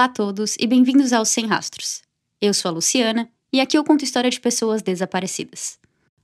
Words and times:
Olá 0.00 0.06
a 0.06 0.08
todos 0.08 0.56
e 0.58 0.66
bem-vindos 0.66 1.12
ao 1.12 1.26
Sem 1.26 1.46
Rastros. 1.46 2.00
Eu 2.40 2.54
sou 2.54 2.70
a 2.70 2.72
Luciana 2.72 3.28
e 3.52 3.60
aqui 3.60 3.76
eu 3.76 3.84
conto 3.84 4.02
história 4.02 4.30
de 4.30 4.40
pessoas 4.40 4.80
desaparecidas. 4.80 5.78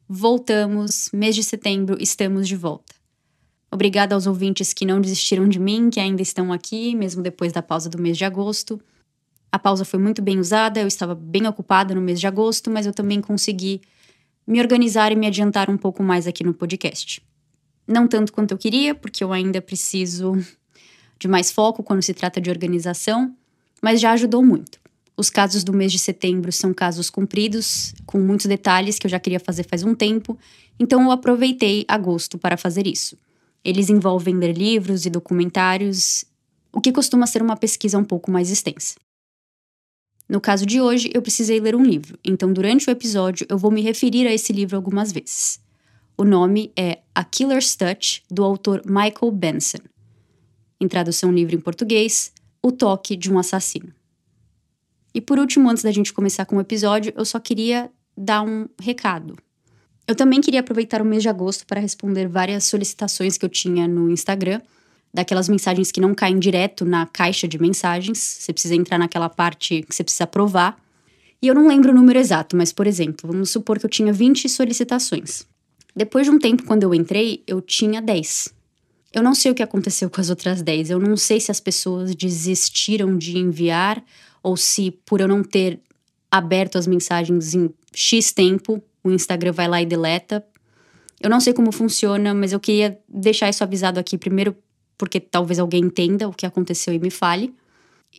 Voltamos, 0.09 1.11
mês 1.13 1.35
de 1.35 1.45
setembro, 1.45 1.99
estamos 2.01 2.49
de 2.49 2.57
volta. 2.57 2.95
Obrigada 3.71 4.15
aos 4.15 4.27
ouvintes 4.27 4.73
que 4.73 4.87
não 4.87 4.99
desistiram 4.99 5.47
de 5.47 5.61
mim, 5.61 5.91
que 5.91 6.01
ainda 6.01 6.23
estão 6.23 6.54
aqui, 6.54 6.97
mesmo 6.97 7.23
depois 7.23 7.53
da 7.53 7.61
pausa 7.61 7.91
do 7.91 7.99
mês 7.99 8.17
de 8.17 8.25
agosto. 8.25 8.81
A 9.52 9.59
pausa 9.59 9.84
foi 9.84 10.00
muito 10.00 10.22
bem 10.22 10.38
usada, 10.38 10.80
eu 10.80 10.86
estava 10.86 11.14
bem 11.14 11.46
ocupada 11.46 11.95
no 11.95 12.00
mês 12.00 12.18
de 12.18 12.27
agosto, 12.27 12.70
mas 12.70 12.86
eu 12.86 12.95
também 12.95 13.20
consegui 13.20 13.82
me 14.46 14.58
organizar 14.58 15.12
e 15.12 15.16
me 15.16 15.27
adiantar 15.27 15.68
um 15.68 15.77
pouco 15.77 16.02
mais 16.02 16.27
aqui 16.27 16.43
no 16.43 16.54
podcast. 16.54 17.22
Não 17.86 18.08
tanto 18.08 18.32
quanto 18.32 18.52
eu 18.52 18.58
queria, 18.58 18.95
porque 18.95 19.22
eu 19.22 19.34
ainda 19.34 19.61
preciso 19.61 20.32
de 21.18 21.29
mais 21.29 21.52
foco 21.52 21.82
quando 21.82 22.00
se 22.00 22.14
trata 22.14 22.40
de 22.40 22.48
organização, 22.48 23.36
mas 23.82 24.00
já 24.00 24.12
ajudou 24.12 24.45
muito. 24.45 24.79
Os 25.16 25.30
casos 25.30 25.64
do 25.64 25.72
mês 25.72 25.93
de 25.93 25.98
setembro 25.98 26.53
são 26.53 26.75
casos 26.75 27.08
compridos, 27.08 27.94
com 28.04 28.18
muitos 28.18 28.46
detalhes 28.46 28.98
que 28.98 29.07
eu 29.07 29.11
já 29.11 29.18
queria 29.18 29.40
fazer 29.40 29.62
faz 29.64 29.82
um 29.82 29.94
tempo, 29.94 30.39
então 30.79 31.03
eu 31.03 31.11
aproveitei 31.11 31.84
agosto 31.89 32.36
para 32.36 32.56
fazer 32.56 32.86
isso. 32.86 33.17
Eles 33.64 33.89
envolvem 33.89 34.36
ler 34.36 34.53
livros 34.53 35.06
e 35.06 35.11
documentários, 35.11 36.25
o 36.70 36.81
que 36.81 36.92
costuma 36.92 37.27
ser 37.27 37.41
uma 37.41 37.56
pesquisa 37.56 37.97
um 37.97 38.05
pouco 38.05 38.31
mais 38.31 38.50
extensa. 38.50 38.94
No 40.28 40.41
caso 40.41 40.67
de 40.67 40.81
hoje, 40.81 41.11
eu 41.14 41.22
precisei 41.22 41.61
ler 41.61 41.75
um 41.75 41.83
livro, 41.83 42.19
então 42.25 42.53
durante 42.53 42.89
o 42.89 42.91
episódio 42.91 43.47
eu 43.48 43.56
vou 43.56 43.70
me 43.70 43.81
referir 43.81 44.27
a 44.27 44.33
esse 44.34 44.53
livro 44.53 44.77
algumas 44.77 45.12
vezes. 45.12 45.58
O 46.19 46.25
nome 46.25 46.72
é 46.77 46.98
A 47.14 47.25
Killer's 47.25 47.75
Touch, 47.75 48.22
do 48.31 48.45
autor 48.45 48.83
Michael 48.84 49.31
Benson. 49.33 49.78
Em 50.81 50.89
tradução 50.89 51.33
livre 51.33 51.56
em 51.56 51.61
português, 51.61 52.33
O 52.66 52.72
Toque 52.72 53.14
de 53.14 53.33
um 53.33 53.38
Assassino. 53.38 53.92
E 55.14 55.20
por 55.20 55.38
último, 55.38 55.70
antes 55.70 55.84
da 55.84 55.92
gente 55.92 56.12
começar 56.12 56.44
com 56.47 56.56
o 56.56 56.61
episódio, 56.61 57.12
eu 57.16 57.25
só 57.25 57.39
queria 57.39 57.89
dar 58.19 58.42
um 58.42 58.67
recado. 58.83 59.39
Eu 60.05 60.17
também 60.17 60.41
queria 60.41 60.58
aproveitar 60.58 61.00
o 61.00 61.05
mês 61.05 61.23
de 61.23 61.28
agosto 61.28 61.64
para 61.64 61.81
responder 61.81 62.27
várias 62.27 62.64
solicitações 62.64 63.39
que 63.39 63.45
eu 63.45 63.48
tinha 63.48 63.86
no 63.86 64.11
Instagram 64.11 64.61
daquelas 65.14 65.48
mensagens 65.48 65.92
que 65.92 66.00
não 66.00 66.12
caem 66.12 66.41
direto 66.41 66.84
na 66.84 67.06
caixa 67.06 67.47
de 67.47 67.56
mensagens. 67.56 68.19
Você 68.19 68.53
precisa 68.53 68.75
entrar 68.75 68.98
naquela 68.98 69.28
parte 69.28 69.83
que 69.83 69.95
você 69.95 70.03
precisa 70.03 70.25
aprovar. 70.25 70.77
E 71.41 71.47
eu 71.47 71.55
não 71.55 71.69
lembro 71.69 71.92
o 71.92 71.95
número 71.95 72.19
exato, 72.19 72.56
mas, 72.56 72.73
por 72.73 72.89
exemplo, 72.89 73.30
vamos 73.30 73.48
supor 73.48 73.78
que 73.78 73.86
eu 73.86 73.91
tinha 73.91 74.12
20 74.12 74.48
solicitações. 74.48 75.47
Depois 75.95 76.27
de 76.27 76.33
um 76.33 76.39
tempo, 76.41 76.64
quando 76.64 76.83
eu 76.83 76.92
entrei, 76.92 77.45
eu 77.47 77.61
tinha 77.61 78.03
10. 78.03 78.56
Eu 79.17 79.22
não 79.22 79.34
sei 79.34 79.50
o 79.50 79.55
que 79.55 79.62
aconteceu 79.62 80.11
com 80.11 80.20
as 80.20 80.28
outras 80.28 80.61
10. 80.61 80.91
Eu 80.91 81.00
não 81.00 81.17
sei 81.17 81.41
se 81.41 81.50
as 81.50 81.59
pessoas 81.59 82.14
desistiram 82.14 83.17
de 83.17 83.39
enviar 83.39 84.05
ou 84.42 84.58
se, 84.58 84.91
por 85.06 85.23
eu 85.23 85.27
não 85.27 85.42
ter 85.42 85.81
aberto 86.31 86.77
as 86.77 86.86
mensagens 86.86 87.55
em 87.55 87.70
X 87.95 88.31
tempo, 88.31 88.83
o 89.03 89.11
Instagram 89.11 89.53
vai 89.53 89.69
lá 89.69 89.81
e 89.81 89.86
deleta. 89.86 90.45
Eu 91.19 91.31
não 91.31 91.41
sei 91.41 91.55
como 91.55 91.73
funciona, 91.73 92.34
mas 92.34 92.53
eu 92.53 92.61
queria 92.61 92.98
deixar 93.08 93.48
isso 93.48 93.64
avisado 93.64 93.98
aqui 93.98 94.19
primeiro 94.19 94.55
porque 94.98 95.19
talvez 95.19 95.58
alguém 95.58 95.84
entenda 95.84 96.28
o 96.28 96.33
que 96.33 96.45
aconteceu 96.45 96.92
e 96.92 96.98
me 96.98 97.11
fale. 97.11 97.55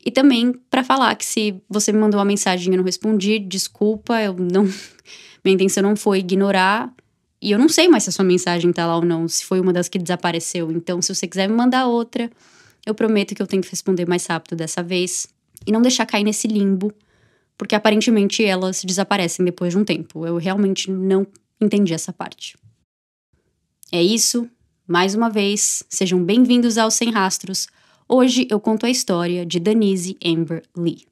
E 0.03 0.09
também 0.09 0.51
para 0.67 0.83
falar 0.83 1.13
que 1.13 1.25
se 1.25 1.61
você 1.69 1.91
me 1.91 1.99
mandou 1.99 2.17
uma 2.19 2.25
mensagem 2.25 2.71
e 2.71 2.73
eu 2.73 2.77
não 2.77 2.83
respondi, 2.83 3.37
desculpa, 3.37 4.19
eu 4.19 4.33
não 4.33 4.63
minha 5.45 5.53
intenção 5.53 5.83
não 5.83 5.95
foi 5.95 6.19
ignorar. 6.19 6.91
E 7.41 7.51
eu 7.51 7.59
não 7.59 7.69
sei 7.69 7.87
mais 7.87 8.03
se 8.03 8.09
a 8.09 8.11
sua 8.11 8.25
mensagem 8.25 8.71
tá 8.73 8.85
lá 8.85 8.95
ou 8.95 9.05
não, 9.05 9.27
se 9.27 9.45
foi 9.45 9.59
uma 9.59 9.71
das 9.71 9.87
que 9.87 9.99
desapareceu. 9.99 10.71
Então, 10.71 11.01
se 11.01 11.13
você 11.13 11.27
quiser 11.27 11.47
me 11.47 11.55
mandar 11.55 11.85
outra, 11.85 12.31
eu 12.85 12.95
prometo 12.95 13.35
que 13.35 13.41
eu 13.41 13.47
tento 13.47 13.65
responder 13.65 14.07
mais 14.07 14.25
rápido 14.25 14.55
dessa 14.55 14.81
vez 14.81 15.27
e 15.65 15.71
não 15.71 15.81
deixar 15.81 16.05
cair 16.05 16.23
nesse 16.23 16.47
limbo, 16.47 16.91
porque 17.57 17.75
aparentemente 17.75 18.43
elas 18.43 18.83
desaparecem 18.83 19.45
depois 19.45 19.73
de 19.73 19.79
um 19.79 19.85
tempo. 19.85 20.25
Eu 20.25 20.37
realmente 20.37 20.89
não 20.89 21.27
entendi 21.61 21.93
essa 21.93 22.11
parte. 22.11 22.55
É 23.91 24.01
isso. 24.01 24.49
Mais 24.87 25.13
uma 25.13 25.29
vez, 25.29 25.83
sejam 25.89 26.23
bem-vindos 26.23 26.77
ao 26.77 26.89
Sem 26.89 27.11
Rastros. 27.11 27.67
Hoje 28.07 28.47
eu 28.49 28.59
conto 28.59 28.85
a 28.85 28.89
história 28.89 29.45
de 29.45 29.59
Denise 29.59 30.17
Amber 30.25 30.63
Lee. 30.77 31.05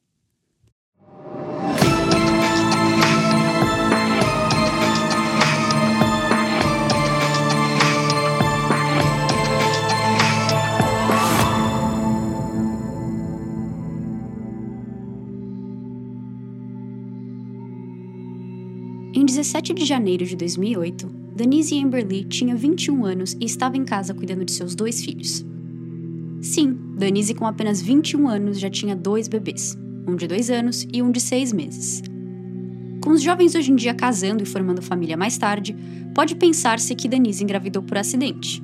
Em 19.25 19.33
17 19.35 19.73
de 19.73 19.85
janeiro 19.85 20.23
de 20.23 20.35
2008, 20.35 21.07
Denise 21.35 21.83
Amberley 21.83 22.25
tinha 22.25 22.55
21 22.55 23.03
anos 23.03 23.35
e 23.41 23.45
estava 23.45 23.75
em 23.75 23.83
casa 23.83 24.13
cuidando 24.13 24.45
de 24.45 24.51
seus 24.51 24.75
dois 24.75 25.03
filhos. 25.03 25.43
Sim, 26.43 26.77
Denise, 26.95 27.33
com 27.33 27.47
apenas 27.47 27.81
21 27.81 28.27
anos, 28.27 28.59
já 28.59 28.69
tinha 28.69 28.95
dois 28.95 29.27
bebês, 29.27 29.75
um 30.07 30.15
de 30.15 30.27
dois 30.27 30.51
anos 30.51 30.87
e 30.93 31.01
um 31.01 31.09
de 31.09 31.19
seis 31.19 31.51
meses. 31.51 32.03
Com 33.03 33.09
os 33.13 33.23
jovens 33.23 33.55
hoje 33.55 33.71
em 33.71 33.75
dia 33.75 33.95
casando 33.95 34.43
e 34.43 34.45
formando 34.45 34.79
família 34.83 35.17
mais 35.17 35.39
tarde, 35.39 35.75
pode 36.13 36.35
pensar-se 36.35 36.93
que 36.93 37.07
Denise 37.07 37.43
engravidou 37.43 37.81
por 37.81 37.97
acidente. 37.97 38.61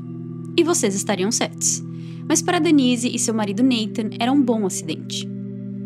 E 0.56 0.64
vocês 0.64 0.94
estariam 0.94 1.32
certos. 1.32 1.84
Mas 2.30 2.40
para 2.40 2.60
Denise 2.60 3.10
e 3.12 3.18
seu 3.18 3.34
marido 3.34 3.64
Nathan 3.64 4.12
era 4.20 4.32
um 4.32 4.40
bom 4.40 4.68
acidente. 4.68 5.28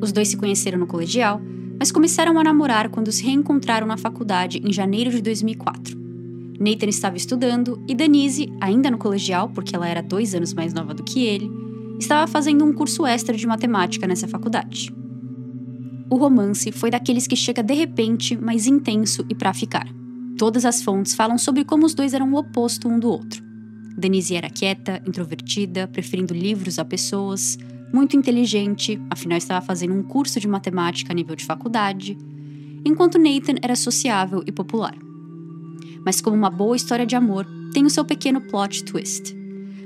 Os 0.02 0.12
dois 0.12 0.28
se 0.28 0.36
conheceram 0.36 0.80
no 0.80 0.86
colegial, 0.86 1.40
mas 1.78 1.92
começaram 1.92 2.40
a 2.40 2.44
namorar 2.44 2.90
quando 2.90 3.12
se 3.12 3.24
reencontraram 3.24 3.88
na 3.88 3.98
faculdade 3.98 4.62
em 4.64 4.72
janeiro 4.72 5.12
de 5.12 5.22
2004. 5.22 5.98
Nathan 6.60 6.88
estava 6.88 7.18
estudando 7.18 7.84
e 7.88 7.94
Denise, 7.94 8.52
ainda 8.62 8.90
no 8.90 8.98
colegial, 8.98 9.50
porque 9.50 9.76
ela 9.76 9.88
era 9.88 10.02
dois 10.02 10.34
anos 10.34 10.54
mais 10.54 10.74
nova 10.74 10.94
do 10.94 11.04
que 11.04 11.26
ele, 11.26 11.52
estava 12.00 12.28
fazendo 12.28 12.64
um 12.64 12.74
curso 12.74 13.06
extra 13.06 13.36
de 13.36 13.46
matemática 13.46 14.08
nessa 14.08 14.28
faculdade. 14.28 14.94
O 16.10 16.18
romance 16.18 16.72
foi 16.72 16.92
daqueles 16.92 17.28
que 17.28 17.36
chega 17.36 17.64
de 17.64 17.74
repente, 17.74 18.38
mas 18.38 18.68
intenso 18.68 19.26
e 19.30 19.36
para 19.36 19.54
ficar. 19.54 19.88
Todas 20.38 20.66
as 20.66 20.84
fontes 20.84 21.16
falam 21.16 21.38
sobre 21.38 21.64
como 21.64 21.86
os 21.86 21.94
dois 21.94 22.14
eram 22.14 22.32
o 22.32 22.38
oposto 22.38 22.88
um 22.88 23.00
do 23.00 23.10
outro. 23.10 23.44
Denise 23.98 24.36
era 24.36 24.50
quieta, 24.50 25.02
introvertida, 25.08 25.88
preferindo 25.88 26.34
livros 26.34 26.78
a 26.78 26.86
pessoas, 26.86 27.58
muito 27.96 28.18
inteligente, 28.18 29.02
afinal 29.10 29.38
estava 29.38 29.66
fazendo 29.66 29.94
um 29.94 30.04
curso 30.04 30.40
de 30.40 30.48
matemática 30.48 31.14
a 31.14 31.16
nível 31.16 31.36
de 31.36 31.46
faculdade, 31.46 32.18
enquanto 32.86 33.18
Nathan 33.18 33.56
era 33.62 33.76
sociável 33.76 34.44
e 34.46 34.52
popular 34.52 34.96
mas 36.06 36.22
como 36.22 36.38
uma 36.38 36.52
boa 36.52 36.76
história 36.76 37.06
de 37.06 37.16
amor, 37.16 37.48
tem 37.74 37.84
o 37.84 37.90
seu 37.90 38.06
pequeno 38.06 38.40
plot 38.40 38.84
twist. 38.84 39.36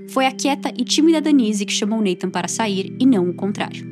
Foi 0.10 0.26
a 0.26 0.32
quieta 0.34 0.70
e 0.78 0.84
tímida 0.84 1.22
Denise 1.22 1.66
que 1.66 1.72
chamou 1.72 2.02
Nathan 2.02 2.30
para 2.30 2.50
sair 2.50 2.94
e 3.00 3.06
não 3.06 3.30
o 3.30 3.34
contrário. 3.34 3.88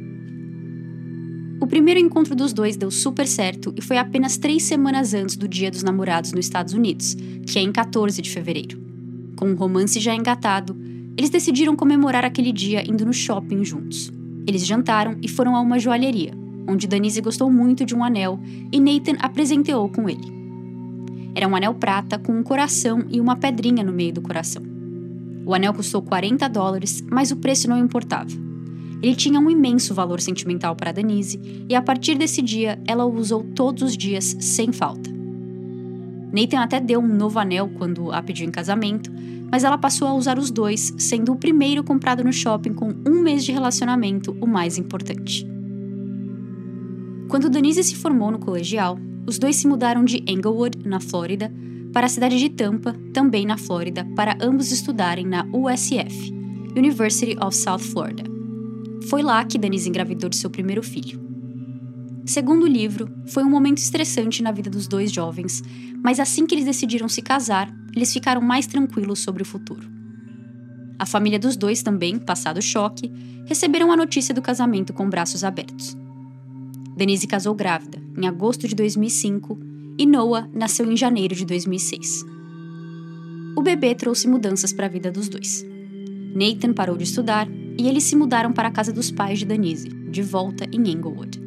O 1.61 1.65
primeiro 1.65 1.99
encontro 1.99 2.35
dos 2.35 2.51
dois 2.51 2.75
deu 2.75 2.91
super 2.91 3.25
certo 3.25 3.73
e 3.77 3.81
foi 3.81 3.97
apenas 3.97 4.37
três 4.37 4.63
semanas 4.63 5.13
antes 5.13 5.37
do 5.37 5.47
Dia 5.47 5.71
dos 5.71 5.83
Namorados 5.83 6.33
nos 6.33 6.45
Estados 6.45 6.73
Unidos, 6.73 7.15
que 7.47 7.57
é 7.57 7.61
em 7.61 7.71
14 7.71 8.21
de 8.21 8.29
fevereiro. 8.29 8.77
Com 9.37 9.47
o 9.47 9.51
um 9.51 9.55
romance 9.55 9.99
já 9.99 10.13
engatado, 10.13 10.75
eles 11.17 11.31
decidiram 11.31 11.75
comemorar 11.75 12.23
aquele 12.23 12.51
dia 12.51 12.83
indo 12.87 13.05
no 13.05 13.11
shopping 13.11 13.65
juntos. 13.65 14.11
Eles 14.47 14.65
jantaram 14.65 15.17
e 15.21 15.27
foram 15.27 15.55
a 15.55 15.59
uma 15.59 15.79
joalheria, 15.79 16.31
onde 16.67 16.87
Denise 16.87 17.19
gostou 17.21 17.51
muito 17.51 17.83
de 17.83 17.95
um 17.95 18.03
anel 18.03 18.39
e 18.71 18.79
Nathan 18.79 19.17
a 19.19 19.27
presenteou 19.27 19.89
com 19.89 20.07
ele. 20.07 20.37
Era 21.33 21.47
um 21.47 21.55
anel 21.55 21.73
prata 21.73 22.19
com 22.19 22.31
um 22.31 22.43
coração 22.43 23.03
e 23.09 23.19
uma 23.19 23.35
pedrinha 23.35 23.83
no 23.83 23.91
meio 23.91 24.13
do 24.13 24.21
coração. 24.21 24.61
O 25.45 25.53
anel 25.53 25.73
custou 25.73 26.01
40 26.01 26.47
dólares, 26.47 27.03
mas 27.09 27.31
o 27.31 27.37
preço 27.37 27.69
não 27.69 27.77
importava. 27.77 28.29
Ele 29.01 29.15
tinha 29.15 29.39
um 29.39 29.49
imenso 29.49 29.93
valor 29.93 30.19
sentimental 30.19 30.75
para 30.75 30.91
Denise 30.91 31.39
e 31.69 31.75
a 31.75 31.81
partir 31.81 32.15
desse 32.15 32.41
dia 32.41 32.79
ela 32.85 33.05
o 33.05 33.15
usou 33.15 33.43
todos 33.43 33.83
os 33.83 33.97
dias 33.97 34.35
sem 34.39 34.71
falta. 34.71 35.09
Nathan 36.31 36.59
até 36.59 36.79
deu 36.79 36.99
um 36.99 37.07
novo 37.07 37.39
anel 37.39 37.69
quando 37.77 38.11
a 38.11 38.21
pediu 38.21 38.47
em 38.47 38.51
casamento, 38.51 39.11
mas 39.51 39.63
ela 39.63 39.77
passou 39.77 40.07
a 40.07 40.13
usar 40.13 40.37
os 40.37 40.51
dois, 40.51 40.93
sendo 40.97 41.31
o 41.31 41.35
primeiro 41.35 41.83
comprado 41.83 42.23
no 42.23 42.33
shopping 42.33 42.73
com 42.73 42.93
um 43.07 43.21
mês 43.21 43.43
de 43.43 43.51
relacionamento 43.51 44.35
o 44.41 44.47
mais 44.47 44.77
importante. 44.77 45.47
Quando 47.27 47.49
Denise 47.49 47.83
se 47.83 47.95
formou 47.95 48.31
no 48.31 48.39
colegial, 48.39 48.97
os 49.25 49.37
dois 49.37 49.57
se 49.57 49.67
mudaram 49.67 50.05
de 50.05 50.23
Englewood, 50.27 50.79
na 50.85 50.99
Flórida, 50.99 51.51
para 51.91 52.05
a 52.05 52.09
cidade 52.09 52.39
de 52.39 52.49
Tampa, 52.49 52.95
também 53.13 53.45
na 53.45 53.57
Flórida, 53.57 54.05
para 54.15 54.37
ambos 54.39 54.71
estudarem 54.71 55.25
na 55.25 55.45
USF, 55.53 56.33
University 56.75 57.35
of 57.43 57.55
South 57.55 57.79
Florida. 57.79 58.23
Foi 59.09 59.21
lá 59.21 59.43
que 59.43 59.57
Denise 59.57 59.89
engravidou 59.89 60.29
de 60.29 60.37
seu 60.37 60.49
primeiro 60.49 60.83
filho. 60.83 61.26
Segundo 62.27 62.63
o 62.63 62.67
livro, 62.67 63.09
foi 63.25 63.41
um 63.41 63.49
momento 63.49 63.77
estressante 63.77 64.43
na 64.43 64.51
vida 64.51 64.69
dos 64.69 64.85
dois 64.85 65.13
jovens, 65.13 65.63
mas 66.03 66.19
assim 66.19 66.45
que 66.45 66.53
eles 66.53 66.65
decidiram 66.65 67.07
se 67.07 67.21
casar, 67.21 67.73
eles 67.95 68.11
ficaram 68.11 68.41
mais 68.41 68.67
tranquilos 68.67 69.19
sobre 69.19 69.43
o 69.43 69.45
futuro. 69.45 69.89
A 70.99 71.05
família 71.05 71.39
dos 71.39 71.55
dois 71.55 71.81
também, 71.81 72.19
passado 72.19 72.57
o 72.57 72.61
choque, 72.61 73.09
receberam 73.45 73.93
a 73.93 73.95
notícia 73.95 74.35
do 74.35 74.41
casamento 74.41 74.91
com 74.91 75.09
braços 75.09 75.45
abertos. 75.45 75.95
Denise 76.97 77.25
casou 77.27 77.55
grávida, 77.55 77.97
em 78.17 78.27
agosto 78.27 78.67
de 78.67 78.75
2005, 78.75 79.57
e 79.97 80.05
Noah 80.05 80.49
nasceu 80.53 80.91
em 80.91 80.97
janeiro 80.97 81.33
de 81.33 81.45
2006. 81.45 82.25
O 83.55 83.61
bebê 83.61 83.95
trouxe 83.95 84.27
mudanças 84.27 84.73
para 84.73 84.87
a 84.87 84.89
vida 84.89 85.09
dos 85.09 85.29
dois. 85.29 85.65
Nathan 86.35 86.73
parou 86.73 86.97
de 86.97 87.05
estudar 87.05 87.47
e 87.77 87.87
eles 87.87 88.03
se 88.03 88.17
mudaram 88.17 88.51
para 88.51 88.67
a 88.67 88.71
casa 88.71 88.91
dos 88.91 89.09
pais 89.09 89.39
de 89.39 89.45
Denise, 89.45 89.87
de 89.87 90.21
volta 90.21 90.65
em 90.73 90.91
Englewood. 90.91 91.46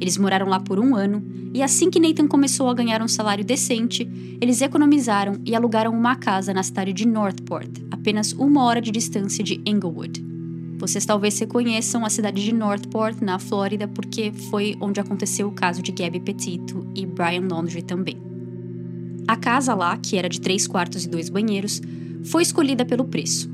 Eles 0.00 0.16
moraram 0.16 0.48
lá 0.48 0.58
por 0.58 0.78
um 0.78 0.96
ano 0.96 1.22
e 1.52 1.62
assim 1.62 1.90
que 1.90 2.00
Nathan 2.00 2.26
começou 2.26 2.68
a 2.68 2.74
ganhar 2.74 3.02
um 3.02 3.08
salário 3.08 3.44
decente, 3.44 4.08
eles 4.40 4.62
economizaram 4.62 5.36
e 5.44 5.54
alugaram 5.54 5.92
uma 5.92 6.16
casa 6.16 6.54
na 6.54 6.62
cidade 6.62 6.92
de 6.92 7.06
Northport, 7.06 7.70
apenas 7.90 8.32
uma 8.32 8.64
hora 8.64 8.80
de 8.80 8.90
distância 8.90 9.44
de 9.44 9.60
Englewood. 9.66 10.24
Vocês 10.78 11.04
talvez 11.04 11.38
reconheçam 11.38 12.06
a 12.06 12.08
cidade 12.08 12.42
de 12.42 12.54
Northport, 12.54 13.20
na 13.20 13.38
Flórida, 13.38 13.86
porque 13.86 14.32
foi 14.50 14.76
onde 14.80 14.98
aconteceu 14.98 15.48
o 15.48 15.52
caso 15.52 15.82
de 15.82 15.92
Gabby 15.92 16.20
Petito 16.20 16.86
e 16.94 17.04
Brian 17.04 17.46
Laundrie 17.50 17.82
também. 17.82 18.16
A 19.28 19.36
casa 19.36 19.74
lá, 19.74 19.98
que 19.98 20.16
era 20.16 20.28
de 20.28 20.40
três 20.40 20.66
quartos 20.66 21.04
e 21.04 21.08
dois 21.08 21.28
banheiros, 21.28 21.82
foi 22.24 22.42
escolhida 22.42 22.84
pelo 22.84 23.04
preço. 23.04 23.50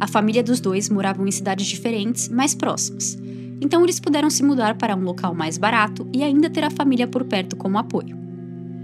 A 0.00 0.06
família 0.06 0.42
dos 0.42 0.58
dois 0.58 0.88
moravam 0.88 1.26
em 1.26 1.30
cidades 1.30 1.66
diferentes, 1.66 2.28
mas 2.28 2.54
próximas, 2.54 3.18
então 3.64 3.82
eles 3.82 3.98
puderam 3.98 4.28
se 4.28 4.42
mudar 4.42 4.76
para 4.76 4.94
um 4.94 5.02
local 5.02 5.34
mais 5.34 5.56
barato 5.56 6.06
e 6.12 6.22
ainda 6.22 6.50
ter 6.50 6.64
a 6.64 6.70
família 6.70 7.08
por 7.08 7.24
perto 7.24 7.56
como 7.56 7.78
apoio. 7.78 8.16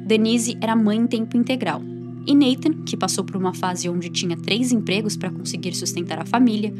Denise 0.06 0.56
era 0.60 0.74
mãe 0.74 0.98
em 0.98 1.06
tempo 1.06 1.36
integral, 1.36 1.82
e 2.26 2.34
Nathan, 2.34 2.72
que 2.84 2.96
passou 2.96 3.24
por 3.24 3.36
uma 3.36 3.52
fase 3.52 3.88
onde 3.88 4.08
tinha 4.08 4.36
três 4.36 4.72
empregos 4.72 5.16
para 5.16 5.30
conseguir 5.30 5.74
sustentar 5.74 6.18
a 6.18 6.26
família, 6.26 6.72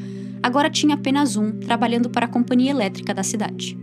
agora 0.43 0.71
tinha 0.71 0.95
apenas 0.95 1.37
um, 1.37 1.53
trabalhando 1.53 2.11
para 2.11 2.27
a 2.27 2.29
companhia 2.29 2.71
elétrica 2.71 3.15
da 3.15 3.23
cidade. 3.23 3.79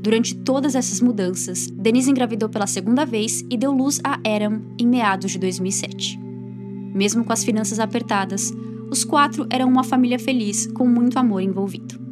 Durante 0.00 0.34
todas 0.34 0.74
essas 0.74 1.00
mudanças, 1.00 1.66
Denise 1.68 2.10
engravidou 2.10 2.48
pela 2.48 2.66
segunda 2.66 3.04
vez 3.04 3.44
e 3.50 3.56
deu 3.56 3.72
luz 3.72 4.00
a 4.04 4.14
Adam 4.14 4.62
em 4.78 4.86
meados 4.86 5.32
de 5.32 5.38
2007. 5.38 6.18
Mesmo 6.94 7.24
com 7.24 7.32
as 7.32 7.44
finanças 7.44 7.80
apertadas, 7.80 8.52
os 8.90 9.04
quatro 9.04 9.46
eram 9.50 9.68
uma 9.68 9.84
família 9.84 10.18
feliz 10.18 10.66
com 10.66 10.86
muito 10.86 11.18
amor 11.18 11.42
envolvido. 11.42 12.07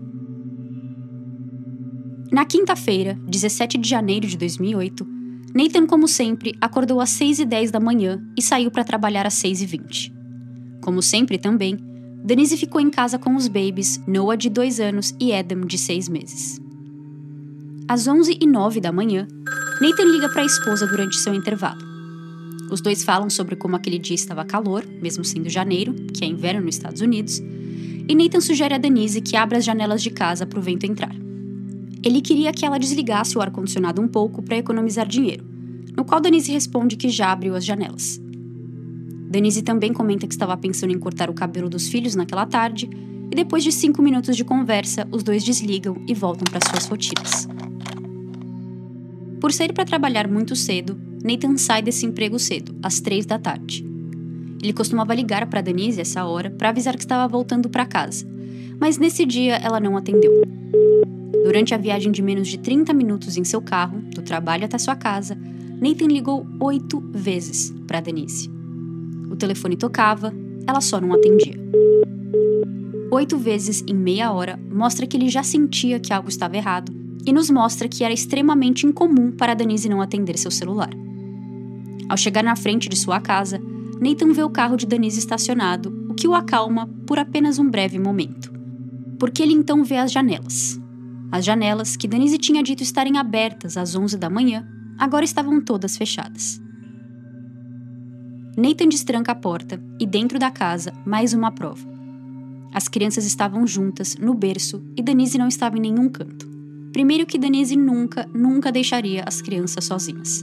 Na 2.31 2.45
quinta-feira, 2.45 3.19
17 3.29 3.79
de 3.79 3.89
janeiro 3.89 4.27
de 4.27 4.37
2008, 4.37 5.07
Nathan, 5.55 5.87
como 5.87 6.09
sempre, 6.09 6.55
acordou 6.61 7.01
às 7.01 7.11
6h10 7.11 7.71
da 7.71 7.81
manhã 7.81 8.23
e 8.37 8.43
saiu 8.43 8.71
para 8.71 8.85
trabalhar 8.85 9.27
às 9.27 9.35
6h20. 9.35 10.13
Como 10.83 11.01
sempre 11.01 11.39
também, 11.39 11.79
Denise 12.25 12.57
ficou 12.57 12.81
em 12.81 12.91
casa 12.91 13.19
com 13.19 13.37
os 13.37 13.47
babies, 13.47 14.01
Noah 14.07 14.37
de 14.37 14.51
2 14.51 14.81
anos 14.81 15.15
e 15.21 15.33
Adam 15.33 15.61
de 15.61 15.79
6 15.79 16.09
meses. 16.09 16.61
Às 17.89 18.09
11h09 18.09 18.81
da 18.81 18.91
manhã, 18.91 19.29
Nathan 19.81 20.05
liga 20.05 20.29
para 20.29 20.43
a 20.43 20.47
esposa 20.47 20.87
durante 20.87 21.17
seu 21.17 21.33
intervalo. 21.33 21.81
Os 22.71 22.81
dois 22.81 23.05
falam 23.05 23.31
sobre 23.31 23.55
como 23.55 23.77
aquele 23.77 23.99
dia 23.99 24.17
estava 24.17 24.45
calor, 24.45 24.85
mesmo 25.01 25.25
sendo 25.25 25.49
janeiro, 25.49 25.95
que 26.13 26.25
é 26.25 26.29
inverno 26.29 26.63
nos 26.63 26.75
Estados 26.75 27.01
Unidos, 27.01 27.41
e 28.09 28.15
Nathan 28.15 28.41
sugere 28.41 28.75
a 28.75 28.79
Denise 28.79 29.21
que 29.21 29.37
abra 29.37 29.59
as 29.59 29.65
janelas 29.65 30.03
de 30.03 30.11
casa 30.11 30.45
para 30.45 30.59
o 30.59 30.63
vento 30.63 30.85
entrar. 30.85 31.26
Ele 32.07 32.21
queria 32.21 32.53
que 32.53 32.65
ela 32.65 32.79
desligasse 32.79 33.37
o 33.37 33.41
ar-condicionado 33.41 34.01
um 34.01 34.07
pouco 34.07 34.41
para 34.41 34.57
economizar 34.57 35.09
dinheiro, 35.09 35.45
no 35.97 36.05
qual 36.05 36.21
Denise 36.21 36.53
responde 36.53 36.95
que 36.95 37.09
já 37.09 37.33
abriu 37.33 37.57
as 37.57 37.65
janelas. 37.65 38.21
Denise 39.29 39.61
também 39.61 39.93
comenta 39.93 40.25
que 40.25 40.33
estava 40.33 40.57
pensando 40.57 40.93
em 40.93 41.01
cortar 41.01 41.29
o 41.29 41.35
cabelo 41.35 41.69
dos 41.69 41.89
filhos 41.89 42.15
naquela 42.15 42.47
tarde, 42.47 42.89
e 43.29 43.35
depois 43.35 43.65
de 43.65 43.73
cinco 43.73 44.01
minutos 44.03 44.37
de 44.37 44.45
conversa, 44.45 45.05
os 45.11 45.25
dois 45.25 45.43
desligam 45.43 45.97
e 46.07 46.15
voltam 46.15 46.45
para 46.49 46.61
suas 46.71 46.87
rotinas. 46.87 47.49
Por 49.41 49.53
sair 49.53 49.73
para 49.73 49.85
trabalhar 49.85 50.29
muito 50.29 50.55
cedo, 50.55 50.97
Nathan 51.25 51.57
sai 51.57 51.83
desse 51.83 52.07
emprego 52.07 52.39
cedo, 52.39 52.73
às 52.85 53.01
três 53.01 53.27
da 53.27 53.37
tarde. 53.37 53.85
Ele 54.63 54.73
costumava 54.73 55.13
ligar 55.13 55.45
para 55.49 55.61
Denise 55.61 56.01
essa 56.01 56.25
hora 56.25 56.51
para 56.51 56.69
avisar 56.69 56.95
que 56.95 57.03
estava 57.03 57.27
voltando 57.27 57.69
para 57.69 57.85
casa, 57.85 58.25
mas 58.79 58.97
nesse 58.97 59.27
dia 59.27 59.57
ela 59.57 59.81
não 59.81 59.97
atendeu. 59.97 60.31
Durante 61.45 61.75
a 61.75 61.79
viagem 61.79 62.13
de 62.13 62.23
menos 62.23 62.49
de 62.49 62.59
30 62.59 62.93
minutos 62.93 63.37
em 63.37 63.45
seu 63.45 63.61
carro, 63.61 64.01
do 64.15 64.23
trabalho 64.23 64.65
até 64.65 64.79
sua 64.79 64.97
casa, 64.97 65.37
Nathan 65.81 66.07
ligou 66.07 66.47
oito 66.61 67.01
vezes 67.13 67.75
para 67.87 68.01
Denise. 68.01 68.51
O 69.31 69.37
telefone 69.37 69.77
tocava, 69.77 70.33
ela 70.67 70.81
só 70.81 71.01
não 71.01 71.13
atendia. 71.13 71.55
Oito 73.11 73.37
vezes 73.39 73.85
em 73.87 73.95
meia 73.95 74.33
hora 74.33 74.59
mostra 74.71 75.07
que 75.07 75.17
ele 75.17 75.29
já 75.29 75.43
sentia 75.43 76.01
que 76.01 76.13
algo 76.13 76.29
estava 76.29 76.57
errado 76.57 76.93
e 77.27 77.33
nos 77.33 77.51
mostra 77.51 77.89
que 77.89 78.05
era 78.05 78.15
extremamente 78.15 78.87
incomum 78.87 79.33
para 79.33 79.55
Denise 79.55 79.89
não 79.89 80.01
atender 80.01 80.39
seu 80.39 80.51
celular. 80.51 80.91
Ao 82.09 82.17
chegar 82.17 82.43
na 82.43 82.57
frente 82.57 82.89
de 82.89 82.97
sua 82.97 83.21
casa, 83.21 83.61
Nathan 84.01 84.33
vê 84.33 84.43
o 84.43 84.51
carro 84.51 84.77
de 84.77 84.87
Denise 84.87 85.19
estacionado, 85.19 86.07
o 86.09 86.15
que 86.15 86.29
o 86.29 86.35
acalma 86.35 86.89
por 87.07 87.19
apenas 87.19 87.59
um 87.59 87.69
breve 87.69 87.99
momento. 87.99 88.53
Porque 89.19 89.43
ele 89.43 89.55
então 89.55 89.83
vê 89.83 89.97
as 89.97 90.13
janelas. 90.13 90.81
As 91.31 91.45
janelas, 91.45 91.97
que 91.97 92.07
Denise 92.09 92.39
tinha 92.39 92.63
dito 92.63 92.83
estarem 92.83 93.19
abertas 93.19 93.77
às 93.77 93.95
11 93.95 94.17
da 94.17 94.31
manhã, 94.31 94.67
agora 94.99 95.25
estavam 95.25 95.61
todas 95.61 95.97
fechadas. 95.97 96.61
Nathan 98.57 98.89
destranca 98.89 99.33
a 99.33 99.35
porta 99.35 99.81
e, 100.01 100.07
dentro 100.07 100.39
da 100.39 100.51
casa, 100.51 100.93
mais 101.05 101.35
uma 101.35 101.51
prova. 101.51 101.87
As 102.73 102.89
crianças 102.89 103.27
estavam 103.27 103.67
juntas, 103.67 104.17
no 104.17 104.35
berço, 104.35 104.83
e 104.97 105.03
Denise 105.03 105.37
não 105.39 105.49
estava 105.49 105.77
em 105.77 105.81
nenhum 105.81 106.09
canto. 106.09 106.49
Primeiro, 106.93 107.27
que 107.27 107.39
Denise 107.39 107.77
nunca, 107.77 108.27
nunca 108.33 108.73
deixaria 108.73 109.23
as 109.27 109.43
crianças 109.43 109.85
sozinhas. 109.85 110.43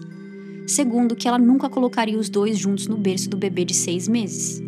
Segundo, 0.67 1.15
que 1.15 1.27
ela 1.27 1.39
nunca 1.39 1.69
colocaria 1.69 2.17
os 2.17 2.29
dois 2.29 2.57
juntos 2.57 2.87
no 2.87 2.97
berço 2.97 3.29
do 3.29 3.37
bebê 3.37 3.65
de 3.65 3.73
seis 3.73 4.07
meses. 4.07 4.61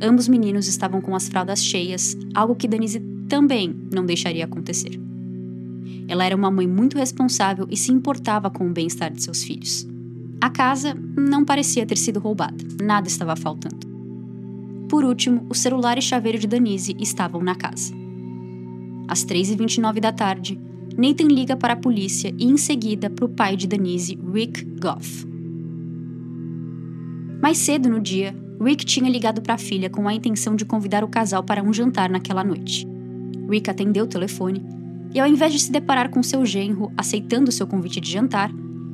Ambos 0.00 0.28
meninos 0.28 0.68
estavam 0.68 1.00
com 1.00 1.14
as 1.14 1.28
fraldas 1.28 1.62
cheias, 1.64 2.16
algo 2.34 2.54
que 2.54 2.68
Denise 2.68 3.00
também 3.30 3.72
não 3.94 4.04
deixaria 4.04 4.44
acontecer. 4.44 5.00
Ela 6.08 6.24
era 6.24 6.34
uma 6.34 6.50
mãe 6.50 6.66
muito 6.66 6.98
responsável 6.98 7.66
e 7.70 7.76
se 7.76 7.92
importava 7.92 8.50
com 8.50 8.66
o 8.66 8.72
bem-estar 8.72 9.12
de 9.12 9.22
seus 9.22 9.44
filhos. 9.44 9.86
A 10.40 10.50
casa 10.50 10.96
não 11.16 11.44
parecia 11.44 11.86
ter 11.86 11.96
sido 11.96 12.18
roubada, 12.18 12.56
nada 12.82 13.06
estava 13.06 13.36
faltando. 13.36 13.88
Por 14.88 15.04
último, 15.04 15.46
o 15.48 15.54
celular 15.54 15.96
e 15.96 16.02
chaveiro 16.02 16.38
de 16.38 16.48
Danise 16.48 16.96
estavam 16.98 17.40
na 17.40 17.54
casa. 17.54 17.94
Às 19.06 19.24
3h29 19.24 20.00
da 20.00 20.10
tarde, 20.10 20.60
Nathan 20.98 21.28
liga 21.28 21.56
para 21.56 21.74
a 21.74 21.76
polícia 21.76 22.34
e, 22.36 22.46
em 22.46 22.56
seguida, 22.56 23.08
para 23.08 23.24
o 23.24 23.28
pai 23.28 23.56
de 23.56 23.68
Danise, 23.68 24.18
Rick 24.32 24.64
Goff. 24.80 25.24
Mais 27.40 27.58
cedo 27.58 27.88
no 27.88 28.00
dia, 28.00 28.34
Rick 28.60 28.84
tinha 28.84 29.08
ligado 29.08 29.40
para 29.40 29.54
a 29.54 29.58
filha 29.58 29.88
com 29.88 30.08
a 30.08 30.14
intenção 30.14 30.56
de 30.56 30.64
convidar 30.64 31.04
o 31.04 31.08
casal 31.08 31.44
para 31.44 31.62
um 31.62 31.72
jantar 31.72 32.10
naquela 32.10 32.42
noite. 32.42 32.89
Rick 33.50 33.68
atendeu 33.68 34.04
o 34.04 34.08
telefone 34.08 34.64
e, 35.12 35.18
ao 35.18 35.26
invés 35.26 35.52
de 35.52 35.58
se 35.58 35.72
deparar 35.72 36.08
com 36.08 36.22
seu 36.22 36.46
genro 36.46 36.92
aceitando 36.96 37.50
seu 37.50 37.66
convite 37.66 38.00
de 38.00 38.10
jantar, 38.10 38.50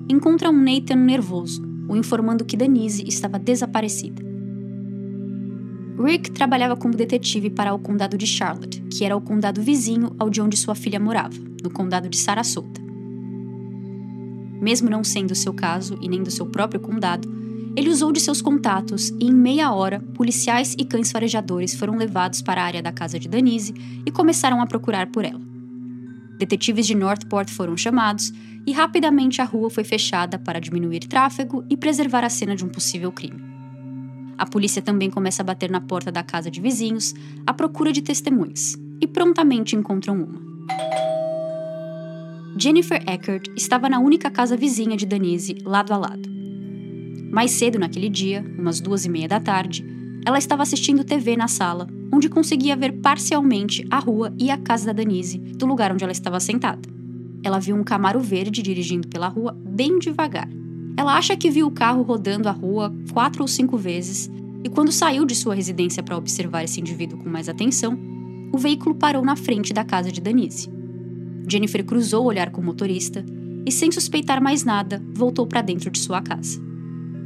encontra 0.09 0.51
um 0.51 0.59
Nathan 0.59 0.97
nervoso, 0.97 1.63
o 1.89 1.97
informando 1.97 2.45
que 2.45 2.57
Denise 2.57 3.05
estava 3.07 3.39
desaparecida. 3.39 4.25
Rick 5.99 6.31
trabalhava 6.31 6.77
como 6.77 6.95
detetive 6.95 7.51
para 7.51 7.75
o 7.75 7.79
condado 7.79 8.19
de 8.19 8.27
Charlotte, 8.27 8.83
que 8.91 9.05
era 9.05 9.17
o 9.17 9.21
condado 9.21 9.63
vizinho 9.63 10.15
ao 10.19 10.29
de 10.29 10.41
onde 10.41 10.57
sua 10.57 10.75
filha 10.75 11.01
morava, 11.01 11.37
no 11.63 11.71
condado 11.71 12.09
de 12.09 12.17
Sarasota. 12.17 12.81
Mesmo 14.61 14.91
não 14.91 15.05
sendo 15.05 15.35
seu 15.35 15.53
caso 15.53 15.99
e 16.01 16.09
nem 16.09 16.23
do 16.23 16.31
seu 16.31 16.47
próprio 16.47 16.81
condado, 16.81 17.29
ele 17.77 17.91
usou 17.91 18.11
de 18.11 18.21
seus 18.21 18.41
contatos 18.41 19.11
e, 19.21 19.27
em 19.27 19.35
meia 19.35 19.71
hora, 19.71 20.01
policiais 20.15 20.75
e 20.79 20.85
cães 20.85 21.13
farejadores 21.13 21.75
foram 21.75 21.97
levados 21.97 22.41
para 22.41 22.63
a 22.63 22.65
área 22.65 22.83
da 22.83 22.91
casa 22.91 23.19
de 23.19 23.29
Denise 23.29 23.75
e 24.07 24.11
começaram 24.11 24.63
a 24.63 24.67
procurar 24.67 25.09
por 25.09 25.27
ela. 25.27 25.41
Detetives 26.39 26.87
de 26.87 26.95
Northport 26.95 27.51
foram 27.51 27.77
chamados 27.77 28.33
e 28.67 28.73
rapidamente 28.73 29.43
a 29.43 29.45
rua 29.45 29.69
foi 29.69 29.85
fechada 29.85 30.39
para 30.39 30.59
diminuir 30.59 31.01
tráfego 31.01 31.65
e 31.69 31.77
preservar 31.77 32.25
a 32.25 32.31
cena 32.31 32.57
de 32.57 32.65
um 32.65 32.69
possível 32.69 33.13
crime. 33.13 33.45
A 34.39 34.47
polícia 34.47 34.81
também 34.81 35.11
começa 35.11 35.43
a 35.43 35.45
bater 35.45 35.71
na 35.71 35.81
porta 35.81 36.11
da 36.11 36.23
casa 36.23 36.51
de 36.51 36.61
vizinhos 36.61 37.15
à 37.47 37.53
procura 37.53 37.93
de 37.93 38.03
testemunhas 38.03 38.77
e 39.01 39.07
prontamente 39.07 39.77
encontram 39.77 40.17
uma. 40.17 40.47
Jennifer 42.59 43.03
Eckert 43.07 43.51
estava 43.55 43.89
na 43.89 43.99
única 43.99 44.31
casa 44.31 44.57
vizinha 44.57 44.97
de 44.97 45.05
Denise, 45.05 45.59
lado 45.63 45.93
a 45.93 45.97
lado. 45.99 46.36
Mais 47.37 47.51
cedo 47.51 47.79
naquele 47.79 48.09
dia, 48.09 48.43
umas 48.59 48.81
duas 48.81 49.05
e 49.05 49.09
meia 49.09 49.29
da 49.29 49.39
tarde, 49.39 49.85
ela 50.25 50.39
estava 50.39 50.63
assistindo 50.63 51.05
TV 51.05 51.37
na 51.37 51.47
sala, 51.47 51.87
onde 52.13 52.29
conseguia 52.29 52.75
ver 52.75 52.95
parcialmente 52.95 53.87
a 53.91 53.99
rua 54.01 54.35
e 54.41 54.51
a 54.51 54.57
casa 54.57 54.87
da 54.87 54.93
Denise, 54.95 55.37
do 55.39 55.67
lugar 55.67 55.93
onde 55.93 56.03
ela 56.03 56.13
estava 56.13 56.41
sentada 56.41 56.97
ela 57.47 57.61
viu 57.61 57.77
um 57.77 57.85
Camaro 57.85 58.19
verde 58.19 58.61
dirigindo 58.61 59.07
pela 59.07 59.29
rua 59.29 59.57
bem 59.57 60.01
devagar. 60.01 60.49
Ela 60.97 61.15
acha 61.15 61.37
que 61.37 61.49
viu 61.49 61.69
o 61.69 61.71
carro 61.71 62.03
rodando 62.03 62.49
a 62.49 62.53
rua 62.53 62.93
quatro 63.13 63.43
ou 63.43 63.49
cinco 63.49 63.77
vezes 63.77 64.29
e, 64.65 64.69
quando 64.69 64.91
saiu 64.91 65.25
de 65.25 65.37
sua 65.37 65.55
residência 65.55 66.03
para 66.03 66.17
observar 66.17 66.65
esse 66.65 66.81
indivíduo 66.81 67.19
com 67.19 67.29
mais 67.29 67.49
atenção, 67.49 67.97
o 68.53 68.59
veículo 68.59 68.97
parou 68.97 69.25
na 69.25 69.37
frente 69.37 69.73
da 69.73 69.85
casa 69.85 70.11
de 70.11 70.21
Danise. 70.21 70.69
Jennifer 71.49 71.85
cruzou 71.85 72.25
o 72.25 72.27
olhar 72.27 72.51
com 72.51 72.61
o 72.61 72.65
motorista 72.65 73.25
e, 73.65 73.71
sem 73.71 73.93
suspeitar 73.93 74.43
mais 74.43 74.65
nada, 74.65 75.01
voltou 75.15 75.47
para 75.47 75.63
dentro 75.63 75.89
de 75.89 76.01
sua 76.01 76.21
casa. 76.21 76.66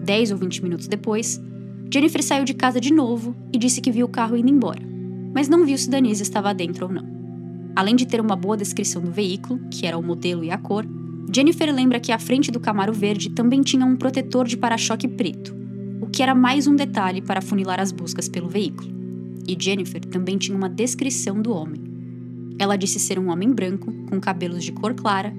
Dez 0.03 0.31
ou 0.31 0.39
vinte 0.39 0.63
minutos 0.63 0.89
depois, 0.89 1.41
Jennifer 1.93 2.23
saiu 2.23 2.45
de 2.45 2.55
casa 2.55 2.81
de 2.81 2.93
novo 2.93 3.35
e 3.53 3.59
disse 3.59 3.81
que 3.81 3.91
viu 3.91 4.07
o 4.07 4.11
carro 4.11 4.37
indo 4.37 4.49
embora, 4.49 4.81
mas 5.35 5.49
não 5.49 5.67
viu 5.67 5.77
se 5.77 5.91
Denise 5.91 6.23
estava 6.23 6.55
dentro 6.55 6.87
ou 6.87 6.93
não. 6.93 7.05
Além 7.75 7.97
de 7.97 8.07
ter 8.07 8.21
uma 8.21 8.37
boa 8.37 8.57
descrição 8.57 9.03
do 9.03 9.11
veículo, 9.11 9.61
que 9.71 9.87
era 9.87 9.99
o 9.99 10.03
modelo 10.03 10.45
e 10.45 10.51
a 10.51 10.59
cor, 10.59 10.87
Jennifer 11.33 11.73
lembra 11.75 12.01
que 12.01 12.13
a 12.13 12.19
frente 12.19 12.51
do 12.51 12.61
Camaro 12.61 12.93
verde 12.93 13.31
também 13.31 13.63
tinha 13.63 13.85
um 13.85 13.97
protetor 13.97 14.47
de 14.47 14.57
para-choque 14.57 15.07
preto, 15.07 15.55
o 16.01 16.07
que 16.07 16.23
era 16.23 16.35
mais 16.35 16.67
um 16.67 16.75
detalhe 16.75 17.21
para 17.21 17.41
funilar 17.41 17.81
as 17.81 17.93
buscas 17.93 18.29
pelo 18.29 18.49
veículo. 18.49 18.91
E 19.47 19.57
Jennifer 19.59 20.01
também 20.05 20.39
tinha 20.39 20.57
uma 20.57 20.69
descrição 20.69 21.41
do 21.41 21.53
homem. 21.53 21.81
Ela 22.59 22.77
disse 22.77 22.99
ser 22.99 23.19
um 23.19 23.31
homem 23.31 23.53
branco, 23.53 23.93
com 24.09 24.21
cabelos 24.21 24.65
de 24.65 24.73
cor 24.73 24.95
clara, 24.95 25.33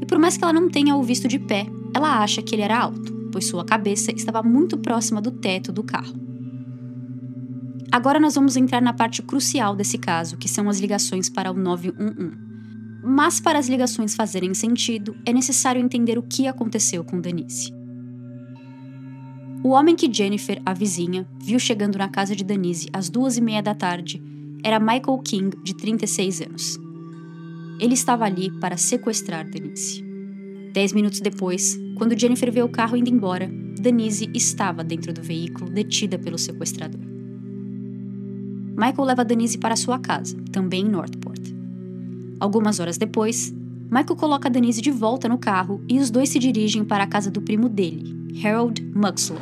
e 0.00 0.06
por 0.06 0.18
mais 0.18 0.36
que 0.36 0.44
ela 0.44 0.52
não 0.52 0.68
tenha 0.68 0.96
o 0.96 1.02
visto 1.02 1.28
de 1.28 1.38
pé, 1.38 1.66
ela 1.94 2.22
acha 2.22 2.42
que 2.42 2.54
ele 2.54 2.62
era 2.62 2.78
alto, 2.78 3.19
pois 3.30 3.46
sua 3.46 3.64
cabeça 3.64 4.12
estava 4.12 4.42
muito 4.42 4.78
próxima 4.78 5.20
do 5.20 5.30
teto 5.30 5.72
do 5.72 5.82
carro. 5.82 6.14
Agora 7.92 8.20
nós 8.20 8.34
vamos 8.36 8.56
entrar 8.56 8.80
na 8.80 8.92
parte 8.92 9.20
crucial 9.22 9.74
desse 9.74 9.98
caso, 9.98 10.36
que 10.36 10.48
são 10.48 10.68
as 10.68 10.78
ligações 10.78 11.28
para 11.28 11.50
o 11.50 11.54
911. 11.54 12.50
Mas 13.02 13.40
para 13.40 13.58
as 13.58 13.68
ligações 13.68 14.14
fazerem 14.14 14.54
sentido, 14.54 15.16
é 15.26 15.32
necessário 15.32 15.82
entender 15.82 16.18
o 16.18 16.22
que 16.22 16.46
aconteceu 16.46 17.02
com 17.02 17.20
Denise. 17.20 17.72
O 19.62 19.70
homem 19.70 19.96
que 19.96 20.12
Jennifer, 20.12 20.60
a 20.64 20.72
vizinha, 20.72 21.26
viu 21.38 21.58
chegando 21.58 21.98
na 21.98 22.08
casa 22.08 22.36
de 22.36 22.44
Denise 22.44 22.88
às 22.92 23.10
duas 23.10 23.36
e 23.36 23.40
meia 23.40 23.62
da 23.62 23.74
tarde 23.74 24.22
era 24.62 24.78
Michael 24.78 25.18
King, 25.24 25.56
de 25.62 25.74
36 25.74 26.42
anos. 26.42 26.78
Ele 27.78 27.94
estava 27.94 28.24
ali 28.24 28.50
para 28.60 28.76
sequestrar 28.76 29.48
Denise. 29.48 30.04
Dez 30.72 30.92
minutos 30.92 31.20
depois, 31.20 31.78
quando 32.00 32.18
Jennifer 32.18 32.50
vê 32.50 32.62
o 32.62 32.68
carro 32.70 32.96
indo 32.96 33.10
embora, 33.10 33.46
Denise 33.78 34.30
estava 34.32 34.82
dentro 34.82 35.12
do 35.12 35.20
veículo, 35.20 35.70
detida 35.70 36.18
pelo 36.18 36.38
sequestrador. 36.38 36.98
Michael 38.74 39.04
leva 39.04 39.22
Denise 39.22 39.58
para 39.58 39.76
sua 39.76 39.98
casa, 39.98 40.34
também 40.50 40.80
em 40.80 40.88
Northport. 40.88 41.42
Algumas 42.40 42.80
horas 42.80 42.96
depois, 42.96 43.54
Michael 43.90 44.16
coloca 44.16 44.48
Denise 44.48 44.80
de 44.80 44.90
volta 44.90 45.28
no 45.28 45.36
carro 45.36 45.84
e 45.86 45.98
os 45.98 46.10
dois 46.10 46.30
se 46.30 46.38
dirigem 46.38 46.86
para 46.86 47.04
a 47.04 47.06
casa 47.06 47.30
do 47.30 47.42
primo 47.42 47.68
dele, 47.68 48.32
Harold 48.42 48.80
Muxlow. 48.94 49.38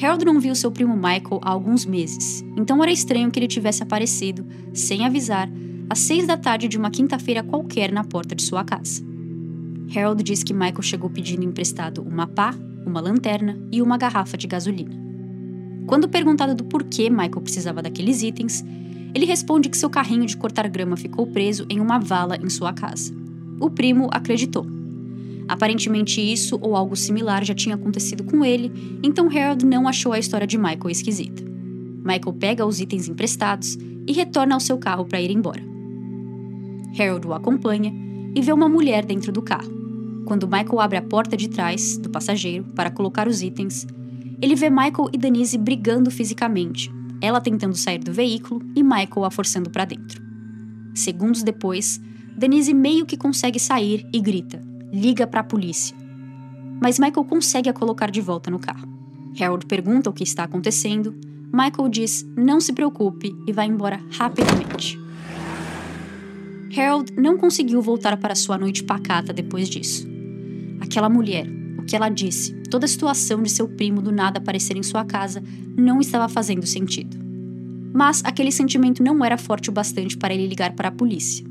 Harold 0.00 0.24
não 0.24 0.38
viu 0.38 0.54
seu 0.54 0.70
primo 0.70 0.94
Michael 0.94 1.40
há 1.42 1.50
alguns 1.50 1.84
meses, 1.84 2.44
então 2.56 2.80
era 2.84 2.92
estranho 2.92 3.32
que 3.32 3.40
ele 3.40 3.48
tivesse 3.48 3.82
aparecido, 3.82 4.46
sem 4.72 5.04
avisar, 5.04 5.50
às 5.90 5.98
seis 5.98 6.24
da 6.24 6.36
tarde 6.36 6.68
de 6.68 6.78
uma 6.78 6.92
quinta-feira 6.92 7.42
qualquer 7.42 7.90
na 7.90 8.04
porta 8.04 8.32
de 8.32 8.44
sua 8.44 8.62
casa. 8.62 9.05
Harold 9.94 10.22
diz 10.22 10.42
que 10.42 10.52
Michael 10.54 10.82
chegou 10.82 11.08
pedindo 11.10 11.44
emprestado 11.44 12.02
uma 12.02 12.26
pá, 12.26 12.54
uma 12.84 13.00
lanterna 13.00 13.58
e 13.70 13.80
uma 13.82 13.96
garrafa 13.96 14.36
de 14.36 14.46
gasolina. 14.46 14.94
Quando 15.86 16.08
perguntado 16.08 16.54
do 16.54 16.64
porquê 16.64 17.08
Michael 17.08 17.40
precisava 17.40 17.80
daqueles 17.82 18.22
itens, 18.22 18.64
ele 19.14 19.24
responde 19.24 19.68
que 19.68 19.76
seu 19.78 19.88
carrinho 19.88 20.26
de 20.26 20.36
cortar 20.36 20.68
grama 20.68 20.96
ficou 20.96 21.26
preso 21.26 21.64
em 21.70 21.80
uma 21.80 21.98
vala 21.98 22.36
em 22.36 22.50
sua 22.50 22.72
casa. 22.72 23.14
O 23.60 23.70
primo 23.70 24.08
acreditou. 24.12 24.66
Aparentemente, 25.48 26.20
isso 26.20 26.58
ou 26.60 26.74
algo 26.74 26.96
similar 26.96 27.44
já 27.44 27.54
tinha 27.54 27.76
acontecido 27.76 28.24
com 28.24 28.44
ele, 28.44 28.98
então 29.02 29.28
Harold 29.28 29.64
não 29.64 29.86
achou 29.86 30.12
a 30.12 30.18
história 30.18 30.46
de 30.46 30.58
Michael 30.58 30.90
esquisita. 30.90 31.42
Michael 32.04 32.32
pega 32.38 32.66
os 32.66 32.80
itens 32.80 33.08
emprestados 33.08 33.78
e 34.06 34.12
retorna 34.12 34.54
ao 34.54 34.60
seu 34.60 34.76
carro 34.76 35.04
para 35.04 35.20
ir 35.20 35.30
embora. 35.30 35.62
Harold 36.98 37.26
o 37.28 37.32
acompanha 37.34 37.92
e 38.36 38.42
vê 38.42 38.52
uma 38.52 38.68
mulher 38.68 39.02
dentro 39.02 39.32
do 39.32 39.40
carro. 39.40 39.72
Quando 40.26 40.46
Michael 40.46 40.80
abre 40.80 40.98
a 40.98 41.02
porta 41.02 41.38
de 41.38 41.48
trás 41.48 41.96
do 41.96 42.10
passageiro 42.10 42.64
para 42.74 42.90
colocar 42.90 43.26
os 43.26 43.40
itens, 43.40 43.86
ele 44.42 44.54
vê 44.54 44.68
Michael 44.68 45.08
e 45.10 45.16
Denise 45.16 45.56
brigando 45.56 46.10
fisicamente, 46.10 46.92
ela 47.22 47.40
tentando 47.40 47.74
sair 47.74 47.98
do 47.98 48.12
veículo 48.12 48.60
e 48.76 48.82
Michael 48.82 49.24
a 49.24 49.30
forçando 49.30 49.70
para 49.70 49.86
dentro. 49.86 50.22
Segundos 50.94 51.42
depois, 51.42 51.98
Denise 52.36 52.74
meio 52.74 53.06
que 53.06 53.16
consegue 53.16 53.58
sair 53.58 54.06
e 54.12 54.20
grita: 54.20 54.60
liga 54.92 55.26
para 55.26 55.40
a 55.40 55.44
polícia. 55.44 55.96
Mas 56.78 56.98
Michael 56.98 57.24
consegue 57.24 57.70
a 57.70 57.72
colocar 57.72 58.10
de 58.10 58.20
volta 58.20 58.50
no 58.50 58.58
carro. 58.58 58.86
Harold 59.40 59.64
pergunta 59.64 60.10
o 60.10 60.12
que 60.12 60.24
está 60.24 60.44
acontecendo. 60.44 61.14
Michael 61.50 61.88
diz: 61.88 62.26
não 62.36 62.60
se 62.60 62.74
preocupe 62.74 63.34
e 63.46 63.52
vai 63.52 63.66
embora 63.66 63.98
rapidamente. 64.10 65.05
Harold 66.74 67.12
não 67.16 67.36
conseguiu 67.36 67.80
voltar 67.80 68.16
para 68.16 68.34
sua 68.34 68.58
noite 68.58 68.82
pacata 68.82 69.32
depois 69.32 69.68
disso. 69.68 70.06
Aquela 70.80 71.08
mulher, 71.08 71.46
o 71.78 71.84
que 71.84 71.94
ela 71.94 72.08
disse, 72.08 72.54
toda 72.70 72.86
a 72.86 72.88
situação 72.88 73.42
de 73.42 73.50
seu 73.50 73.68
primo 73.68 74.02
do 74.02 74.12
nada 74.12 74.38
aparecer 74.38 74.76
em 74.76 74.82
sua 74.82 75.04
casa 75.04 75.42
não 75.76 76.00
estava 76.00 76.28
fazendo 76.28 76.66
sentido. 76.66 77.16
Mas 77.92 78.22
aquele 78.24 78.52
sentimento 78.52 79.02
não 79.02 79.24
era 79.24 79.38
forte 79.38 79.70
o 79.70 79.72
bastante 79.72 80.16
para 80.16 80.34
ele 80.34 80.46
ligar 80.46 80.72
para 80.72 80.88
a 80.88 80.92
polícia. 80.92 81.46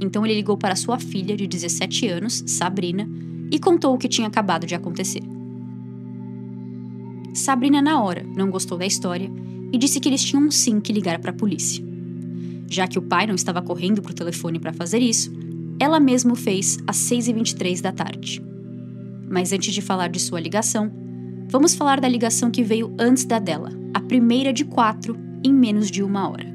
Então 0.00 0.24
ele 0.24 0.34
ligou 0.34 0.56
para 0.56 0.76
sua 0.76 0.98
filha 0.98 1.36
de 1.36 1.46
17 1.46 2.08
anos, 2.08 2.42
Sabrina, 2.46 3.08
e 3.50 3.58
contou 3.58 3.94
o 3.94 3.98
que 3.98 4.08
tinha 4.08 4.28
acabado 4.28 4.66
de 4.66 4.74
acontecer. 4.74 5.22
Sabrina, 7.34 7.82
na 7.82 8.02
hora, 8.02 8.24
não 8.34 8.50
gostou 8.50 8.78
da 8.78 8.86
história 8.86 9.30
e 9.72 9.78
disse 9.78 10.00
que 10.00 10.08
eles 10.08 10.24
tinham 10.24 10.50
sim 10.50 10.80
que 10.80 10.92
ligar 10.92 11.18
para 11.18 11.30
a 11.30 11.34
polícia. 11.34 11.89
Já 12.70 12.86
que 12.86 13.00
o 13.00 13.02
pai 13.02 13.26
não 13.26 13.34
estava 13.34 13.60
correndo 13.60 14.00
para 14.00 14.12
o 14.12 14.14
telefone 14.14 14.60
para 14.60 14.72
fazer 14.72 15.00
isso, 15.00 15.32
ela 15.80 15.98
mesma 15.98 16.34
o 16.34 16.36
fez 16.36 16.78
às 16.86 16.96
6h23 16.98 17.80
da 17.80 17.90
tarde. 17.90 18.40
Mas 19.28 19.52
antes 19.52 19.74
de 19.74 19.82
falar 19.82 20.08
de 20.08 20.20
sua 20.20 20.38
ligação, 20.38 20.88
vamos 21.50 21.74
falar 21.74 22.00
da 22.00 22.08
ligação 22.08 22.48
que 22.48 22.62
veio 22.62 22.94
antes 22.96 23.24
da 23.24 23.40
dela, 23.40 23.70
a 23.92 24.00
primeira 24.00 24.52
de 24.52 24.64
quatro, 24.64 25.18
em 25.44 25.52
menos 25.52 25.90
de 25.90 26.00
uma 26.00 26.28
hora. 26.28 26.46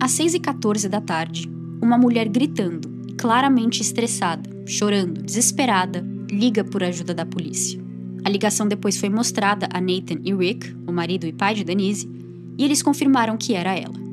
Às 0.00 0.12
6h14 0.12 0.88
da 0.88 1.02
tarde, 1.02 1.46
uma 1.82 1.98
mulher 1.98 2.26
gritando, 2.26 2.88
claramente 3.18 3.82
estressada, 3.82 4.48
chorando, 4.64 5.20
desesperada, 5.22 6.02
liga 6.30 6.64
por 6.64 6.82
ajuda 6.82 7.12
da 7.12 7.26
polícia. 7.26 7.78
A 8.24 8.30
ligação 8.30 8.66
depois 8.66 8.96
foi 8.96 9.10
mostrada 9.10 9.68
a 9.70 9.80
Nathan 9.80 10.20
e 10.24 10.32
Rick, 10.34 10.74
o 10.86 10.92
marido 10.92 11.26
e 11.26 11.32
pai 11.32 11.54
de 11.54 11.64
Denise, 11.64 12.10
e 12.56 12.64
eles 12.64 12.82
confirmaram 12.82 13.36
que 13.36 13.54
era 13.54 13.76
ela. 13.76 14.09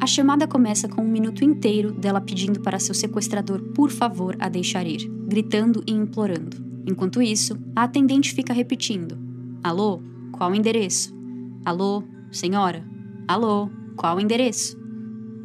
A 0.00 0.06
chamada 0.06 0.48
começa 0.48 0.88
com 0.88 1.02
um 1.02 1.08
minuto 1.08 1.44
inteiro 1.44 1.92
dela 1.92 2.22
pedindo 2.22 2.60
para 2.60 2.78
seu 2.78 2.94
sequestrador 2.94 3.60
por 3.74 3.90
favor 3.90 4.34
a 4.40 4.48
deixar 4.48 4.86
ir, 4.86 5.06
gritando 5.26 5.84
e 5.86 5.92
implorando. 5.92 6.56
Enquanto 6.86 7.20
isso, 7.20 7.58
a 7.76 7.82
atendente 7.82 8.32
fica 8.32 8.54
repetindo: 8.54 9.18
Alô, 9.62 10.00
qual 10.32 10.52
o 10.52 10.54
endereço? 10.54 11.14
Alô, 11.66 12.02
senhora? 12.32 12.82
Alô, 13.28 13.68
qual 13.94 14.16
o 14.16 14.20
endereço? 14.20 14.80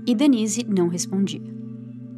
E 0.08 0.16
Denise 0.16 0.66
não 0.66 0.88
respondia. 0.88 1.44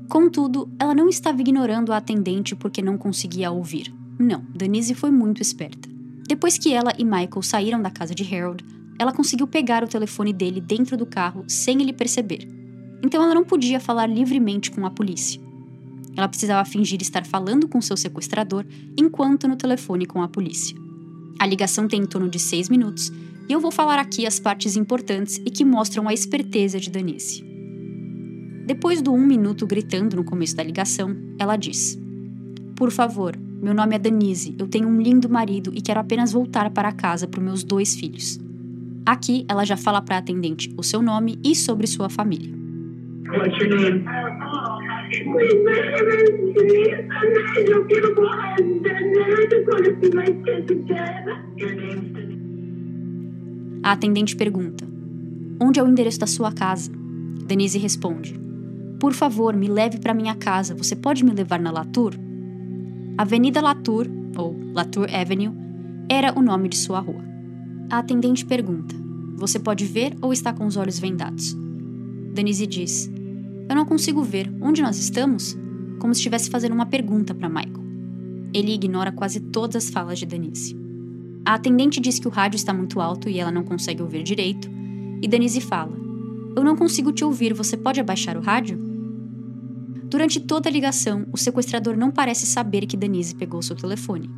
Contudo, 0.08 0.70
ela 0.80 0.94
não 0.94 1.10
estava 1.10 1.42
ignorando 1.42 1.92
a 1.92 1.98
atendente 1.98 2.56
porque 2.56 2.84
não 2.84 3.00
conseguia 3.00 3.50
ouvir. 3.50 3.92
Não, 4.20 4.46
Denise 4.54 4.94
foi 4.94 5.10
muito 5.10 5.42
esperta. 5.42 5.90
Depois 6.28 6.58
que 6.58 6.72
ela 6.72 6.94
e 7.00 7.04
Michael 7.04 7.42
saíram 7.42 7.82
da 7.82 7.90
casa 7.90 8.14
de 8.14 8.24
Harold, 8.24 8.64
ela 9.00 9.14
conseguiu 9.14 9.48
pegar 9.48 9.84
o 9.84 9.88
telefone 9.88 10.34
dele 10.34 10.60
dentro 10.60 10.98
do 10.98 11.06
carro 11.06 11.44
sem 11.48 11.82
ele 11.82 11.94
perceber. 11.94 12.48
Então 13.04 13.24
ela 13.24 13.34
não 13.34 13.44
podia 13.44 13.80
falar 13.80 14.08
livremente 14.08 14.72
com 14.72 14.86
a 14.86 14.90
polícia. 14.90 15.40
Ela 16.16 16.28
precisava 16.28 16.68
fingir 16.68 17.00
estar 17.02 17.26
falando 17.26 17.68
com 17.68 17.80
seu 17.80 17.96
sequestrador 17.96 18.66
enquanto 18.98 19.48
no 19.48 19.56
telefone 19.56 20.06
com 20.06 20.22
a 20.22 20.28
polícia. 20.28 20.76
A 21.40 21.46
ligação 21.46 21.88
tem 21.88 22.02
em 22.02 22.06
torno 22.08 22.28
de 22.28 22.40
seis 22.40 22.70
minutos 22.70 23.12
e 23.48 23.54
eu 23.54 23.60
vou 23.60 23.72
falar 23.72 24.00
aqui 24.00 24.26
as 24.26 24.40
partes 24.40 24.76
importantes 24.76 25.38
e 25.46 25.52
que 25.52 25.64
mostram 25.64 26.08
a 26.08 26.14
esperteza 26.14 26.80
de 26.80 26.90
Denise. 26.90 27.46
Depois 28.66 29.02
do 29.02 29.14
um 29.14 29.26
minuto 29.26 29.66
gritando 29.66 30.18
no 30.18 30.24
começo 30.24 30.56
da 30.56 30.64
ligação, 30.64 31.16
ela 31.38 31.56
diz: 31.56 31.98
Por 32.76 32.92
favor, 32.92 33.38
meu 33.38 33.74
nome 33.74 33.96
é 33.96 34.00
Denise, 34.00 34.56
eu 34.58 34.68
tenho 34.68 34.88
um 34.88 35.00
lindo 35.00 35.30
marido 35.30 35.72
e 35.74 35.82
quero 35.82 36.00
apenas 36.00 36.32
voltar 36.32 36.70
para 36.72 36.92
casa 36.92 37.28
para 37.28 37.42
meus 37.42 37.64
dois 37.64 37.96
filhos. 37.96 38.40
Aqui 39.08 39.46
ela 39.48 39.64
já 39.64 39.78
fala 39.78 40.02
para 40.02 40.18
a 40.18 40.20
atendente 40.20 40.70
o 40.76 40.84
seu 40.84 41.02
nome 41.02 41.40
e 41.42 41.56
sobre 41.56 41.88
sua 41.88 42.10
família. 42.10 42.54
A 53.82 53.92
atendente 53.94 54.36
pergunta: 54.36 54.86
Onde 55.58 55.80
é 55.80 55.84
o 55.84 55.88
endereço 55.88 56.20
da 56.20 56.28
sua 56.28 56.52
casa? 56.52 56.92
Denise 57.46 57.80
responde: 57.80 58.38
Por 59.00 59.14
favor, 59.14 59.56
me 59.56 59.70
leve 59.70 60.00
para 60.00 60.14
minha 60.14 60.36
casa. 60.36 60.76
Você 60.76 60.98
pode 60.98 61.24
me 61.24 61.32
levar 61.32 61.62
na 61.62 61.72
Latour? 61.72 62.14
Avenida 63.18 63.62
Latour, 63.62 64.06
ou 64.38 64.54
Latour 64.74 65.08
Avenue, 65.16 65.54
era 66.10 66.38
o 66.38 66.42
nome 66.42 66.68
de 66.68 66.76
sua 66.76 67.00
rua. 67.00 67.27
A 67.90 68.00
atendente 68.00 68.46
pergunta: 68.46 68.94
Você 69.36 69.58
pode 69.58 69.86
ver 69.86 70.14
ou 70.22 70.34
está 70.34 70.52
com 70.52 70.66
os 70.66 70.76
olhos 70.76 71.00
vendados? 71.00 71.56
Denise 72.34 72.68
diz: 72.68 73.10
Eu 73.70 73.76
não 73.76 73.86
consigo 73.86 74.22
ver. 74.24 74.54
Onde 74.60 74.82
nós 74.82 74.98
estamos? 74.98 75.58
Como 75.98 76.14
se 76.14 76.20
estivesse 76.20 76.50
fazendo 76.50 76.74
uma 76.74 76.86
pergunta 76.86 77.34
para 77.34 77.48
Michael. 77.48 77.88
Ele 78.54 78.74
ignora 78.74 79.12
quase 79.12 79.40
todas 79.40 79.86
as 79.86 79.90
falas 79.90 80.20
de 80.20 80.26
Denise. 80.26 80.76
A 81.46 81.54
atendente 81.54 82.02
diz 82.02 82.20
que 82.20 82.28
o 82.28 82.32
rádio 82.32 82.58
está 82.58 82.74
muito 82.74 83.00
alto 83.00 83.30
e 83.30 83.40
ela 83.40 83.52
não 83.52 83.64
consegue 83.64 84.02
ouvir 84.02 84.22
direito, 84.22 84.70
e 85.22 85.28
Denise 85.28 85.62
fala: 85.62 85.98
Eu 86.58 86.66
não 86.66 86.76
consigo 86.76 87.14
te 87.14 87.24
ouvir, 87.24 87.54
você 87.54 87.78
pode 87.78 88.02
abaixar 88.02 88.36
o 88.36 88.42
rádio? 88.42 88.78
Durante 90.10 90.42
toda 90.42 90.68
a 90.68 90.72
ligação, 90.72 91.26
o 91.32 91.38
sequestrador 91.38 91.96
não 91.96 92.12
parece 92.12 92.46
saber 92.46 92.86
que 92.86 92.98
Denise 92.98 93.34
pegou 93.34 93.62
seu 93.62 93.78
telefone. 93.78 94.30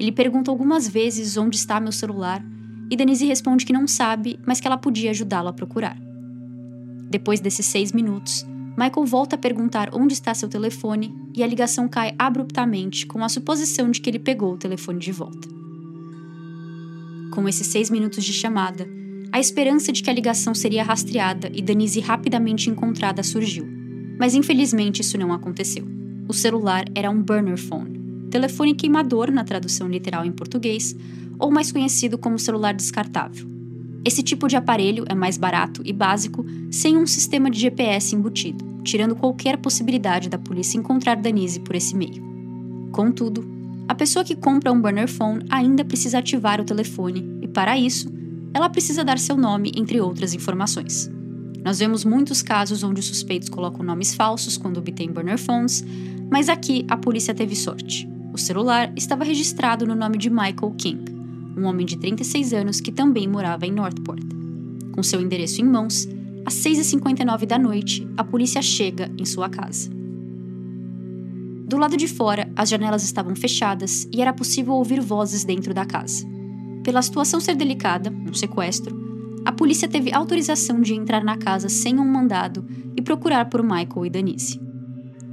Ele 0.00 0.10
pergunta 0.10 0.50
algumas 0.50 0.88
vezes 0.88 1.36
onde 1.36 1.56
está 1.56 1.78
meu 1.78 1.92
celular 1.92 2.44
e 2.92 2.96
Denise 2.96 3.24
responde 3.24 3.64
que 3.64 3.72
não 3.72 3.88
sabe, 3.88 4.38
mas 4.46 4.60
que 4.60 4.66
ela 4.66 4.76
podia 4.76 5.12
ajudá-lo 5.12 5.48
a 5.48 5.52
procurar. 5.54 5.96
Depois 7.08 7.40
desses 7.40 7.64
seis 7.64 7.90
minutos, 7.90 8.44
Michael 8.76 9.06
volta 9.06 9.34
a 9.34 9.38
perguntar 9.38 9.88
onde 9.94 10.12
está 10.12 10.34
seu 10.34 10.46
telefone 10.46 11.10
e 11.34 11.42
a 11.42 11.46
ligação 11.46 11.88
cai 11.88 12.14
abruptamente 12.18 13.06
com 13.06 13.24
a 13.24 13.30
suposição 13.30 13.90
de 13.90 13.98
que 13.98 14.10
ele 14.10 14.18
pegou 14.18 14.52
o 14.52 14.58
telefone 14.58 14.98
de 14.98 15.10
volta. 15.10 15.48
Com 17.32 17.48
esses 17.48 17.66
seis 17.66 17.88
minutos 17.88 18.22
de 18.24 18.32
chamada, 18.34 18.86
a 19.32 19.40
esperança 19.40 19.90
de 19.90 20.02
que 20.02 20.10
a 20.10 20.12
ligação 20.12 20.54
seria 20.54 20.84
rastreada 20.84 21.50
e 21.50 21.62
Denise 21.62 21.98
rapidamente 21.98 22.68
encontrada 22.68 23.22
surgiu, 23.22 23.66
mas 24.18 24.34
infelizmente 24.34 25.00
isso 25.00 25.16
não 25.16 25.32
aconteceu. 25.32 25.86
O 26.28 26.34
celular 26.34 26.84
era 26.94 27.10
um 27.10 27.22
burner 27.22 27.56
phone, 27.56 28.28
telefone 28.30 28.74
queimador 28.74 29.30
na 29.30 29.44
tradução 29.44 29.88
literal 29.88 30.26
em 30.26 30.32
português, 30.32 30.94
ou 31.38 31.50
mais 31.50 31.72
conhecido 31.72 32.18
como 32.18 32.38
celular 32.38 32.74
descartável. 32.74 33.46
Esse 34.04 34.22
tipo 34.22 34.48
de 34.48 34.56
aparelho 34.56 35.04
é 35.08 35.14
mais 35.14 35.36
barato 35.36 35.80
e 35.84 35.92
básico, 35.92 36.44
sem 36.70 36.96
um 36.96 37.06
sistema 37.06 37.48
de 37.48 37.60
GPS 37.60 38.14
embutido, 38.16 38.64
tirando 38.82 39.14
qualquer 39.14 39.56
possibilidade 39.58 40.28
da 40.28 40.38
polícia 40.38 40.76
encontrar 40.76 41.16
Danise 41.16 41.60
por 41.60 41.76
esse 41.76 41.94
meio. 41.96 42.22
Contudo, 42.90 43.46
a 43.88 43.94
pessoa 43.94 44.24
que 44.24 44.34
compra 44.34 44.72
um 44.72 44.80
burner 44.80 45.08
phone 45.08 45.44
ainda 45.48 45.84
precisa 45.84 46.18
ativar 46.18 46.60
o 46.60 46.64
telefone 46.64 47.24
e, 47.42 47.48
para 47.48 47.78
isso, 47.78 48.12
ela 48.54 48.68
precisa 48.68 49.04
dar 49.04 49.18
seu 49.18 49.36
nome, 49.36 49.72
entre 49.76 50.00
outras 50.00 50.34
informações. 50.34 51.10
Nós 51.64 51.78
vemos 51.78 52.04
muitos 52.04 52.42
casos 52.42 52.82
onde 52.82 53.00
os 53.00 53.06
suspeitos 53.06 53.48
colocam 53.48 53.84
nomes 53.84 54.14
falsos 54.14 54.56
quando 54.56 54.78
obtêm 54.78 55.12
burner 55.12 55.38
phones, 55.38 55.84
mas 56.28 56.48
aqui 56.48 56.84
a 56.88 56.96
polícia 56.96 57.32
teve 57.32 57.54
sorte. 57.54 58.08
O 58.32 58.38
celular 58.38 58.92
estava 58.96 59.24
registrado 59.24 59.86
no 59.86 59.94
nome 59.94 60.18
de 60.18 60.28
Michael 60.28 60.74
King, 60.76 61.04
um 61.56 61.64
homem 61.64 61.86
de 61.86 61.96
36 61.96 62.52
anos 62.52 62.80
que 62.80 62.92
também 62.92 63.28
morava 63.28 63.66
em 63.66 63.72
Northport. 63.72 64.22
Com 64.92 65.02
seu 65.02 65.20
endereço 65.20 65.60
em 65.60 65.64
mãos, 65.64 66.08
às 66.44 66.54
6h59 66.54 67.46
da 67.46 67.58
noite, 67.58 68.06
a 68.16 68.24
polícia 68.24 68.60
chega 68.60 69.10
em 69.18 69.24
sua 69.24 69.48
casa. 69.48 69.90
Do 71.66 71.78
lado 71.78 71.96
de 71.96 72.06
fora, 72.06 72.50
as 72.54 72.68
janelas 72.68 73.02
estavam 73.02 73.34
fechadas 73.34 74.06
e 74.12 74.20
era 74.20 74.32
possível 74.32 74.74
ouvir 74.74 75.00
vozes 75.00 75.44
dentro 75.44 75.72
da 75.72 75.86
casa. 75.86 76.26
Pela 76.84 77.00
situação 77.00 77.40
ser 77.40 77.54
delicada, 77.54 78.12
um 78.28 78.34
sequestro, 78.34 79.00
a 79.44 79.52
polícia 79.52 79.88
teve 79.88 80.12
autorização 80.12 80.80
de 80.80 80.94
entrar 80.94 81.24
na 81.24 81.36
casa 81.36 81.68
sem 81.68 81.98
um 81.98 82.04
mandado 82.04 82.64
e 82.96 83.02
procurar 83.02 83.46
por 83.46 83.62
Michael 83.62 84.06
e 84.06 84.10
Denise. 84.10 84.60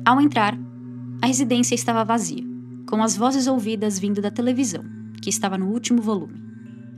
Ao 0.06 0.22
entrar, 0.22 0.58
a 1.22 1.28
residência 1.28 1.76
estava 1.76 2.06
vazia, 2.06 2.44
com 2.88 3.04
as 3.04 3.18
vozes 3.18 3.46
ouvidas 3.46 4.00
vindo 4.00 4.22
da 4.22 4.32
televisão 4.32 4.99
que 5.20 5.30
estava 5.30 5.58
no 5.58 5.68
último 5.68 6.02
volume. 6.02 6.42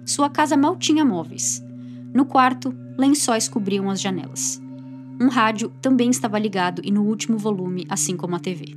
Sua 0.05 0.29
casa 0.29 0.57
mal 0.57 0.77
tinha 0.77 1.05
móveis. 1.05 1.63
No 2.13 2.25
quarto, 2.25 2.73
lençóis 2.97 3.47
cobriam 3.47 3.89
as 3.89 4.01
janelas. 4.01 4.61
Um 5.19 5.27
rádio 5.27 5.71
também 5.81 6.09
estava 6.09 6.39
ligado 6.39 6.81
e 6.83 6.91
no 6.91 7.03
último 7.03 7.37
volume, 7.37 7.85
assim 7.89 8.17
como 8.17 8.35
a 8.35 8.39
TV. 8.39 8.75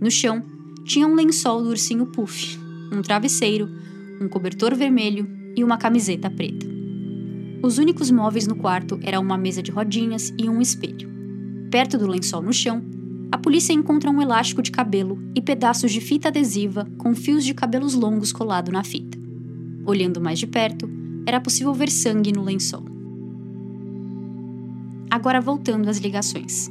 No 0.00 0.10
chão, 0.10 0.42
tinha 0.84 1.06
um 1.06 1.14
lençol 1.14 1.62
do 1.62 1.68
ursinho 1.68 2.06
Puff, 2.06 2.58
um 2.92 3.02
travesseiro, 3.02 3.68
um 4.20 4.28
cobertor 4.28 4.74
vermelho 4.74 5.28
e 5.54 5.62
uma 5.62 5.76
camiseta 5.76 6.30
preta. 6.30 6.66
Os 7.62 7.78
únicos 7.78 8.10
móveis 8.10 8.46
no 8.46 8.56
quarto 8.56 8.98
eram 9.02 9.20
uma 9.20 9.36
mesa 9.36 9.62
de 9.62 9.70
rodinhas 9.70 10.32
e 10.38 10.48
um 10.48 10.60
espelho. 10.60 11.10
Perto 11.70 11.98
do 11.98 12.06
lençol 12.06 12.40
no 12.40 12.52
chão, 12.52 12.82
a 13.30 13.36
polícia 13.36 13.72
encontra 13.72 14.10
um 14.10 14.22
elástico 14.22 14.62
de 14.62 14.70
cabelo 14.70 15.18
e 15.34 15.42
pedaços 15.42 15.92
de 15.92 16.00
fita 16.00 16.28
adesiva 16.28 16.88
com 16.96 17.14
fios 17.14 17.44
de 17.44 17.52
cabelos 17.52 17.94
longos 17.94 18.32
colado 18.32 18.72
na 18.72 18.82
fita. 18.82 19.18
Olhando 19.84 20.20
mais 20.20 20.38
de 20.38 20.46
perto, 20.46 20.88
era 21.26 21.40
possível 21.40 21.74
ver 21.74 21.90
sangue 21.90 22.32
no 22.32 22.42
lençol. 22.42 22.84
Agora 25.10 25.40
voltando 25.40 25.88
às 25.88 25.98
ligações. 25.98 26.70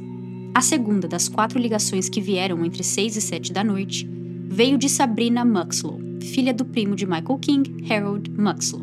A 0.54 0.60
segunda 0.60 1.06
das 1.06 1.28
quatro 1.28 1.58
ligações 1.58 2.08
que 2.08 2.20
vieram 2.20 2.64
entre 2.64 2.82
6 2.82 3.16
e 3.16 3.20
7 3.20 3.52
da 3.52 3.62
noite 3.62 4.08
veio 4.48 4.76
de 4.76 4.88
Sabrina 4.88 5.44
Muxlow, 5.44 6.00
filha 6.20 6.52
do 6.52 6.64
primo 6.64 6.96
de 6.96 7.06
Michael 7.06 7.38
King, 7.38 7.92
Harold 7.92 8.30
Muxlow. 8.30 8.82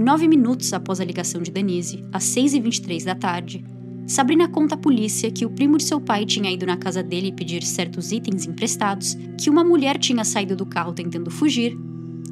Nove 0.00 0.28
minutos 0.28 0.72
após 0.72 1.00
a 1.00 1.04
ligação 1.04 1.42
de 1.42 1.50
Denise, 1.50 2.04
às 2.12 2.24
6h23 2.24 3.04
da 3.04 3.14
tarde, 3.14 3.64
Sabrina 4.10 4.48
conta 4.48 4.74
à 4.74 4.76
polícia 4.76 5.30
que 5.30 5.46
o 5.46 5.50
primo 5.50 5.76
de 5.76 5.84
seu 5.84 6.00
pai 6.00 6.26
tinha 6.26 6.50
ido 6.50 6.66
na 6.66 6.76
casa 6.76 7.00
dele 7.00 7.30
pedir 7.30 7.62
certos 7.62 8.10
itens 8.10 8.44
emprestados, 8.44 9.16
que 9.40 9.48
uma 9.48 9.62
mulher 9.62 9.96
tinha 9.98 10.24
saído 10.24 10.56
do 10.56 10.66
carro 10.66 10.92
tentando 10.92 11.30
fugir, 11.30 11.78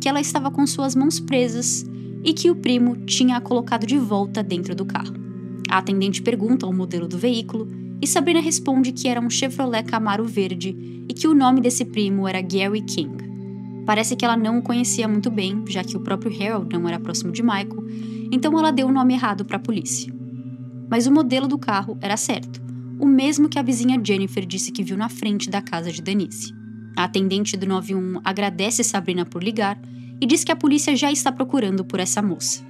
que 0.00 0.08
ela 0.08 0.20
estava 0.20 0.50
com 0.50 0.66
suas 0.66 0.96
mãos 0.96 1.20
presas 1.20 1.86
e 2.24 2.32
que 2.32 2.50
o 2.50 2.56
primo 2.56 2.96
tinha 3.06 3.36
a 3.36 3.40
colocado 3.40 3.86
de 3.86 3.96
volta 3.96 4.42
dentro 4.42 4.74
do 4.74 4.84
carro. 4.84 5.14
A 5.70 5.78
atendente 5.78 6.20
pergunta 6.20 6.66
o 6.66 6.74
modelo 6.74 7.06
do 7.06 7.16
veículo 7.16 7.68
e 8.02 8.08
Sabrina 8.08 8.40
responde 8.40 8.90
que 8.90 9.06
era 9.06 9.20
um 9.20 9.30
Chevrolet 9.30 9.84
Camaro 9.84 10.24
verde 10.24 10.76
e 11.08 11.14
que 11.14 11.28
o 11.28 11.34
nome 11.34 11.60
desse 11.60 11.84
primo 11.84 12.26
era 12.26 12.40
Gary 12.40 12.82
King. 12.82 13.22
Parece 13.86 14.16
que 14.16 14.24
ela 14.24 14.36
não 14.36 14.58
o 14.58 14.62
conhecia 14.62 15.06
muito 15.06 15.30
bem, 15.30 15.62
já 15.68 15.84
que 15.84 15.96
o 15.96 16.00
próprio 16.00 16.32
Harold 16.42 16.76
não 16.76 16.88
era 16.88 16.98
próximo 16.98 17.30
de 17.30 17.40
Michael, 17.40 17.86
então 18.32 18.58
ela 18.58 18.72
deu 18.72 18.88
o 18.88 18.92
nome 18.92 19.14
errado 19.14 19.44
para 19.44 19.58
a 19.58 19.60
polícia 19.60 20.17
mas 20.90 21.06
o 21.06 21.12
modelo 21.12 21.46
do 21.46 21.58
carro 21.58 21.96
era 22.00 22.16
certo, 22.16 22.60
o 22.98 23.06
mesmo 23.06 23.48
que 23.48 23.58
a 23.58 23.62
vizinha 23.62 24.00
Jennifer 24.02 24.44
disse 24.44 24.72
que 24.72 24.82
viu 24.82 24.96
na 24.96 25.08
frente 25.08 25.48
da 25.48 25.62
casa 25.62 25.92
de 25.92 26.02
Denise. 26.02 26.52
A 26.96 27.04
atendente 27.04 27.56
do 27.56 27.66
91 27.66 28.20
agradece 28.24 28.82
Sabrina 28.82 29.24
por 29.24 29.42
ligar 29.42 29.80
e 30.20 30.26
diz 30.26 30.42
que 30.42 30.50
a 30.50 30.56
polícia 30.56 30.96
já 30.96 31.12
está 31.12 31.30
procurando 31.30 31.84
por 31.84 32.00
essa 32.00 32.20
moça. 32.20 32.66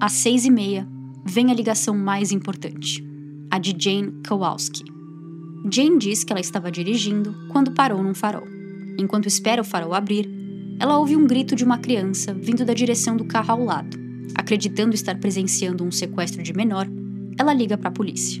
Às 0.00 0.12
seis 0.12 0.44
e 0.44 0.50
meia, 0.50 0.86
vem 1.24 1.50
a 1.50 1.54
ligação 1.54 1.96
mais 1.96 2.30
importante, 2.30 3.04
a 3.50 3.58
de 3.58 3.74
Jane 3.76 4.12
Kowalski. 4.26 4.84
Jane 5.70 5.98
diz 5.98 6.22
que 6.22 6.32
ela 6.32 6.40
estava 6.40 6.70
dirigindo 6.70 7.34
quando 7.50 7.72
parou 7.72 8.02
num 8.02 8.14
farol. 8.14 8.46
Enquanto 8.96 9.26
espera 9.26 9.60
o 9.60 9.64
farol 9.64 9.92
abrir, 9.92 10.30
ela 10.78 10.98
ouve 10.98 11.16
um 11.16 11.26
grito 11.26 11.56
de 11.56 11.64
uma 11.64 11.78
criança 11.78 12.32
vindo 12.32 12.64
da 12.64 12.72
direção 12.72 13.16
do 13.16 13.24
carro 13.24 13.52
ao 13.52 13.64
lado. 13.64 14.07
Acreditando 14.38 14.94
estar 14.94 15.18
presenciando 15.18 15.82
um 15.82 15.90
sequestro 15.90 16.44
de 16.44 16.54
menor, 16.54 16.88
ela 17.36 17.52
liga 17.52 17.76
para 17.76 17.88
a 17.88 17.92
polícia. 17.92 18.40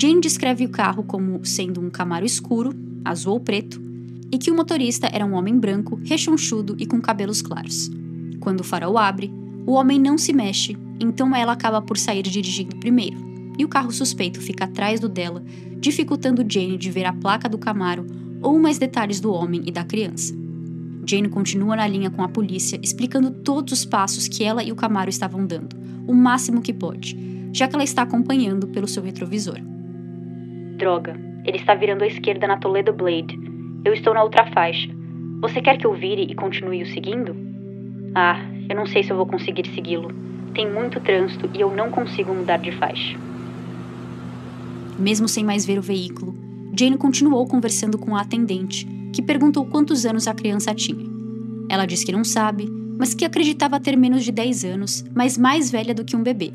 Jane 0.00 0.20
descreve 0.20 0.64
o 0.64 0.68
carro 0.68 1.02
como 1.02 1.44
sendo 1.44 1.80
um 1.80 1.90
Camaro 1.90 2.24
escuro, 2.24 2.72
azul 3.04 3.34
ou 3.34 3.40
preto, 3.40 3.82
e 4.30 4.38
que 4.38 4.48
o 4.48 4.54
motorista 4.54 5.08
era 5.12 5.26
um 5.26 5.34
homem 5.34 5.58
branco, 5.58 6.00
rechonchudo 6.04 6.76
e 6.78 6.86
com 6.86 7.00
cabelos 7.00 7.42
claros. 7.42 7.90
Quando 8.38 8.60
o 8.60 8.64
farol 8.64 8.96
abre, 8.96 9.28
o 9.66 9.72
homem 9.72 9.98
não 9.98 10.16
se 10.16 10.32
mexe, 10.32 10.78
então 11.00 11.34
ela 11.34 11.52
acaba 11.52 11.82
por 11.82 11.98
sair 11.98 12.22
dirigindo 12.22 12.76
primeiro, 12.76 13.18
e 13.58 13.64
o 13.64 13.68
carro 13.68 13.90
suspeito 13.90 14.40
fica 14.40 14.66
atrás 14.66 15.00
do 15.00 15.08
dela, 15.08 15.44
dificultando 15.80 16.46
Jane 16.48 16.78
de 16.78 16.92
ver 16.92 17.06
a 17.06 17.12
placa 17.12 17.48
do 17.48 17.58
Camaro 17.58 18.06
ou 18.40 18.56
mais 18.58 18.78
detalhes 18.78 19.20
do 19.20 19.32
homem 19.32 19.62
e 19.66 19.72
da 19.72 19.82
criança. 19.82 20.43
Jane 21.06 21.28
continua 21.28 21.76
na 21.76 21.86
linha 21.86 22.10
com 22.10 22.22
a 22.22 22.28
polícia, 22.28 22.78
explicando 22.82 23.30
todos 23.30 23.72
os 23.72 23.84
passos 23.84 24.28
que 24.28 24.44
ela 24.44 24.62
e 24.62 24.72
o 24.72 24.76
Camaro 24.76 25.10
estavam 25.10 25.46
dando, 25.46 25.76
o 26.06 26.14
máximo 26.14 26.62
que 26.62 26.72
pode, 26.72 27.16
já 27.52 27.68
que 27.68 27.74
ela 27.74 27.84
está 27.84 28.02
acompanhando 28.02 28.68
pelo 28.68 28.88
seu 28.88 29.02
retrovisor. 29.02 29.58
Droga, 30.76 31.18
ele 31.44 31.58
está 31.58 31.74
virando 31.74 32.04
à 32.04 32.06
esquerda 32.06 32.46
na 32.46 32.56
Toledo 32.56 32.92
Blade. 32.92 33.38
Eu 33.84 33.92
estou 33.92 34.14
na 34.14 34.22
outra 34.22 34.46
faixa. 34.52 34.88
Você 35.40 35.60
quer 35.60 35.76
que 35.76 35.86
eu 35.86 35.94
vire 35.94 36.22
e 36.22 36.34
continue 36.34 36.82
o 36.82 36.86
seguindo? 36.86 37.36
Ah, 38.14 38.40
eu 38.68 38.74
não 38.74 38.86
sei 38.86 39.02
se 39.02 39.10
eu 39.10 39.16
vou 39.16 39.26
conseguir 39.26 39.66
segui-lo. 39.74 40.10
Tem 40.54 40.70
muito 40.70 41.00
trânsito 41.00 41.50
e 41.52 41.60
eu 41.60 41.74
não 41.74 41.90
consigo 41.90 42.34
mudar 42.34 42.56
de 42.56 42.72
faixa. 42.72 43.18
Mesmo 44.98 45.28
sem 45.28 45.44
mais 45.44 45.66
ver 45.66 45.78
o 45.78 45.82
veículo, 45.82 46.34
Jane 46.76 46.96
continuou 46.96 47.46
conversando 47.46 47.98
com 47.98 48.16
a 48.16 48.22
atendente, 48.22 48.86
que 49.14 49.22
perguntou 49.22 49.64
quantos 49.64 50.04
anos 50.04 50.26
a 50.26 50.34
criança 50.34 50.74
tinha. 50.74 51.06
Ela 51.70 51.86
disse 51.86 52.04
que 52.04 52.12
não 52.12 52.24
sabe, 52.24 52.68
mas 52.98 53.14
que 53.14 53.24
acreditava 53.24 53.78
ter 53.78 53.96
menos 53.96 54.24
de 54.24 54.32
10 54.32 54.64
anos, 54.64 55.04
mas 55.14 55.38
mais 55.38 55.70
velha 55.70 55.94
do 55.94 56.04
que 56.04 56.16
um 56.16 56.22
bebê, 56.22 56.52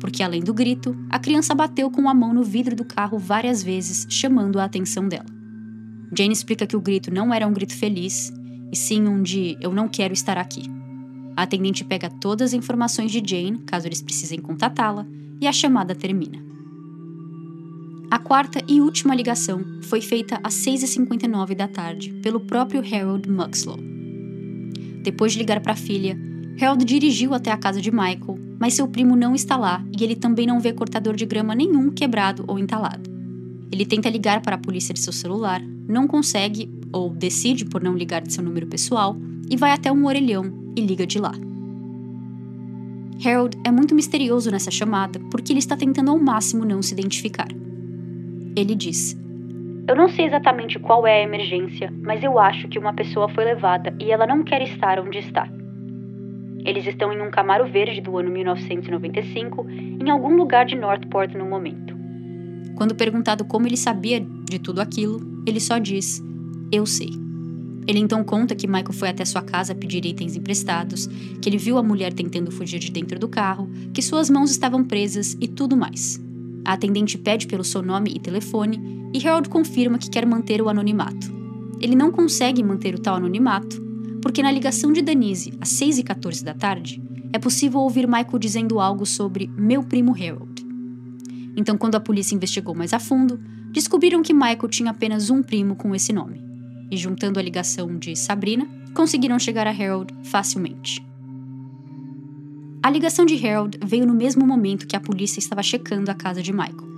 porque 0.00 0.22
além 0.22 0.40
do 0.40 0.54
grito, 0.54 0.96
a 1.10 1.18
criança 1.18 1.54
bateu 1.54 1.90
com 1.90 2.08
a 2.08 2.14
mão 2.14 2.32
no 2.32 2.42
vidro 2.42 2.74
do 2.74 2.84
carro 2.84 3.18
várias 3.18 3.62
vezes, 3.62 4.06
chamando 4.08 4.58
a 4.58 4.64
atenção 4.64 5.06
dela. 5.06 5.26
Jane 6.16 6.32
explica 6.32 6.66
que 6.66 6.76
o 6.76 6.80
grito 6.80 7.12
não 7.12 7.32
era 7.32 7.46
um 7.46 7.52
grito 7.52 7.76
feliz, 7.76 8.32
e 8.72 8.76
sim 8.76 9.06
um 9.06 9.22
de 9.22 9.58
eu 9.60 9.72
não 9.72 9.86
quero 9.86 10.14
estar 10.14 10.38
aqui. 10.38 10.62
A 11.36 11.42
atendente 11.42 11.84
pega 11.84 12.08
todas 12.08 12.50
as 12.50 12.54
informações 12.54 13.12
de 13.12 13.22
Jane, 13.24 13.58
caso 13.66 13.86
eles 13.86 14.00
precisem 14.00 14.40
contatá-la, 14.40 15.06
e 15.40 15.46
a 15.46 15.52
chamada 15.52 15.94
termina. 15.94 16.42
A 18.10 18.18
quarta 18.18 18.62
e 18.66 18.80
última 18.80 19.14
ligação 19.14 19.62
foi 19.82 20.00
feita 20.00 20.40
às 20.42 20.54
6h59 20.54 21.54
da 21.54 21.68
tarde 21.68 22.10
pelo 22.22 22.40
próprio 22.40 22.80
Harold 22.80 23.30
Muxlow. 23.30 23.78
Depois 25.02 25.32
de 25.32 25.38
ligar 25.38 25.60
para 25.60 25.74
a 25.74 25.76
filha, 25.76 26.18
Harold 26.58 26.86
dirigiu 26.86 27.34
até 27.34 27.52
a 27.52 27.56
casa 27.58 27.82
de 27.82 27.90
Michael, 27.90 28.38
mas 28.58 28.72
seu 28.72 28.88
primo 28.88 29.14
não 29.14 29.34
está 29.34 29.58
lá 29.58 29.84
e 29.94 30.02
ele 30.02 30.16
também 30.16 30.46
não 30.46 30.58
vê 30.58 30.72
cortador 30.72 31.14
de 31.14 31.26
grama 31.26 31.54
nenhum 31.54 31.90
quebrado 31.90 32.44
ou 32.48 32.58
entalado. 32.58 33.10
Ele 33.70 33.84
tenta 33.84 34.08
ligar 34.08 34.40
para 34.40 34.56
a 34.56 34.58
polícia 34.58 34.94
de 34.94 35.00
seu 35.00 35.12
celular, 35.12 35.60
não 35.86 36.08
consegue 36.08 36.70
ou 36.90 37.10
decide 37.10 37.66
por 37.66 37.82
não 37.82 37.94
ligar 37.94 38.22
de 38.22 38.32
seu 38.32 38.42
número 38.42 38.66
pessoal 38.66 39.18
e 39.50 39.56
vai 39.56 39.72
até 39.72 39.92
um 39.92 40.06
orelhão 40.06 40.50
e 40.74 40.80
liga 40.80 41.06
de 41.06 41.18
lá. 41.18 41.34
Harold 43.22 43.58
é 43.64 43.70
muito 43.70 43.94
misterioso 43.94 44.50
nessa 44.50 44.70
chamada 44.70 45.20
porque 45.30 45.52
ele 45.52 45.58
está 45.58 45.76
tentando 45.76 46.10
ao 46.10 46.18
máximo 46.18 46.64
não 46.64 46.80
se 46.80 46.94
identificar. 46.94 47.48
Ele 48.58 48.74
diz: 48.74 49.16
Eu 49.86 49.94
não 49.94 50.08
sei 50.08 50.26
exatamente 50.26 50.80
qual 50.80 51.06
é 51.06 51.20
a 51.20 51.22
emergência, 51.22 51.92
mas 52.02 52.24
eu 52.24 52.40
acho 52.40 52.66
que 52.66 52.78
uma 52.78 52.92
pessoa 52.92 53.28
foi 53.28 53.44
levada 53.44 53.94
e 54.00 54.10
ela 54.10 54.26
não 54.26 54.42
quer 54.42 54.60
estar 54.62 54.98
onde 54.98 55.18
está. 55.18 55.48
Eles 56.64 56.84
estão 56.84 57.12
em 57.12 57.22
um 57.22 57.30
Camaro 57.30 57.70
verde 57.70 58.00
do 58.00 58.18
ano 58.18 58.30
1995, 58.32 59.64
em 59.70 60.10
algum 60.10 60.34
lugar 60.34 60.66
de 60.66 60.74
Northport 60.74 61.32
no 61.34 61.44
momento. 61.44 61.96
Quando 62.74 62.96
perguntado 62.96 63.44
como 63.44 63.68
ele 63.68 63.76
sabia 63.76 64.20
de 64.20 64.58
tudo 64.58 64.80
aquilo, 64.80 65.20
ele 65.46 65.60
só 65.60 65.78
diz: 65.78 66.20
Eu 66.72 66.84
sei. 66.84 67.10
Ele 67.86 68.00
então 68.00 68.24
conta 68.24 68.56
que 68.56 68.66
Michael 68.66 68.92
foi 68.92 69.08
até 69.08 69.24
sua 69.24 69.40
casa 69.40 69.72
pedir 69.72 70.04
itens 70.04 70.34
emprestados, 70.34 71.06
que 71.40 71.48
ele 71.48 71.56
viu 71.58 71.78
a 71.78 71.82
mulher 71.82 72.12
tentando 72.12 72.50
fugir 72.50 72.80
de 72.80 72.90
dentro 72.90 73.20
do 73.20 73.28
carro, 73.28 73.70
que 73.94 74.02
suas 74.02 74.28
mãos 74.28 74.50
estavam 74.50 74.84
presas 74.84 75.38
e 75.40 75.46
tudo 75.46 75.76
mais. 75.76 76.20
A 76.64 76.72
atendente 76.74 77.18
pede 77.18 77.46
pelo 77.46 77.64
seu 77.64 77.82
nome 77.82 78.12
e 78.14 78.20
telefone 78.20 79.10
e 79.14 79.26
Harold 79.26 79.48
confirma 79.48 79.98
que 79.98 80.10
quer 80.10 80.26
manter 80.26 80.60
o 80.60 80.68
anonimato. 80.68 81.32
Ele 81.80 81.94
não 81.94 82.10
consegue 82.10 82.62
manter 82.62 82.94
o 82.94 82.98
tal 82.98 83.16
anonimato 83.16 83.88
porque 84.20 84.42
na 84.42 84.50
ligação 84.50 84.92
de 84.92 85.02
Danise, 85.02 85.52
às 85.60 85.70
6h14 85.70 86.42
da 86.42 86.54
tarde, 86.54 87.02
é 87.32 87.38
possível 87.38 87.80
ouvir 87.80 88.06
Michael 88.06 88.38
dizendo 88.38 88.80
algo 88.80 89.06
sobre 89.06 89.46
meu 89.56 89.82
primo 89.82 90.12
Harold. 90.12 90.66
Então, 91.56 91.76
quando 91.76 91.94
a 91.94 92.00
polícia 92.00 92.34
investigou 92.34 92.74
mais 92.74 92.92
a 92.92 92.98
fundo, 92.98 93.40
descobriram 93.72 94.22
que 94.22 94.32
Michael 94.32 94.68
tinha 94.68 94.90
apenas 94.90 95.30
um 95.30 95.42
primo 95.42 95.76
com 95.76 95.94
esse 95.94 96.12
nome. 96.12 96.42
E 96.90 96.96
juntando 96.96 97.38
a 97.38 97.42
ligação 97.42 97.96
de 97.96 98.16
Sabrina, 98.16 98.66
conseguiram 98.94 99.38
chegar 99.38 99.66
a 99.66 99.70
Harold 99.70 100.14
facilmente. 100.24 101.07
A 102.88 102.90
ligação 102.90 103.26
de 103.26 103.46
Harold 103.46 103.78
veio 103.84 104.06
no 104.06 104.14
mesmo 104.14 104.46
momento 104.46 104.86
que 104.86 104.96
a 104.96 105.00
polícia 105.00 105.38
estava 105.38 105.62
checando 105.62 106.10
a 106.10 106.14
casa 106.14 106.42
de 106.42 106.54
Michael. 106.54 106.88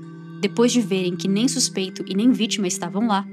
Depois 0.40 0.70
de 0.70 0.80
verem 0.80 1.16
que 1.16 1.26
nem 1.26 1.48
suspeito 1.48 2.04
e 2.06 2.14
nem 2.14 2.30
vítima 2.30 2.68
estavam 2.68 3.08
lá, 3.08 3.26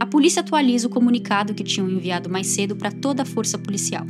a 0.00 0.04
polícia 0.04 0.40
atualiza 0.40 0.88
o 0.88 0.90
comunicado 0.90 1.54
que 1.54 1.62
tinham 1.62 1.88
enviado 1.88 2.28
mais 2.28 2.48
cedo 2.48 2.74
para 2.74 2.90
toda 2.90 3.22
a 3.22 3.24
força 3.24 3.56
policial. 3.56 4.04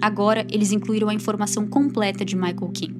Agora, 0.00 0.44
eles 0.50 0.72
incluíram 0.72 1.08
a 1.08 1.14
informação 1.14 1.68
completa 1.68 2.24
de 2.24 2.34
Michael 2.34 2.72
King. 2.74 2.98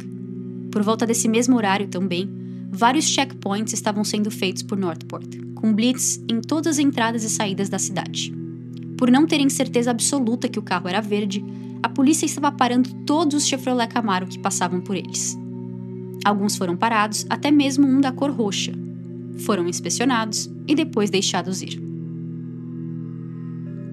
Por 0.71 0.85
volta 0.85 1.05
desse 1.05 1.27
mesmo 1.27 1.57
horário 1.57 1.89
também, 1.89 2.31
vários 2.71 3.05
checkpoints 3.05 3.73
estavam 3.73 4.05
sendo 4.05 4.31
feitos 4.31 4.63
por 4.63 4.79
Northport, 4.79 5.27
com 5.57 5.75
blitz 5.75 6.23
em 6.31 6.41
todas 6.41 6.77
as 6.77 6.79
entradas 6.79 7.25
e 7.25 7.29
saídas 7.29 7.69
da 7.69 7.81
cidade. 7.81 8.33
Por 8.97 9.11
não 9.11 9.27
terem 9.27 9.49
certeza 9.49 9.91
absoluta 9.91 10.49
que 10.49 10.61
o 10.61 10.63
carro 10.63 10.87
era 10.87 11.01
verde, 11.01 11.45
a 11.83 11.89
polícia 11.89 12.27
estava 12.27 12.51
parando 12.51 12.93
todos 13.05 13.35
os 13.35 13.47
Chevrolet 13.49 13.89
Camaro 13.89 14.27
que 14.27 14.39
passavam 14.39 14.81
por 14.81 14.97
eles. 14.97 15.39
Alguns 16.25 16.57
foram 16.57 16.77
parados, 16.77 17.25
até 17.31 17.51
mesmo 17.51 17.87
um 17.87 18.01
da 18.01 18.13
cor 18.13 18.31
roxa, 18.31 18.73
foram 19.39 19.69
inspecionados 19.69 20.51
e 20.67 20.75
depois 20.75 21.11
deixados 21.11 21.63
ir. 21.63 21.81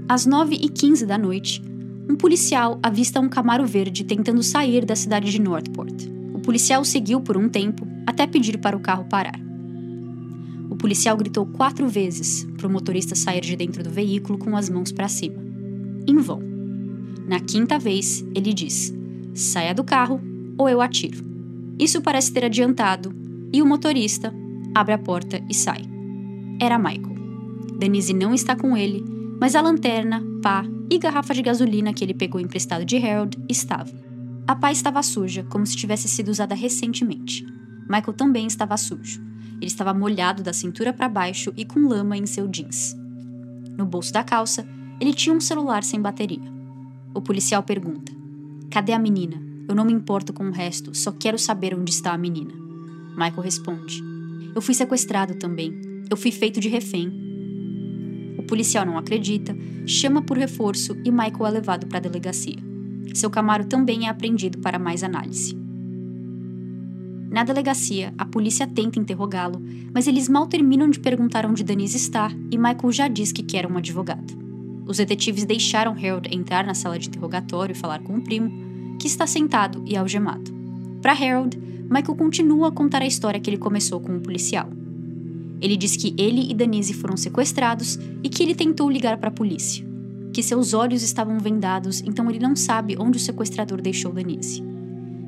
Às 0.08 0.28
9h15 0.28 1.06
da 1.06 1.18
noite, 1.18 1.62
um 2.10 2.16
policial 2.16 2.80
avista 2.84 3.20
um 3.20 3.30
Camaro 3.30 3.66
verde 3.66 4.04
tentando 4.04 4.44
sair 4.44 4.86
da 4.86 4.96
cidade 4.96 5.32
de 5.32 5.42
Northport. 5.42 5.94
O 6.34 6.40
policial 6.40 6.84
seguiu 6.86 7.22
por 7.22 7.38
um 7.38 7.50
tempo 7.50 7.88
até 8.06 8.28
pedir 8.28 8.60
para 8.60 8.78
o 8.78 8.80
carro 8.80 9.06
parar. 9.06 9.40
O 10.70 10.76
policial 10.76 11.18
gritou 11.18 11.46
quatro 11.46 11.88
vezes 11.88 12.46
para 12.58 12.68
o 12.68 12.70
motorista 12.70 13.16
sair 13.16 13.42
de 13.42 13.56
dentro 13.56 13.84
do 13.84 13.90
veículo 13.90 14.38
com 14.38 14.56
as 14.56 14.70
mãos 14.70 14.92
para 14.92 15.08
cima. 15.08 15.44
Em 16.08 16.16
vão. 16.18 16.55
Na 17.28 17.40
quinta 17.40 17.80
vez, 17.80 18.26
ele 18.36 18.54
diz: 18.54 18.94
saia 19.34 19.74
do 19.74 19.84
carro 19.84 20.22
ou 20.58 20.70
eu 20.70 20.82
atiro. 20.82 21.24
Isso 21.80 22.02
parece 22.02 22.32
ter 22.32 22.46
adiantado 22.46 23.14
e 23.52 23.62
o 23.62 23.66
motorista, 23.66 24.34
abre 24.74 24.94
a 24.94 24.98
porta 24.98 25.42
e 25.50 25.54
sai. 25.54 25.82
Era 26.60 26.78
Michael. 26.78 27.16
Denise 27.78 28.14
não 28.14 28.34
está 28.34 28.56
com 28.56 28.78
ele, 28.78 29.04
mas 29.40 29.56
a 29.56 29.62
lanterna, 29.62 30.24
pá 30.42 30.66
e 30.90 30.98
garrafa 30.98 31.34
de 31.34 31.42
gasolina 31.42 31.94
que 31.94 32.04
ele 32.04 32.14
pegou 32.14 32.40
emprestado 32.40 32.86
de 32.86 32.98
Harold 32.98 33.38
estavam. 33.50 33.94
A 34.48 34.56
pá 34.56 34.72
estava 34.72 35.02
suja, 35.02 35.44
como 35.50 35.66
se 35.66 35.76
tivesse 35.76 36.08
sido 36.08 36.30
usada 36.30 36.54
recentemente. 36.54 37.44
Michael 37.90 38.14
também 38.14 38.46
estava 38.46 38.78
sujo. 38.78 39.22
Ele 39.58 39.66
estava 39.66 39.94
molhado 39.94 40.44
da 40.44 40.54
cintura 40.54 40.94
para 40.94 41.10
baixo 41.10 41.52
e 41.58 41.66
com 41.66 41.88
lama 41.88 42.16
em 42.16 42.26
seu 42.26 42.48
jeans. 42.48 42.96
No 43.78 43.86
bolso 43.86 44.14
da 44.14 44.24
calça, 44.24 44.68
ele 45.00 45.14
tinha 45.14 45.36
um 45.36 45.42
celular 45.42 45.84
sem 45.84 46.00
bateria. 46.00 46.55
O 47.16 47.22
policial 47.22 47.64
pergunta: 47.64 48.12
Cadê 48.70 48.92
a 48.94 49.00
menina? 49.00 49.42
Eu 49.68 49.74
não 49.74 49.86
me 49.86 49.94
importo 49.94 50.32
com 50.32 50.48
o 50.48 50.52
resto, 50.52 50.96
só 50.96 51.12
quero 51.12 51.40
saber 51.40 51.74
onde 51.74 51.90
está 51.90 52.14
a 52.14 52.18
menina. 52.18 52.54
Michael 53.18 53.42
responde: 53.42 54.04
eu 54.56 54.62
fui 54.62 54.74
sequestrado 54.74 55.36
também. 55.36 55.78
Eu 56.10 56.16
fui 56.16 56.32
feito 56.32 56.62
de 56.62 56.70
refém. 56.70 57.12
O 58.38 58.44
policial 58.44 58.86
não 58.86 58.98
acredita, 58.98 59.54
chama 59.86 60.22
por 60.22 60.38
reforço 60.38 60.96
e 61.04 61.12
Michael 61.12 61.48
é 61.48 61.50
levado 61.50 61.88
para 61.88 61.98
a 61.98 62.02
delegacia. 62.02 62.56
Seu 63.14 63.30
Camaro 63.30 63.66
também 63.66 64.08
é 64.08 64.10
apreendido 64.10 64.60
para 64.60 64.80
mais 64.80 65.04
análise. 65.04 65.54
Na 67.30 67.44
delegacia, 67.44 68.14
a 68.18 68.24
polícia 68.24 68.66
tenta 68.66 68.98
interrogá-lo, 68.98 69.62
mas 69.94 70.08
eles 70.08 70.30
mal 70.30 70.48
terminam 70.48 70.90
de 70.90 71.02
perguntar 71.02 71.46
onde 71.46 71.64
Denise 71.64 71.98
está 71.98 72.32
e 72.50 72.58
Michael 72.58 72.92
já 72.94 73.08
diz 73.10 73.34
que 73.34 73.44
quer 73.44 73.70
um 73.70 73.78
advogado. 73.78 74.45
Os 74.86 74.98
detetives 74.98 75.46
deixaram 75.46 75.94
Harold 75.94 76.30
entrar 76.32 76.66
na 76.66 76.74
sala 76.74 77.00
de 77.00 77.08
interrogatório 77.08 77.74
e 77.74 77.78
falar 77.78 78.00
com 78.00 78.18
o 78.18 78.22
primo, 78.22 78.52
que 79.00 79.08
está 79.08 79.26
sentado 79.26 79.84
e 79.86 79.98
algemado. 79.98 80.54
Para 81.02 81.14
Harold, 81.14 81.58
Michael 81.90 82.16
continua 82.16 82.70
a 82.70 82.72
contar 82.72 83.02
a 83.02 83.08
história 83.08 83.40
que 83.40 83.50
ele 83.50 83.58
começou 83.58 84.00
com 84.00 84.16
o 84.16 84.22
policial. 84.22 84.70
Ele 85.62 85.78
diz 85.78 85.96
que 85.96 86.14
ele 86.18 86.50
e 86.50 86.54
Denise 86.54 86.94
foram 86.94 87.18
sequestrados 87.18 87.98
e 88.24 88.30
que 88.30 88.44
ele 88.44 88.54
tentou 88.54 88.90
ligar 88.90 89.18
para 89.18 89.30
a 89.30 89.34
polícia. 89.34 89.86
Que 90.34 90.44
seus 90.44 90.74
olhos 90.74 91.02
estavam 91.02 91.40
vendados, 91.40 92.02
então 92.02 92.30
ele 92.30 92.40
não 92.40 92.56
sabe 92.56 92.96
onde 93.00 93.18
o 93.18 93.22
sequestrador 93.22 93.82
deixou 93.82 94.12
Denise. 94.12 94.64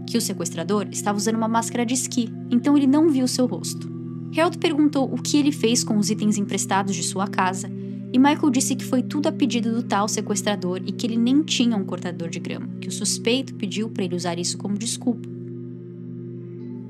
Que 0.05 0.17
o 0.17 0.21
sequestrador 0.21 0.87
estava 0.91 1.17
usando 1.17 1.35
uma 1.35 1.47
máscara 1.47 1.85
de 1.85 1.93
esqui, 1.93 2.29
então 2.51 2.77
ele 2.77 2.87
não 2.87 3.09
viu 3.09 3.27
seu 3.27 3.45
rosto. 3.45 3.89
Harold 4.35 4.57
perguntou 4.57 5.11
o 5.11 5.21
que 5.21 5.37
ele 5.37 5.51
fez 5.51 5.83
com 5.83 5.97
os 5.97 6.09
itens 6.09 6.37
emprestados 6.37 6.95
de 6.95 7.03
sua 7.03 7.27
casa 7.27 7.71
e 8.17 8.19
Michael 8.19 8.49
disse 8.49 8.75
que 8.75 8.84
foi 8.84 9.03
tudo 9.03 9.27
a 9.27 9.32
pedido 9.32 9.71
do 9.71 9.84
tal 9.84 10.08
sequestrador 10.08 10.82
e 10.84 10.91
que 10.91 11.06
ele 11.06 11.15
nem 11.15 11.43
tinha 11.43 11.77
um 11.77 11.86
cortador 11.86 12.30
de 12.30 12.39
grama, 12.39 12.67
que 12.82 12.88
o 12.88 12.91
suspeito 12.91 13.53
pediu 13.53 13.91
para 13.91 14.03
ele 14.03 14.15
usar 14.15 14.39
isso 14.39 14.58
como 14.58 14.75
desculpa. 14.75 15.30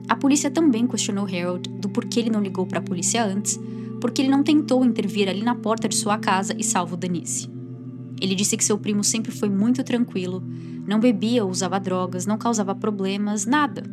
A 0.08 0.16
polícia 0.16 0.50
também 0.50 0.88
questionou 0.88 1.26
Harold 1.26 1.68
do 1.70 1.90
porquê 1.90 2.22
ele 2.22 2.30
não 2.30 2.42
ligou 2.42 2.66
para 2.66 2.80
a 2.80 2.82
polícia 2.82 3.26
antes, 3.26 3.60
porque 4.00 4.22
ele 4.22 4.30
não 4.30 4.42
tentou 4.42 4.86
intervir 4.86 5.28
ali 5.28 5.44
na 5.44 5.54
porta 5.54 5.90
de 5.90 5.98
sua 5.98 6.18
casa 6.18 6.56
e 6.58 6.63
salvo 6.63 6.96
Denise. 6.96 7.50
Ele 8.22 8.34
disse 8.34 8.56
que 8.56 8.63
seu 8.63 8.78
primo 8.78 9.04
sempre 9.04 9.34
foi 9.34 9.50
muito 9.50 9.84
tranquilo, 9.84 10.42
não 10.88 10.98
bebia 10.98 11.44
ou 11.44 11.52
usava 11.52 11.78
drogas, 11.78 12.26
não 12.26 12.38
causava 12.38 12.74
problemas, 12.74 13.46
nada. 13.46 13.84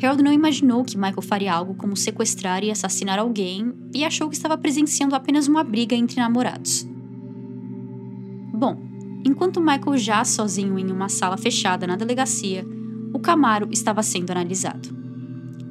Harold 0.00 0.22
não 0.22 0.32
imaginou 0.32 0.84
que 0.84 0.96
Michael 0.96 1.22
faria 1.22 1.52
algo 1.52 1.74
como 1.74 1.96
sequestrar 1.96 2.62
e 2.64 2.70
assassinar 2.70 3.18
alguém 3.18 3.72
e 3.94 4.04
achou 4.04 4.28
que 4.28 4.36
estava 4.36 4.56
presenciando 4.56 5.14
apenas 5.14 5.48
uma 5.48 5.62
briga 5.62 5.94
entre 5.94 6.20
namorados. 6.20 6.86
Bom, 8.52 8.80
enquanto 9.24 9.60
Michael 9.60 9.96
já 9.96 10.24
sozinho 10.24 10.78
em 10.78 10.90
uma 10.90 11.08
sala 11.08 11.36
fechada 11.36 11.86
na 11.86 11.96
delegacia, 11.96 12.64
o 13.12 13.18
Camaro 13.18 13.68
estava 13.70 14.02
sendo 14.02 14.30
analisado. 14.30 14.88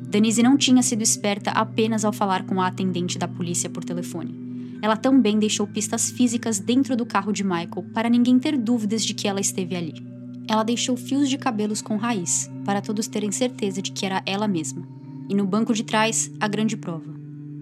Denise 0.10 0.43
não 0.43 0.57
tinha 0.57 0.84
sido 0.84 1.01
esperta 1.01 1.51
apenas 1.51 2.03
ao 2.03 2.12
falar 2.12 2.45
com 2.45 2.62
a 2.62 2.67
atendente 2.67 3.17
da 3.17 3.27
polícia 3.27 3.69
por 3.69 3.84
telefone. 3.84 4.79
Ela 4.81 4.97
também 4.97 5.39
deixou 5.39 5.65
pistas 5.67 6.12
físicas 6.12 6.60
dentro 6.60 6.97
do 6.97 7.05
carro 7.05 7.31
de 7.31 7.43
Michael 7.43 7.86
para 7.93 8.10
ninguém 8.10 8.38
ter 8.38 8.57
dúvidas 8.57 9.05
de 9.05 9.13
que 9.13 9.27
ela 9.27 9.39
esteve 9.39 9.75
ali. 9.75 10.11
Ela 10.47 10.63
deixou 10.63 10.97
fios 10.97 11.30
de 11.30 11.38
cabelos 11.38 11.82
com 11.82 11.97
raiz, 11.97 12.49
para 12.65 12.82
todos 12.82 13.08
terem 13.08 13.32
certeza 13.32 13.82
de 13.82 13.91
que 13.91 14.06
era 14.06 14.21
ela 14.25 14.47
mesma. 14.47 14.88
E 15.30 15.36
no 15.36 15.45
banco 15.45 15.73
de 15.73 15.84
trás, 15.84 16.32
a 16.39 16.47
grande 16.47 16.75
prova. 16.75 17.13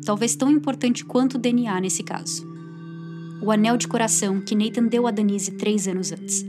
Talvez 0.05 0.35
tão 0.35 0.49
importante 0.49 1.05
quanto 1.05 1.35
o 1.35 1.37
DNA 1.37 1.79
nesse 1.81 2.03
caso. 2.03 2.47
O 3.41 3.51
anel 3.51 3.77
de 3.77 3.87
coração 3.87 4.41
que 4.41 4.55
Nathan 4.55 4.87
deu 4.87 5.07
a 5.07 5.11
Denise 5.11 5.51
três 5.51 5.87
anos 5.87 6.11
antes. 6.11 6.45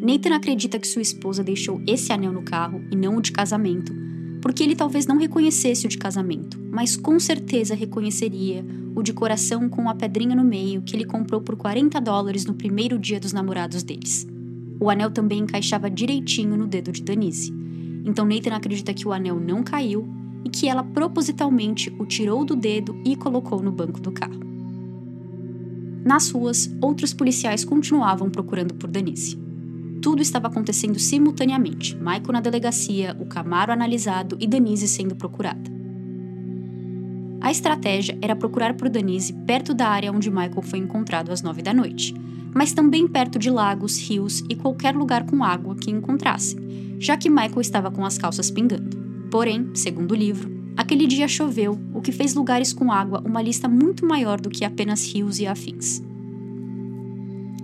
Nathan 0.00 0.34
acredita 0.34 0.78
que 0.78 0.86
sua 0.86 1.02
esposa 1.02 1.42
deixou 1.42 1.82
esse 1.86 2.12
anel 2.12 2.32
no 2.32 2.42
carro 2.42 2.82
e 2.90 2.96
não 2.96 3.16
o 3.16 3.20
de 3.20 3.32
casamento, 3.32 3.92
porque 4.40 4.62
ele 4.62 4.76
talvez 4.76 5.06
não 5.06 5.16
reconhecesse 5.16 5.86
o 5.86 5.88
de 5.88 5.96
casamento, 5.96 6.58
mas 6.70 6.96
com 6.96 7.18
certeza 7.18 7.74
reconheceria 7.74 8.64
o 8.94 9.02
de 9.02 9.12
coração 9.12 9.68
com 9.68 9.88
a 9.88 9.94
pedrinha 9.94 10.36
no 10.36 10.44
meio 10.44 10.82
que 10.82 10.94
ele 10.94 11.04
comprou 11.04 11.40
por 11.40 11.56
40 11.56 12.00
dólares 12.00 12.44
no 12.44 12.54
primeiro 12.54 12.98
dia 12.98 13.18
dos 13.18 13.32
namorados 13.32 13.82
deles. 13.82 14.26
O 14.80 14.90
anel 14.90 15.10
também 15.10 15.40
encaixava 15.40 15.90
direitinho 15.90 16.56
no 16.56 16.66
dedo 16.66 16.92
de 16.92 17.02
Danise. 17.02 17.52
Então 18.04 18.26
Nathan 18.26 18.54
acredita 18.54 18.92
que 18.92 19.06
o 19.06 19.12
anel 19.12 19.40
não 19.40 19.62
caiu 19.62 20.06
e 20.44 20.50
que 20.50 20.68
ela 20.68 20.84
propositalmente 20.84 21.94
o 21.98 22.04
tirou 22.04 22.44
do 22.44 22.54
dedo 22.54 23.00
e 23.04 23.16
colocou 23.16 23.62
no 23.62 23.72
banco 23.72 24.00
do 24.00 24.12
carro. 24.12 24.44
Nas 26.04 26.30
ruas, 26.30 26.70
outros 26.82 27.14
policiais 27.14 27.64
continuavam 27.64 28.28
procurando 28.28 28.74
por 28.74 28.90
Danise. 28.90 29.38
Tudo 30.02 30.20
estava 30.20 30.48
acontecendo 30.48 30.98
simultaneamente: 30.98 31.96
Michael 31.96 32.32
na 32.32 32.40
delegacia, 32.40 33.16
o 33.18 33.24
Camaro 33.24 33.72
analisado 33.72 34.36
e 34.38 34.46
Danise 34.46 34.86
sendo 34.86 35.16
procurada. 35.16 35.72
A 37.40 37.50
estratégia 37.50 38.18
era 38.20 38.36
procurar 38.36 38.74
por 38.74 38.90
Danise 38.90 39.32
perto 39.46 39.72
da 39.72 39.88
área 39.88 40.12
onde 40.12 40.30
Michael 40.30 40.62
foi 40.62 40.78
encontrado 40.78 41.30
às 41.30 41.42
nove 41.42 41.62
da 41.62 41.72
noite, 41.72 42.14
mas 42.54 42.72
também 42.72 43.08
perto 43.08 43.38
de 43.38 43.50
lagos, 43.50 43.98
rios 43.98 44.44
e 44.48 44.54
qualquer 44.54 44.94
lugar 44.94 45.26
com 45.26 45.42
água 45.42 45.74
que 45.74 45.90
encontrassem, 45.90 46.96
já 46.98 47.16
que 47.16 47.28
Michael 47.28 47.60
estava 47.60 47.90
com 47.90 48.04
as 48.04 48.16
calças 48.16 48.50
pingando. 48.50 48.96
Porém, 49.30 49.70
segundo 49.74 50.12
o 50.12 50.14
livro, 50.14 50.50
aquele 50.76 51.06
dia 51.06 51.26
choveu, 51.26 51.78
o 51.92 52.00
que 52.00 52.12
fez 52.12 52.34
lugares 52.34 52.72
com 52.72 52.92
água 52.92 53.22
uma 53.26 53.42
lista 53.42 53.68
muito 53.68 54.06
maior 54.06 54.40
do 54.40 54.48
que 54.48 54.64
apenas 54.64 55.04
rios 55.12 55.40
e 55.40 55.46
afins. 55.46 56.00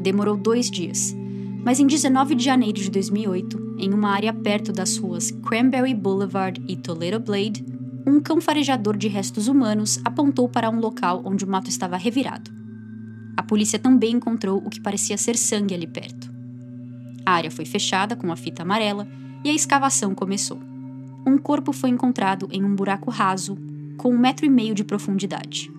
Demorou 0.01 0.37
dois 0.37 0.71
dias, 0.71 1.15
mas 1.65 1.79
em 1.79 1.87
19 1.87 2.35
de 2.35 2.45
janeiro 2.45 2.81
de 2.81 2.91
2008, 2.91 3.77
em 3.79 3.95
uma 3.95 4.11
área 4.11 4.33
perto 4.33 4.73
das 4.73 4.97
ruas 4.97 5.31
Cranberry 5.31 5.95
Boulevard 5.95 6.61
e 6.67 6.77
Toledo 6.77 7.21
Blade, 7.21 7.65
um 8.07 8.19
cão 8.19 8.41
farejador 8.41 8.97
de 8.97 9.09
restos 9.09 9.47
humanos 9.47 10.01
apontou 10.05 10.49
para 10.49 10.71
um 10.71 10.81
local 10.81 11.23
onde 11.25 11.45
o 11.45 11.49
mato 11.49 11.69
estava 11.69 11.97
revirado. 11.97 12.60
A 13.41 13.43
polícia 13.43 13.79
também 13.79 14.17
encontrou 14.17 14.59
o 14.59 14.69
que 14.69 14.83
parecia 14.83 15.17
ser 15.17 15.35
sangue 15.35 15.75
ali 15.75 15.87
perto. 15.87 16.31
A 17.25 17.33
área 17.33 17.51
foi 17.51 17.65
fechada 17.65 18.15
com 18.15 18.31
a 18.31 18.37
fita 18.37 18.65
amarela 18.65 19.09
e 19.43 19.49
a 19.49 19.55
escavação 19.55 20.15
começou. 20.15 20.61
Um 21.27 21.39
corpo 21.39 21.73
foi 21.73 21.89
encontrado 21.89 22.47
em 22.53 22.63
um 22.63 22.75
buraco 22.75 23.11
raso, 23.11 23.57
com 23.97 24.13
um 24.13 24.19
metro 24.19 24.45
e 24.45 24.51
meio 24.51 24.75
de 24.75 24.85
profundidade. 24.85 25.73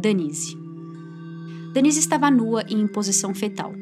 Danise. 0.00 0.56
Danise 1.74 1.98
estava 1.98 2.30
nua 2.30 2.64
e 2.70 2.74
em 2.74 2.86
posição 2.86 3.34
fetal. 3.34 3.74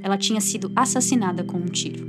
Ela 0.00 0.16
tinha 0.16 0.40
sido 0.40 0.70
assassinada 0.76 1.42
com 1.42 1.58
um 1.58 1.66
tiro. 1.66 2.06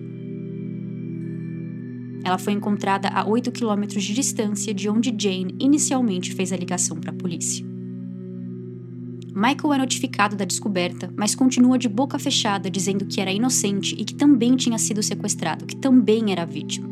Ela 2.23 2.37
foi 2.37 2.53
encontrada 2.53 3.07
a 3.07 3.27
8 3.27 3.51
quilômetros 3.51 4.03
de 4.03 4.13
distância 4.13 4.75
de 4.75 4.87
onde 4.87 5.09
Jane 5.09 5.55
inicialmente 5.59 6.35
fez 6.35 6.53
a 6.53 6.55
ligação 6.55 6.97
para 6.97 7.09
a 7.09 7.15
polícia. 7.15 7.65
Michael 9.35 9.73
é 9.73 9.77
notificado 9.79 10.33
da 10.33 10.45
descoberta, 10.45 11.13
mas 11.13 11.35
continua 11.35 11.77
de 11.77 11.89
boca 11.89 12.17
fechada 12.17 12.71
dizendo 12.71 13.05
que 13.05 13.19
era 13.19 13.33
inocente 13.33 13.93
e 13.99 14.05
que 14.05 14.15
também 14.15 14.55
tinha 14.55 14.77
sido 14.77 15.03
sequestrado, 15.03 15.65
que 15.65 15.75
também 15.75 16.31
era 16.31 16.45
vítima. 16.45 16.87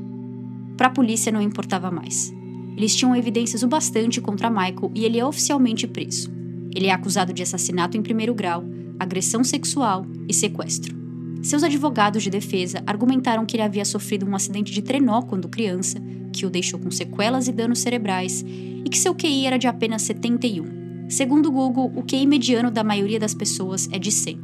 Para 0.76 0.88
a 0.88 0.92
polícia 0.92 1.32
não 1.32 1.42
importava 1.42 1.90
mais. 1.90 2.34
Eles 2.76 2.94
tinham 2.94 3.16
evidências 3.16 3.64
o 3.64 3.68
bastante 3.68 4.20
contra 4.20 4.50
Michael 4.50 4.92
e 4.94 5.06
ele 5.06 5.18
é 5.18 5.26
oficialmente 5.26 5.88
preso. 5.88 6.30
Ele 6.76 6.88
é 6.88 6.92
acusado 6.92 7.32
de 7.32 7.42
assassinato 7.42 7.96
em 7.96 8.02
primeiro 8.02 8.36
grau, 8.36 8.66
agressão 9.00 9.42
sexual 9.42 10.06
e 10.28 10.34
sequestro. 10.34 10.94
Seus 11.42 11.64
advogados 11.64 12.24
de 12.24 12.30
defesa 12.30 12.84
argumentaram 12.86 13.46
que 13.46 13.56
ele 13.56 13.64
havia 13.64 13.86
sofrido 13.86 14.26
um 14.26 14.36
acidente 14.36 14.74
de 14.74 14.82
trenó 14.82 15.22
quando 15.22 15.48
criança, 15.48 15.98
que 16.34 16.46
o 16.46 16.50
deixou 16.50 16.78
com 16.78 16.92
sequelas 16.92 17.48
e 17.48 17.54
danos 17.54 17.80
cerebrais, 17.80 18.44
e 18.46 18.90
que 18.90 18.98
seu 18.98 19.16
QI 19.16 19.46
era 19.46 19.58
de 19.58 19.68
apenas 19.68 20.02
71. 20.02 20.83
Segundo 21.14 21.50
o 21.50 21.52
Google, 21.52 21.94
o 21.96 22.02
QI 22.02 22.26
mediano 22.26 22.72
da 22.72 22.84
maioria 22.84 23.20
das 23.20 23.36
pessoas 23.36 23.88
é 23.92 24.00
de 24.00 24.12
100. 24.12 24.40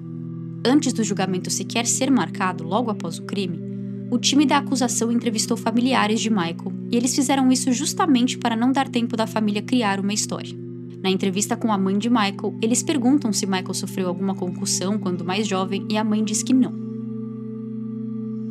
Antes 0.64 0.94
do 0.94 1.04
julgamento 1.04 1.50
sequer 1.50 1.88
ser 1.88 2.12
marcado, 2.12 2.64
logo 2.64 2.92
após 2.92 3.18
o 3.18 3.24
crime, 3.24 3.60
o 4.12 4.20
time 4.20 4.46
da 4.46 4.60
acusação 4.60 5.12
entrevistou 5.12 5.58
familiares 5.58 6.22
de 6.22 6.30
Michael 6.30 6.72
e 6.92 6.96
eles 6.96 7.16
fizeram 7.16 7.52
isso 7.52 7.74
justamente 7.74 8.38
para 8.38 8.56
não 8.56 8.72
dar 8.72 8.88
tempo 8.88 9.18
da 9.18 9.26
família 9.26 9.64
criar 9.64 10.00
uma 10.00 10.14
história. 10.14 10.56
Na 11.02 11.10
entrevista 11.10 11.58
com 11.58 11.74
a 11.74 11.78
mãe 11.78 11.98
de 11.98 12.08
Michael, 12.08 12.56
eles 12.62 12.84
perguntam 12.84 13.34
se 13.34 13.48
Michael 13.48 13.74
sofreu 13.74 14.08
alguma 14.08 14.36
concussão 14.36 15.00
quando 15.00 15.26
mais 15.26 15.48
jovem 15.48 15.88
e 15.90 15.98
a 15.98 16.04
mãe 16.04 16.24
diz 16.24 16.44
que 16.44 16.54
não. 16.54 16.72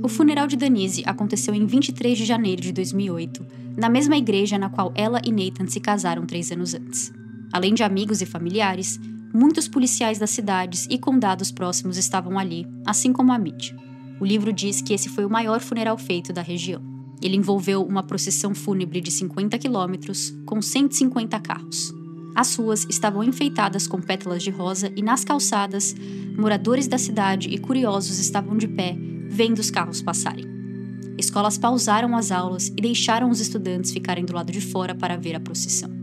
O 0.02 0.08
funeral 0.08 0.48
de 0.48 0.56
Danise 0.56 1.04
aconteceu 1.06 1.54
em 1.54 1.64
23 1.64 2.18
de 2.18 2.24
janeiro 2.24 2.62
de 2.62 2.72
2008, 2.72 3.46
na 3.76 3.88
mesma 3.88 4.16
igreja 4.16 4.58
na 4.58 4.68
qual 4.68 4.92
ela 4.96 5.20
e 5.24 5.30
Nathan 5.30 5.68
se 5.68 5.78
casaram 5.78 6.26
três 6.26 6.50
anos 6.50 6.74
antes. 6.74 7.12
Além 7.52 7.74
de 7.74 7.82
amigos 7.82 8.20
e 8.20 8.26
familiares, 8.26 8.98
muitos 9.32 9.68
policiais 9.68 10.18
das 10.18 10.30
cidades 10.30 10.86
e 10.90 10.98
condados 10.98 11.50
próximos 11.50 11.96
estavam 11.96 12.38
ali, 12.38 12.66
assim 12.86 13.12
como 13.12 13.32
a 13.32 13.38
mídia. 13.38 13.76
O 14.20 14.24
livro 14.24 14.52
diz 14.52 14.80
que 14.80 14.92
esse 14.92 15.08
foi 15.08 15.24
o 15.24 15.30
maior 15.30 15.60
funeral 15.60 15.96
feito 15.96 16.32
da 16.32 16.42
região. 16.42 16.82
Ele 17.22 17.36
envolveu 17.36 17.82
uma 17.82 18.02
procissão 18.02 18.54
fúnebre 18.54 19.00
de 19.00 19.10
50 19.10 19.58
quilômetros, 19.58 20.34
com 20.44 20.60
150 20.60 21.38
carros. 21.40 21.92
As 22.34 22.54
ruas 22.54 22.86
estavam 22.88 23.24
enfeitadas 23.24 23.86
com 23.86 24.00
pétalas 24.00 24.42
de 24.42 24.50
rosa 24.50 24.92
e 24.96 25.02
nas 25.02 25.24
calçadas, 25.24 25.94
moradores 26.36 26.86
da 26.86 26.98
cidade 26.98 27.48
e 27.48 27.58
curiosos 27.58 28.18
estavam 28.18 28.56
de 28.56 28.68
pé, 28.68 28.96
vendo 29.28 29.58
os 29.58 29.70
carros 29.70 30.00
passarem. 30.00 30.44
Escolas 31.18 31.58
pausaram 31.58 32.16
as 32.16 32.30
aulas 32.30 32.68
e 32.68 32.80
deixaram 32.80 33.28
os 33.28 33.40
estudantes 33.40 33.90
ficarem 33.90 34.24
do 34.24 34.34
lado 34.34 34.52
de 34.52 34.60
fora 34.60 34.94
para 34.94 35.16
ver 35.16 35.34
a 35.34 35.40
procissão. 35.40 35.97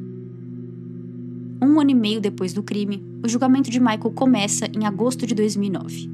Um 1.65 1.80
ano 1.80 1.89
e 1.89 1.95
meio 1.95 2.21
depois 2.21 2.54
do 2.54 2.62
crime, 2.62 3.04
o 3.23 3.28
julgamento 3.28 3.71
de 3.71 3.80
Michael 3.80 4.12
começa 4.12 4.67
em 4.67 4.86
agosto 4.86 5.25
de 5.25 5.34
2009. 5.34 6.08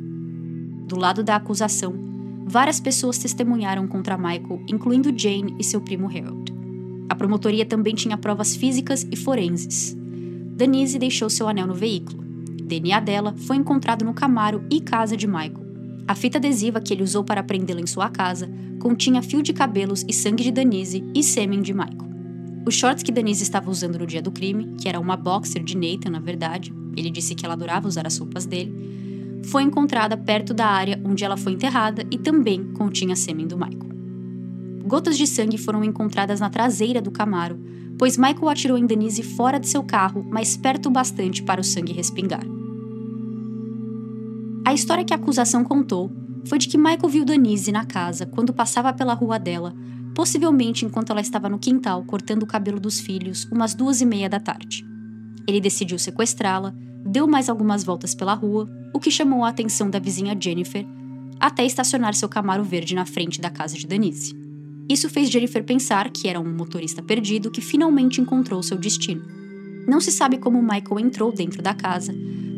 Do 0.88 0.98
lado 0.98 1.26
da 1.26 1.36
acusação, 1.36 1.94
várias 2.46 2.80
pessoas 2.80 3.18
testemunharam 3.18 3.86
contra 3.86 4.18
Michael, 4.18 4.64
incluindo 4.70 5.12
Jane 5.14 5.54
e 5.60 5.64
seu 5.66 5.82
primo 5.82 6.08
Harold. 6.08 6.54
A 7.10 7.16
promotoria 7.16 7.66
também 7.66 7.94
tinha 7.94 8.18
provas 8.18 8.56
físicas 8.56 9.06
e 9.12 9.18
forenses. 9.18 9.94
Denise 10.56 10.98
deixou 10.98 11.30
seu 11.30 11.50
anel 11.50 11.68
no 11.68 11.76
veículo. 11.76 12.24
DNA 12.64 13.02
dela 13.02 13.36
foi 13.40 13.58
encontrado 13.58 14.06
no 14.06 14.14
Camaro 14.14 14.64
e 14.70 14.80
casa 14.80 15.18
de 15.18 15.28
Michael. 15.28 15.66
A 16.08 16.16
fita 16.16 16.38
adesiva 16.38 16.80
que 16.80 16.94
ele 16.94 17.04
usou 17.04 17.26
para 17.26 17.44
prendê-la 17.44 17.82
em 17.82 17.88
sua 17.88 18.08
casa 18.08 18.50
continha 18.80 19.22
fio 19.22 19.44
de 19.44 19.52
cabelos 19.52 20.06
e 20.08 20.14
sangue 20.14 20.46
de 20.46 20.52
Denise 20.52 21.04
e 21.14 21.22
sêmen 21.22 21.62
de 21.62 21.74
Michael. 21.74 22.11
Os 22.65 22.76
shorts 22.76 23.04
que 23.04 23.12
Denise 23.12 23.43
estava 23.43 23.71
usando 23.71 23.97
no 23.97 24.06
dia 24.06 24.21
do 24.21 24.32
crime, 24.32 24.76
que 24.80 24.88
era 24.88 25.00
uma 25.00 25.17
boxer 25.17 25.63
de 25.63 25.76
Nathan, 25.76 26.12
na 26.12 26.19
verdade, 26.19 26.74
ele 26.95 27.10
disse 27.10 27.34
que 27.34 27.45
ela 27.45 27.56
adorava 27.56 27.88
usar 27.88 28.06
as 28.06 28.17
roupas 28.17 28.45
dele, 28.45 29.41
foi 29.45 29.63
encontrada 29.63 30.15
perto 30.15 30.54
da 30.54 30.67
área 30.67 31.02
onde 31.04 31.24
ela 31.24 31.38
foi 31.38 31.54
enterrada 31.54 32.06
e 32.12 32.17
também 32.17 32.71
continha 32.74 33.15
sêmen 33.15 33.47
do 33.47 33.58
Michael. 33.58 33.91
Gotas 34.86 35.17
de 35.17 35.26
sangue 35.26 35.58
foram 35.58 35.84
encontradas 35.84 36.39
na 36.39 36.50
traseira 36.50 37.02
do 37.02 37.12
Camaro, 37.12 37.60
pois 37.97 38.17
Michael 38.17 38.50
atirou 38.50 38.78
em 38.78 38.86
Denise 38.86 39.24
fora 39.24 39.60
de 39.60 39.67
seu 39.67 39.84
carro, 39.84 40.26
mas 40.30 40.56
perto 40.56 40.88
o 40.88 40.91
bastante 40.91 41.41
para 41.41 41.62
o 41.62 41.63
sangue 41.63 41.93
respingar. 41.93 42.45
A 44.65 44.74
história 44.74 45.04
que 45.04 45.13
a 45.13 45.17
acusação 45.17 45.63
contou 45.63 46.12
foi 46.45 46.58
de 46.58 46.67
que 46.67 46.78
Michael 46.78 47.10
viu 47.10 47.26
Denise 47.26 47.71
na 47.71 47.86
casa 47.86 48.26
quando 48.26 48.54
passava 48.54 48.93
pela 48.93 49.13
rua 49.13 49.38
dela, 49.39 49.74
possivelmente 50.15 50.86
enquanto 50.86 51.12
ela 51.12 51.21
estava 51.21 51.50
no 51.50 51.60
quintal 51.60 52.04
cortando 52.04 52.43
o 52.43 52.47
cabelo 52.47 52.80
dos 52.80 53.00
filhos, 53.00 53.47
umas 53.52 53.74
duas 53.74 54.02
e 54.02 54.06
meia 54.06 54.30
da 54.30 54.39
tarde. 54.39 54.86
Ele 55.47 55.60
decidiu 55.60 55.97
sequestrá-la, 55.97 56.74
deu 57.06 57.28
mais 57.28 57.50
algumas 57.50 57.84
voltas 57.84 58.13
pela 58.13 58.34
rua, 58.34 58.69
o 58.93 59.00
que 59.00 59.12
chamou 59.12 59.43
a 59.43 59.50
atenção 59.50 59.89
da 59.89 60.00
vizinha 60.00 60.38
Jennifer, 60.39 60.86
até 61.39 61.65
estacionar 61.65 62.13
seu 62.13 62.30
Camaro 62.30 62.63
verde 62.63 62.93
na 62.93 63.06
frente 63.06 63.41
da 63.41 63.50
casa 63.50 63.76
de 63.76 63.88
Denise. 63.88 64.39
Isso 64.88 65.10
fez 65.10 65.30
Jennifer 65.30 65.63
pensar 65.63 66.10
que 66.10 66.28
era 66.28 66.39
um 66.39 66.54
motorista 66.54 67.02
perdido 67.02 67.50
que 67.50 67.62
finalmente 67.62 68.21
encontrou 68.21 68.62
seu 68.62 68.78
destino. 68.78 69.24
Não 69.88 70.00
se 70.00 70.12
sabe 70.12 70.38
como 70.38 70.62
Michael 70.62 71.00
entrou 71.00 71.32
dentro 71.32 71.62
da 71.62 71.74
casa, 71.74 72.13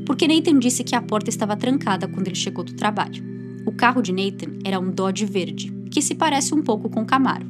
porque 0.05 0.27
Nathan 0.27 0.59
disse 0.59 0.83
que 0.83 0.95
a 0.95 1.01
porta 1.01 1.29
estava 1.29 1.55
trancada 1.55 2.07
quando 2.07 2.27
ele 2.27 2.35
chegou 2.35 2.63
do 2.63 2.73
trabalho. 2.73 3.23
O 3.65 3.71
carro 3.71 4.01
de 4.01 4.11
Nathan 4.11 4.59
era 4.65 4.79
um 4.79 4.91
Dodge 4.91 5.25
verde, 5.25 5.71
que 5.93 6.01
se 6.01 6.15
parece 6.15 6.55
um 6.55 6.63
pouco 6.63 6.89
com 6.89 7.05
Camaro. 7.05 7.45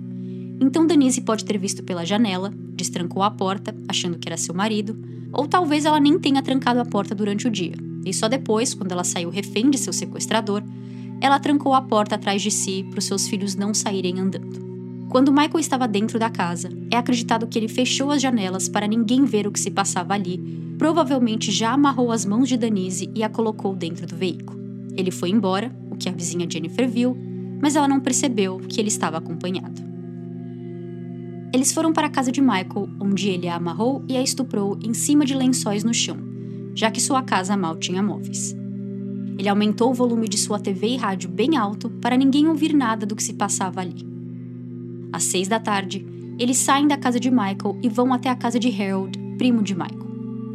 Então 0.60 0.86
Denise 0.86 1.21
pode 1.21 1.45
ter 1.45 1.58
visto 1.58 1.82
pela 1.82 2.06
janela, 2.06 2.53
destrancou 2.75 3.23
a 3.23 3.32
porta, 3.32 3.73
achando 3.88 4.19
que 4.19 4.27
era 4.27 4.36
seu 4.36 4.53
marido, 4.53 4.99
ou 5.32 5.47
talvez 5.47 5.86
ela 5.86 5.97
nem 5.97 6.19
tenha 6.19 6.43
trancado 6.43 6.82
a 6.82 6.86
porta 6.86 7.15
durante 7.15 7.47
o 7.47 7.49
dia, 7.49 7.73
e 8.06 8.13
só 8.13 8.27
depois, 8.27 8.73
quando 8.73 8.91
ela 8.91 9.06
saiu 9.06 9.29
refém 9.29 9.69
de 9.69 9.77
seu 9.77 9.93
sequestrador, 9.93 10.62
ela 11.21 11.39
trancou 11.39 11.73
a 11.73 11.82
porta 11.82 12.15
atrás 12.15 12.41
de 12.41 12.51
si 12.51 12.86
para 12.89 12.99
os 12.99 13.06
seus 13.06 13.29
filhos 13.29 13.56
não 13.56 13.73
saírem 13.73 14.19
andando. 14.19 14.62
Quando 15.08 15.32
Michael 15.32 15.60
estava 15.60 15.88
dentro 15.88 16.19
da 16.19 16.29
casa, 16.29 16.69
é 16.91 16.97
acreditado 16.97 17.47
que 17.47 17.58
ele 17.58 17.69
fechou 17.69 18.12
as 18.12 18.21
janelas 18.21 18.67
para 18.67 18.88
ninguém 18.88 19.23
ver 19.23 19.47
o 19.47 19.53
que 19.53 19.60
se 19.60 19.71
passava 19.71 20.15
ali, 20.15 20.38
provavelmente 20.77 21.49
já 21.49 21.71
amarrou 21.71 22.12
as 22.12 22.25
mãos 22.25 22.49
de 22.49 22.58
Denise 22.58 23.10
e 23.15 23.23
a 23.23 23.29
colocou 23.29 23.73
dentro 23.73 24.06
do 24.06 24.17
veículo. 24.17 24.60
Ele 24.97 25.12
foi 25.12 25.29
embora, 25.29 25.73
o 25.89 25.95
que 25.95 26.10
a 26.10 26.12
vizinha 26.12 26.45
Jennifer 26.49 26.89
viu, 26.89 27.15
mas 27.63 27.78
ela 27.78 27.88
não 27.88 28.02
percebeu 28.02 28.58
que 28.58 28.82
ele 28.82 28.89
estava 28.89 29.17
acompanhado. 29.17 29.82
Eles 31.54 31.71
foram 31.71 31.93
para 31.93 32.08
a 32.08 32.10
casa 32.10 32.30
de 32.30 32.41
Michael, 32.41 32.89
onde 32.99 33.30
ele 33.30 33.47
a 33.47 33.56
amarrou 33.56 34.04
e 34.06 34.17
a 34.17 34.21
estuprou 34.21 34.78
em 34.84 34.93
cima 34.93 35.23
de 35.23 35.34
lençóis 35.34 35.82
no 35.82 35.93
chão, 35.93 36.17
já 36.76 36.91
que 36.91 36.99
sua 36.99 37.23
casa 37.23 37.56
mal 37.56 37.78
tinha 37.78 38.04
móveis. 38.04 38.54
Ele 39.39 39.47
aumentou 39.47 39.91
o 39.91 39.93
volume 39.93 40.28
de 40.28 40.38
sua 40.38 40.60
TV 40.60 40.88
e 40.88 40.97
rádio 40.97 41.30
bem 41.30 41.56
alto 41.56 41.89
para 42.02 42.17
ninguém 42.17 42.49
ouvir 42.49 42.73
nada 42.73 43.06
do 43.06 43.15
que 43.15 43.23
se 43.23 43.34
passava 43.34 43.80
ali. 43.80 44.06
Às 45.13 45.23
seis 45.23 45.47
da 45.47 45.60
tarde, 45.60 46.06
eles 46.38 46.58
saem 46.58 46.86
da 46.86 46.97
casa 46.97 47.17
de 47.17 47.32
Michael 47.32 47.80
e 47.82 47.88
vão 47.88 48.12
até 48.12 48.30
a 48.30 48.36
casa 48.36 48.60
de 48.60 48.69
Harold, 48.69 49.17
primo 49.38 49.63
de 49.63 49.73
Michael. 49.73 50.02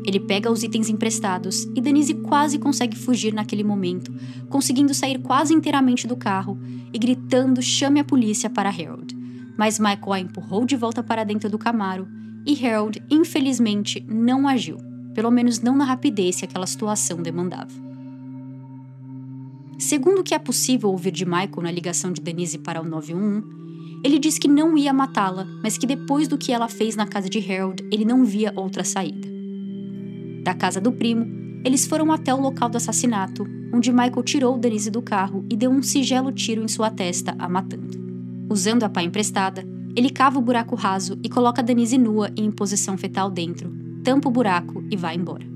Ele 0.07 0.21
pega 0.21 0.51
os 0.51 0.63
itens 0.63 0.89
emprestados 0.89 1.65
e 1.75 1.81
Denise 1.81 2.15
quase 2.15 2.59
consegue 2.59 2.97
fugir 2.97 3.33
naquele 3.35 3.65
momento, 3.65 4.13
conseguindo 4.49 4.95
sair 4.95 5.19
quase 5.19 5.53
inteiramente 5.53 6.07
do 6.07 6.17
carro 6.17 6.59
e 6.93 6.99
gritando 6.99 7.61
chame 7.61 8.01
a 8.01 8.05
polícia 8.05 8.49
para 8.49 8.71
Harold. 8.71 9.17
Mas 9.57 9.79
Michael 9.79 10.13
a 10.13 10.21
empurrou 10.21 10.65
de 10.65 10.77
volta 10.77 11.03
para 11.03 11.25
dentro 11.25 11.51
do 11.51 11.59
Camaro 11.59 12.09
e 12.47 12.65
Harold, 12.65 13.03
infelizmente, 13.11 14.05
não 14.09 14.47
agiu, 14.47 14.79
pelo 15.15 15.31
menos 15.31 15.61
não 15.61 15.77
na 15.77 15.85
rapidez 15.85 16.37
que 16.37 16.45
aquela 16.45 16.67
situação 16.67 17.21
demandava. 17.21 17.73
Segundo 19.79 20.21
o 20.21 20.25
que 20.25 20.35
é 20.35 20.39
possível 20.39 20.91
ouvir 20.91 21.13
de 21.13 21.25
Michael 21.25 21.63
na 21.63 21.71
ligação 21.71 22.13
de 22.13 22.21
Denise 22.21 22.59
para 22.59 22.81
o 22.81 22.85
911, 22.85 23.59
ele 24.05 24.19
diz 24.19 24.39
que 24.39 24.49
não 24.49 24.79
ia 24.79 24.93
matá-la, 24.93 25.45
mas 25.63 25.77
que 25.77 25.87
depois 25.87 26.29
do 26.29 26.39
que 26.39 26.53
ela 26.53 26.69
fez 26.69 26.97
na 26.97 27.07
casa 27.07 27.29
de 27.29 27.39
Harold, 27.39 27.85
ele 27.93 28.05
não 28.05 28.25
via 28.25 28.53
outra 28.57 28.85
saída 28.85 29.38
da 30.43 30.55
casa 30.55 30.81
do 30.81 30.93
primo, 30.93 31.27
eles 31.65 31.87
foram 31.87 32.13
até 32.13 32.33
o 32.33 32.41
local 32.41 32.69
do 32.69 32.77
assassinato, 32.77 33.47
onde 33.73 33.93
Michael 33.93 34.23
tirou 34.23 34.59
Denise 34.59 34.91
do 34.91 35.03
carro 35.03 35.45
e 35.51 35.57
deu 35.57 35.71
um 35.71 35.83
sigelo 35.83 36.33
tiro 36.33 36.63
em 36.63 36.69
sua 36.69 36.91
testa, 36.91 37.35
a 37.39 37.49
matando. 37.49 37.99
Usando 38.49 38.85
a 38.85 38.89
pá 38.89 39.03
emprestada, 39.03 39.67
ele 39.95 40.11
cava 40.11 40.39
o 40.39 40.43
buraco 40.43 40.75
raso 40.75 41.19
e 41.23 41.29
coloca 41.29 41.63
Denise 41.63 41.99
nua 41.99 42.31
em 42.37 42.51
posição 42.51 42.97
fetal 42.97 43.31
dentro, 43.31 43.71
tampa 44.03 44.29
o 44.29 44.33
buraco 44.33 44.83
e 44.91 44.97
vai 44.97 45.17
embora. 45.17 45.47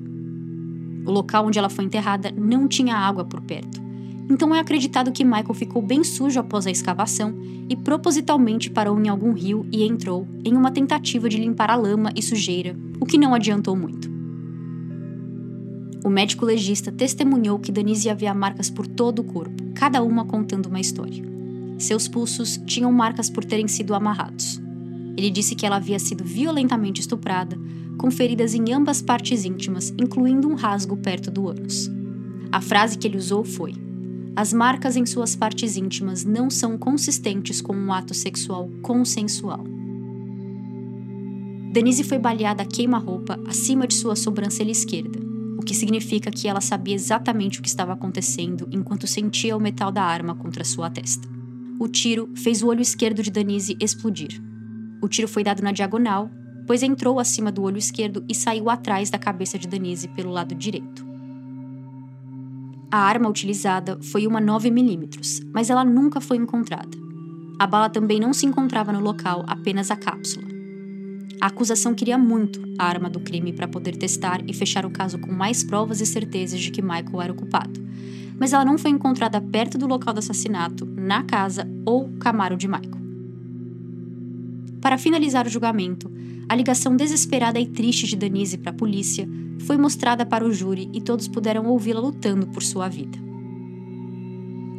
O 1.07 1.11
local 1.11 1.47
onde 1.47 1.59
ela 1.59 1.69
foi 1.69 1.85
enterrada 1.85 2.33
não 2.37 2.69
tinha 2.69 2.97
água 2.97 3.25
por 3.25 3.41
perto, 3.41 3.81
então 4.29 4.55
é 4.55 4.61
acreditado 4.61 5.13
que 5.13 5.25
Michael 5.25 5.55
ficou 5.55 5.83
bem 5.83 6.03
sujo 6.03 6.41
após 6.41 6.67
a 6.67 6.71
escavação 6.71 7.35
e 7.69 7.77
propositalmente 7.77 8.71
parou 8.71 8.99
em 9.01 9.09
algum 9.09 9.33
rio 9.33 9.67
e 9.71 9.85
entrou 9.85 10.27
em 10.45 10.57
uma 10.57 10.71
tentativa 10.71 11.29
de 11.29 11.37
limpar 11.37 11.71
a 11.71 11.77
lama 11.77 12.11
e 12.17 12.23
sujeira, 12.23 12.77
o 13.01 13.07
que 13.07 13.19
não 13.19 13.35
adiantou 13.35 13.77
muito. 13.77 14.11
O 16.05 16.11
médico 16.11 16.45
legista 16.45 16.91
testemunhou 16.91 17.61
que 17.61 17.71
Denise 17.71 18.11
havia 18.11 18.35
marcas 18.35 18.69
por 18.69 18.87
todo 18.87 19.21
o 19.21 19.25
corpo, 19.25 19.63
cada 19.75 20.03
uma 20.03 20.25
contando 20.25 20.67
uma 20.67 20.81
história. 20.81 21.23
Seus 21.79 22.09
pulsos 22.09 22.61
tinham 22.67 22.93
marcas 22.93 23.31
por 23.31 23.45
terem 23.45 23.69
sido 23.69 23.95
amarrados. 23.95 24.61
Ele 25.17 25.31
disse 25.31 25.55
que 25.55 25.65
ela 25.65 25.77
havia 25.77 25.99
sido 25.99 26.25
violentamente 26.25 27.01
estuprada, 27.01 27.57
com 27.97 28.11
feridas 28.11 28.53
em 28.53 28.73
ambas 28.73 29.01
partes 29.01 29.45
íntimas, 29.45 29.95
incluindo 29.99 30.49
um 30.49 30.55
rasgo 30.55 30.97
perto 30.97 31.31
do 31.31 31.49
ânus. 31.49 31.89
A 32.51 32.61
frase 32.61 32.99
que 32.99 33.07
ele 33.07 33.19
usou 33.19 33.45
foi: 33.45 33.75
As 34.35 34.53
marcas 34.53 34.97
em 34.97 35.07
suas 35.07 35.37
partes 35.37 35.77
íntimas 35.77 36.25
não 36.25 36.51
são 36.51 36.77
consistentes 36.77 37.61
com 37.61 37.77
um 37.77 37.93
ato 37.93 38.13
sexual 38.13 38.69
consensual. 38.83 39.65
Denise 41.73 42.05
foi 42.05 42.19
baleada 42.19 42.63
a 42.63 42.67
queima-roupa 42.67 43.41
acima 43.47 43.87
de 43.87 43.95
sua 43.95 44.15
sobrancelha 44.15 44.71
esquerda, 44.71 45.19
o 45.63 45.65
que 45.65 45.75
significa 45.75 46.31
que 46.31 46.49
ela 46.49 46.61
sabia 46.61 46.95
exatamente 46.95 47.61
o 47.61 47.63
que 47.63 47.69
estava 47.69 47.93
acontecendo 47.93 48.69
enquanto 48.73 49.07
sentia 49.07 49.57
o 49.57 49.61
metal 49.61 49.93
da 49.93 50.03
arma 50.03 50.35
contra 50.35 50.65
sua 50.65 50.91
testa. 50.91 51.29
O 51.79 51.87
tiro 51.87 52.29
fez 52.35 52.63
o 52.63 52.67
olho 52.67 52.83
esquerdo 52.83 53.23
de 53.23 53.31
Danise 53.31 53.77
explodir. 53.81 54.43
O 55.01 55.09
tiro 55.09 55.29
foi 55.29 55.45
dado 55.45 55.63
na 55.63 55.71
diagonal, 55.71 56.29
pois 56.67 56.83
entrou 56.83 57.21
acima 57.21 57.53
do 57.53 57.63
olho 57.63 57.79
esquerdo 57.79 58.25
e 58.29 58.35
saiu 58.35 58.69
atrás 58.69 59.09
da 59.09 59.19
cabeça 59.19 59.57
de 59.57 59.69
Danise 59.69 60.09
pelo 60.09 60.33
lado 60.33 60.55
direito. 60.55 61.07
A 62.91 62.99
arma 62.99 63.29
utilizada 63.29 63.99
foi 64.03 64.27
uma 64.27 64.41
9mm, 64.41 65.49
mas 65.55 65.71
ela 65.71 65.85
nunca 65.85 66.21
foi 66.21 66.37
encontrada. 66.37 66.99
A 67.59 67.67
bala 67.67 67.89
também 67.89 68.19
não 68.19 68.33
se 68.33 68.47
encontrava 68.47 68.93
no 68.93 69.01
local, 69.01 69.45
apenas 69.47 69.91
a 69.91 69.97
cápsula. 69.97 70.52
A 71.43 71.47
acusação 71.47 71.93
queria 71.93 72.17
muito 72.17 72.63
a 72.79 72.87
arma 72.87 73.11
do 73.11 73.19
crime 73.19 73.53
para 73.53 73.67
poder 73.67 73.97
testar 73.97 74.41
e 74.47 74.55
fechar 74.55 74.87
o 74.87 74.91
caso 74.91 75.19
com 75.19 75.33
mais 75.33 75.65
provas 75.65 76.01
e 76.01 76.07
certezas 76.07 76.61
de 76.61 76.71
que 76.71 76.81
Michael 76.81 77.21
era 77.21 77.33
o 77.33 77.35
culpado. 77.35 77.85
Mas 78.39 78.53
ela 78.53 78.65
não 78.65 78.79
foi 78.79 78.93
encontrada 78.93 79.41
perto 79.41 79.77
do 79.77 79.89
local 79.89 80.15
do 80.15 80.21
assassinato, 80.21 80.87
na 80.87 81.25
casa 81.25 81.69
ou 81.85 82.09
camaro 82.21 82.57
de 82.57 82.69
Michael. 82.69 83.03
Para 84.81 84.97
finalizar 84.97 85.45
o 85.45 85.51
julgamento, 85.51 86.09
a 86.49 86.55
ligação 86.55 86.95
desesperada 86.95 87.59
e 87.59 87.67
triste 87.67 88.07
de 88.07 88.15
Denise 88.15 88.57
para 88.57 88.71
a 88.71 88.75
polícia 88.75 89.29
foi 89.67 89.77
mostrada 89.77 90.25
para 90.25 90.47
o 90.47 90.53
júri 90.53 90.89
e 90.93 91.01
todos 91.01 91.27
puderam 91.27 91.67
ouvi-la 91.67 92.01
lutando 92.01 92.47
por 92.47 92.63
sua 92.63 92.89
vida. 92.89 93.19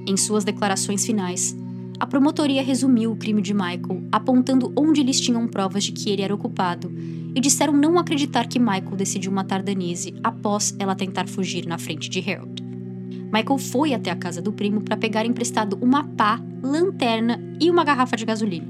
Em 0.07 0.15
suas 0.15 0.45
declarações 0.45 1.05
finais, 1.05 1.57
a 2.03 2.05
promotoria 2.05 2.61
resumiu 2.61 3.13
o 3.13 3.15
crime 3.15 3.41
de 3.41 3.53
Michael, 3.53 4.03
apontando 4.11 4.73
onde 4.75 4.99
eles 4.99 5.21
tinham 5.21 5.47
provas 5.47 5.85
de 5.85 5.93
que 5.93 6.09
ele 6.09 6.21
era 6.21 6.35
o 6.35 6.37
culpado, 6.37 6.91
e 7.33 7.39
disseram 7.39 7.71
não 7.71 7.97
acreditar 7.97 8.45
que 8.45 8.59
Michael 8.59 8.97
decidiu 8.97 9.31
matar 9.31 9.63
Denise 9.63 10.13
após 10.21 10.75
ela 10.77 10.95
tentar 10.95 11.29
fugir 11.29 11.65
na 11.65 11.77
frente 11.77 12.09
de 12.09 12.19
Harold. 12.19 12.61
Michael 13.31 13.57
foi 13.57 13.93
até 13.93 14.11
a 14.11 14.17
casa 14.17 14.41
do 14.41 14.51
primo 14.51 14.81
para 14.81 14.97
pegar 14.97 15.25
emprestado 15.25 15.79
uma 15.81 16.03
pá, 16.03 16.41
lanterna 16.61 17.39
e 17.57 17.71
uma 17.71 17.85
garrafa 17.85 18.17
de 18.17 18.25
gasolina. 18.25 18.67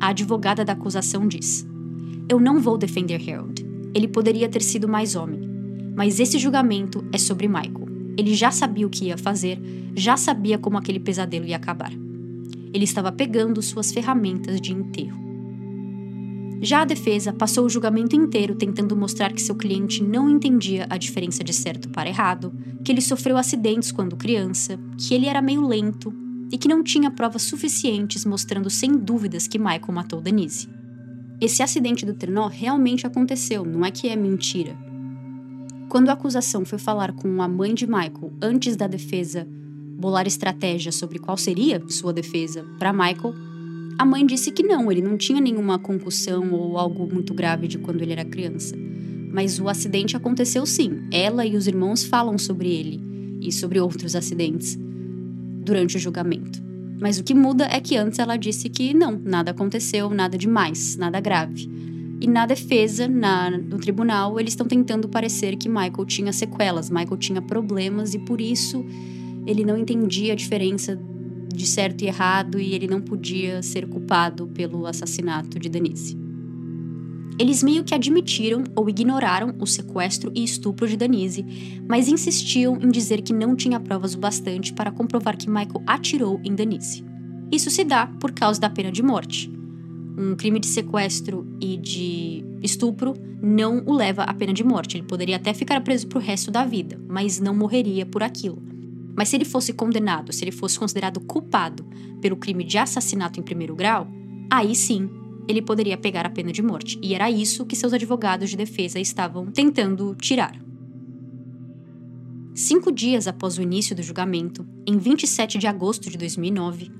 A 0.00 0.08
advogada 0.08 0.64
da 0.64 0.72
acusação 0.72 1.28
diz: 1.28 1.66
Eu 2.30 2.40
não 2.40 2.62
vou 2.62 2.78
defender 2.78 3.20
Harold. 3.30 3.62
Ele 3.94 4.08
poderia 4.08 4.48
ter 4.48 4.62
sido 4.62 4.88
mais 4.88 5.14
homem. 5.14 5.42
Mas 5.94 6.18
esse 6.18 6.38
julgamento 6.38 7.04
é 7.12 7.18
sobre 7.18 7.46
Michael. 7.46 7.88
Ele 8.16 8.32
já 8.32 8.50
sabia 8.50 8.86
o 8.86 8.90
que 8.90 9.04
ia 9.08 9.18
fazer, 9.18 9.60
já 9.94 10.16
sabia 10.16 10.56
como 10.56 10.78
aquele 10.78 10.98
pesadelo 10.98 11.44
ia 11.44 11.56
acabar 11.56 11.92
ele 12.74 12.84
estava 12.84 13.12
pegando 13.12 13.62
suas 13.62 13.92
ferramentas 13.92 14.60
de 14.60 14.72
enterro. 14.72 15.22
Já 16.60 16.80
a 16.80 16.84
defesa 16.84 17.32
passou 17.32 17.66
o 17.66 17.68
julgamento 17.68 18.16
inteiro 18.16 18.54
tentando 18.54 18.96
mostrar 18.96 19.32
que 19.32 19.40
seu 19.40 19.54
cliente 19.54 20.02
não 20.02 20.28
entendia 20.28 20.86
a 20.90 20.96
diferença 20.96 21.44
de 21.44 21.52
certo 21.52 21.88
para 21.90 22.08
errado, 22.08 22.52
que 22.82 22.90
ele 22.90 23.00
sofreu 23.00 23.36
acidentes 23.36 23.92
quando 23.92 24.16
criança, 24.16 24.78
que 24.98 25.14
ele 25.14 25.26
era 25.26 25.40
meio 25.40 25.64
lento 25.66 26.12
e 26.50 26.58
que 26.58 26.66
não 26.66 26.82
tinha 26.82 27.10
provas 27.10 27.42
suficientes 27.42 28.24
mostrando 28.24 28.68
sem 28.68 28.92
dúvidas 28.92 29.46
que 29.46 29.58
Michael 29.58 29.92
matou 29.92 30.20
Denise. 30.20 30.68
Esse 31.40 31.62
acidente 31.62 32.06
do 32.06 32.14
trenó 32.14 32.48
realmente 32.48 33.06
aconteceu, 33.06 33.64
não 33.64 33.84
é 33.84 33.90
que 33.90 34.08
é 34.08 34.16
mentira. 34.16 34.76
Quando 35.88 36.08
a 36.08 36.14
acusação 36.14 36.64
foi 36.64 36.78
falar 36.78 37.12
com 37.12 37.40
a 37.42 37.46
mãe 37.46 37.74
de 37.74 37.86
Michael 37.86 38.32
antes 38.40 38.74
da 38.74 38.86
defesa 38.86 39.46
bolar 39.96 40.26
estratégia 40.26 40.92
sobre 40.92 41.18
qual 41.18 41.36
seria 41.36 41.82
sua 41.88 42.12
defesa 42.12 42.64
para 42.78 42.92
Michael, 42.92 43.34
a 43.96 44.04
mãe 44.04 44.26
disse 44.26 44.50
que 44.50 44.62
não, 44.62 44.90
ele 44.90 45.00
não 45.00 45.16
tinha 45.16 45.40
nenhuma 45.40 45.78
concussão 45.78 46.52
ou 46.52 46.76
algo 46.76 47.06
muito 47.12 47.32
grave 47.32 47.68
de 47.68 47.78
quando 47.78 48.02
ele 48.02 48.12
era 48.12 48.24
criança. 48.24 48.76
Mas 49.32 49.60
o 49.60 49.68
acidente 49.68 50.16
aconteceu 50.16 50.66
sim. 50.66 51.02
Ela 51.12 51.46
e 51.46 51.56
os 51.56 51.66
irmãos 51.66 52.04
falam 52.04 52.36
sobre 52.36 52.68
ele 52.68 53.00
e 53.40 53.52
sobre 53.52 53.80
outros 53.80 54.16
acidentes 54.16 54.78
durante 55.64 55.96
o 55.96 56.00
julgamento. 56.00 56.62
Mas 57.00 57.18
o 57.18 57.24
que 57.24 57.34
muda 57.34 57.66
é 57.70 57.80
que 57.80 57.96
antes 57.96 58.18
ela 58.18 58.36
disse 58.36 58.68
que 58.68 58.94
não, 58.94 59.20
nada 59.24 59.50
aconteceu, 59.50 60.10
nada 60.10 60.38
demais, 60.38 60.96
nada 60.96 61.20
grave. 61.20 61.68
E 62.20 62.26
na 62.26 62.46
defesa, 62.46 63.06
na, 63.06 63.50
no 63.50 63.78
tribunal, 63.78 64.38
eles 64.38 64.52
estão 64.52 64.66
tentando 64.66 65.08
parecer 65.08 65.56
que 65.56 65.68
Michael 65.68 66.06
tinha 66.06 66.32
sequelas, 66.32 66.88
Michael 66.88 67.16
tinha 67.16 67.42
problemas 67.42 68.14
e 68.14 68.18
por 68.18 68.40
isso 68.40 68.84
ele 69.46 69.64
não 69.64 69.76
entendia 69.76 70.32
a 70.32 70.36
diferença 70.36 70.98
de 71.54 71.66
certo 71.66 72.02
e 72.02 72.06
errado 72.06 72.58
e 72.58 72.74
ele 72.74 72.86
não 72.86 73.00
podia 73.00 73.62
ser 73.62 73.86
culpado 73.86 74.48
pelo 74.48 74.86
assassinato 74.86 75.58
de 75.58 75.68
Denise. 75.68 76.18
Eles 77.38 77.62
meio 77.62 77.82
que 77.82 77.94
admitiram 77.94 78.62
ou 78.76 78.88
ignoraram 78.88 79.54
o 79.58 79.66
sequestro 79.66 80.30
e 80.34 80.44
estupro 80.44 80.86
de 80.86 80.96
Denise, 80.96 81.44
mas 81.88 82.08
insistiam 82.08 82.78
em 82.80 82.88
dizer 82.88 83.22
que 83.22 83.32
não 83.32 83.56
tinha 83.56 83.80
provas 83.80 84.14
o 84.14 84.18
bastante 84.18 84.72
para 84.72 84.92
comprovar 84.92 85.36
que 85.36 85.48
Michael 85.48 85.82
atirou 85.86 86.40
em 86.44 86.54
Denise. 86.54 87.04
Isso 87.50 87.70
se 87.70 87.82
dá 87.82 88.06
por 88.06 88.32
causa 88.32 88.60
da 88.60 88.70
pena 88.70 88.92
de 88.92 89.02
morte. 89.02 89.50
Um 90.16 90.36
crime 90.36 90.60
de 90.60 90.68
sequestro 90.68 91.44
e 91.60 91.76
de 91.76 92.44
estupro 92.62 93.14
não 93.42 93.82
o 93.84 93.92
leva 93.92 94.22
à 94.22 94.32
pena 94.32 94.52
de 94.52 94.62
morte. 94.62 94.96
Ele 94.96 95.06
poderia 95.06 95.36
até 95.36 95.52
ficar 95.52 95.80
preso 95.80 96.06
para 96.06 96.18
o 96.18 96.22
resto 96.22 96.52
da 96.52 96.64
vida, 96.64 97.00
mas 97.08 97.40
não 97.40 97.54
morreria 97.54 98.06
por 98.06 98.22
aquilo. 98.22 98.73
Mas 99.16 99.28
se 99.28 99.36
ele 99.36 99.44
fosse 99.44 99.72
condenado, 99.72 100.32
se 100.32 100.44
ele 100.44 100.52
fosse 100.52 100.78
considerado 100.78 101.20
culpado 101.20 101.84
pelo 102.20 102.36
crime 102.36 102.64
de 102.64 102.78
assassinato 102.78 103.38
em 103.38 103.42
primeiro 103.42 103.74
grau, 103.74 104.08
aí 104.50 104.74
sim 104.74 105.08
ele 105.48 105.62
poderia 105.62 105.96
pegar 105.96 106.26
a 106.26 106.30
pena 106.30 106.52
de 106.52 106.62
morte. 106.62 106.98
E 107.02 107.14
era 107.14 107.30
isso 107.30 107.66
que 107.66 107.76
seus 107.76 107.92
advogados 107.92 108.50
de 108.50 108.56
defesa 108.56 108.98
estavam 108.98 109.46
tentando 109.46 110.14
tirar. 110.14 110.58
Cinco 112.54 112.92
dias 112.92 113.26
após 113.26 113.58
o 113.58 113.62
início 113.62 113.96
do 113.96 114.02
julgamento, 114.02 114.66
em 114.86 114.96
27 114.96 115.58
de 115.58 115.66
agosto 115.66 116.08
de 116.08 116.16
2009, 116.16 116.90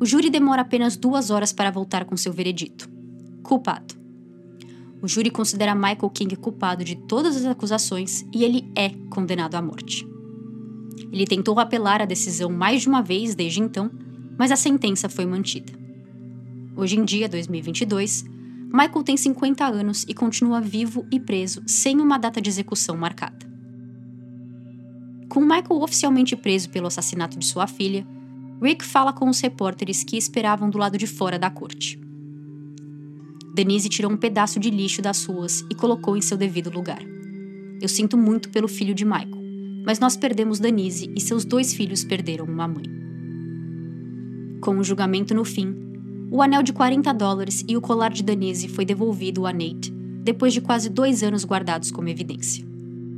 o 0.00 0.06
júri 0.06 0.30
demora 0.30 0.62
apenas 0.62 0.96
duas 0.96 1.30
horas 1.30 1.52
para 1.52 1.70
voltar 1.70 2.04
com 2.04 2.16
seu 2.16 2.32
veredito. 2.32 2.92
culpado. 3.42 3.94
O 5.02 5.06
júri 5.06 5.30
considera 5.30 5.74
Michael 5.74 6.08
King 6.08 6.34
culpado 6.36 6.82
de 6.82 6.96
todas 6.96 7.36
as 7.36 7.44
acusações 7.44 8.24
e 8.34 8.42
ele 8.42 8.72
é 8.74 8.88
condenado 9.10 9.54
à 9.54 9.60
morte. 9.60 10.13
Ele 11.12 11.26
tentou 11.26 11.58
apelar 11.58 12.02
a 12.02 12.06
decisão 12.06 12.50
mais 12.50 12.82
de 12.82 12.88
uma 12.88 13.02
vez 13.02 13.34
desde 13.34 13.60
então, 13.60 13.90
mas 14.38 14.50
a 14.50 14.56
sentença 14.56 15.08
foi 15.08 15.26
mantida. 15.26 15.72
Hoje 16.76 16.98
em 16.98 17.04
dia, 17.04 17.28
2022, 17.28 18.24
Michael 18.72 19.04
tem 19.04 19.16
50 19.16 19.64
anos 19.64 20.04
e 20.08 20.14
continua 20.14 20.60
vivo 20.60 21.06
e 21.10 21.20
preso 21.20 21.62
sem 21.66 22.00
uma 22.00 22.18
data 22.18 22.40
de 22.40 22.50
execução 22.50 22.96
marcada. 22.96 23.46
Com 25.28 25.40
Michael 25.40 25.80
oficialmente 25.82 26.34
preso 26.34 26.68
pelo 26.70 26.88
assassinato 26.88 27.38
de 27.38 27.46
sua 27.46 27.66
filha, 27.66 28.06
Rick 28.60 28.84
fala 28.84 29.12
com 29.12 29.28
os 29.28 29.40
repórteres 29.40 30.02
que 30.02 30.16
esperavam 30.16 30.70
do 30.70 30.78
lado 30.78 30.98
de 30.98 31.06
fora 31.06 31.38
da 31.38 31.50
corte. 31.50 32.00
Denise 33.54 33.88
tirou 33.88 34.10
um 34.10 34.16
pedaço 34.16 34.58
de 34.58 34.70
lixo 34.70 35.00
das 35.00 35.24
ruas 35.24 35.64
e 35.70 35.74
colocou 35.74 36.16
em 36.16 36.20
seu 36.20 36.36
devido 36.36 36.70
lugar. 36.70 37.02
Eu 37.80 37.88
sinto 37.88 38.16
muito 38.16 38.48
pelo 38.48 38.66
filho 38.66 38.94
de 38.94 39.04
Michael, 39.04 39.43
mas 39.84 40.00
nós 40.00 40.16
perdemos 40.16 40.58
Denise 40.58 41.10
e 41.14 41.20
seus 41.20 41.44
dois 41.44 41.74
filhos 41.74 42.02
perderam 42.02 42.46
uma 42.46 42.66
mãe. 42.66 42.84
Com 44.60 44.78
o 44.78 44.84
julgamento 44.84 45.34
no 45.34 45.44
fim, 45.44 45.74
o 46.30 46.40
anel 46.40 46.62
de 46.62 46.72
40 46.72 47.12
dólares 47.12 47.62
e 47.68 47.76
o 47.76 47.80
colar 47.80 48.10
de 48.10 48.22
Denise 48.22 48.66
foi 48.66 48.84
devolvido 48.84 49.46
a 49.46 49.52
Nate, 49.52 49.92
depois 50.22 50.52
de 50.52 50.60
quase 50.60 50.88
dois 50.88 51.22
anos 51.22 51.44
guardados 51.44 51.90
como 51.90 52.08
evidência. 52.08 52.64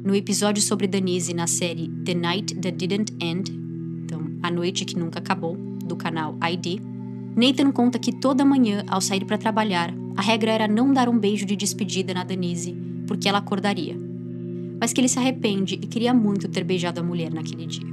No 0.05 0.15
episódio 0.15 0.63
sobre 0.63 0.87
Denise 0.87 1.33
na 1.33 1.47
série 1.47 1.89
The 2.05 2.15
Night 2.15 2.55
That 2.57 2.77
Didn't 2.77 3.15
End, 3.21 3.53
então 4.05 4.23
A 4.43 4.51
Noite 4.51 4.85
que 4.85 4.99
Nunca 4.99 5.21
Acabou, 5.21 5.57
do 5.85 5.97
canal 5.97 6.37
ID, 6.43 6.81
Nathan 7.37 7.71
conta 7.71 7.99
que 7.99 8.13
toda 8.13 8.45
manhã, 8.45 8.83
ao 8.89 9.01
sair 9.01 9.25
para 9.25 9.39
trabalhar, 9.39 9.95
a 10.17 10.23
regra 10.23 10.51
era 10.51 10.67
não 10.67 10.93
dar 10.93 11.09
um 11.09 11.19
beijo 11.19 11.45
de 11.45 11.55
despedida 11.55 12.15
na 12.15 12.25
Denise, 12.25 12.75
porque 13.07 13.29
ela 13.29 13.39
acordaria. 13.39 14.06
Mas 14.81 14.93
que 14.93 15.01
ele 15.01 15.09
se 15.09 15.19
arrepende 15.19 15.75
e 15.75 15.87
queria 15.87 16.13
muito 16.13 16.49
ter 16.49 16.65
beijado 16.65 17.01
a 17.01 17.03
mulher 17.03 17.33
naquele 17.33 17.67
dia. 17.67 17.87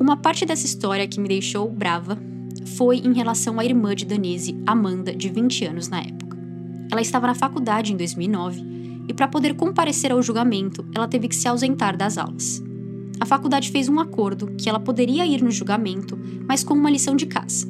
Uma 0.00 0.16
parte 0.16 0.46
dessa 0.46 0.64
história 0.64 1.06
que 1.06 1.20
me 1.20 1.28
deixou 1.28 1.70
brava 1.70 2.18
foi 2.76 2.98
em 2.98 3.12
relação 3.12 3.60
à 3.60 3.64
irmã 3.64 3.94
de 3.94 4.06
Denise, 4.06 4.58
Amanda, 4.66 5.14
de 5.14 5.28
20 5.28 5.66
anos 5.66 5.88
na 5.88 6.00
época. 6.00 6.38
Ela 6.90 7.00
estava 7.00 7.26
na 7.26 7.34
faculdade 7.34 7.92
em 7.92 7.96
2009 7.96 8.64
e, 9.08 9.14
para 9.14 9.28
poder 9.28 9.54
comparecer 9.54 10.10
ao 10.10 10.22
julgamento, 10.22 10.84
ela 10.94 11.06
teve 11.06 11.28
que 11.28 11.36
se 11.36 11.46
ausentar 11.46 11.96
das 11.96 12.16
aulas. 12.16 12.62
A 13.20 13.26
faculdade 13.26 13.70
fez 13.70 13.88
um 13.88 14.00
acordo 14.00 14.54
que 14.56 14.68
ela 14.68 14.80
poderia 14.80 15.26
ir 15.26 15.42
no 15.42 15.50
julgamento, 15.50 16.18
mas 16.48 16.64
com 16.64 16.72
uma 16.72 16.90
lição 16.90 17.14
de 17.14 17.26
casa. 17.26 17.68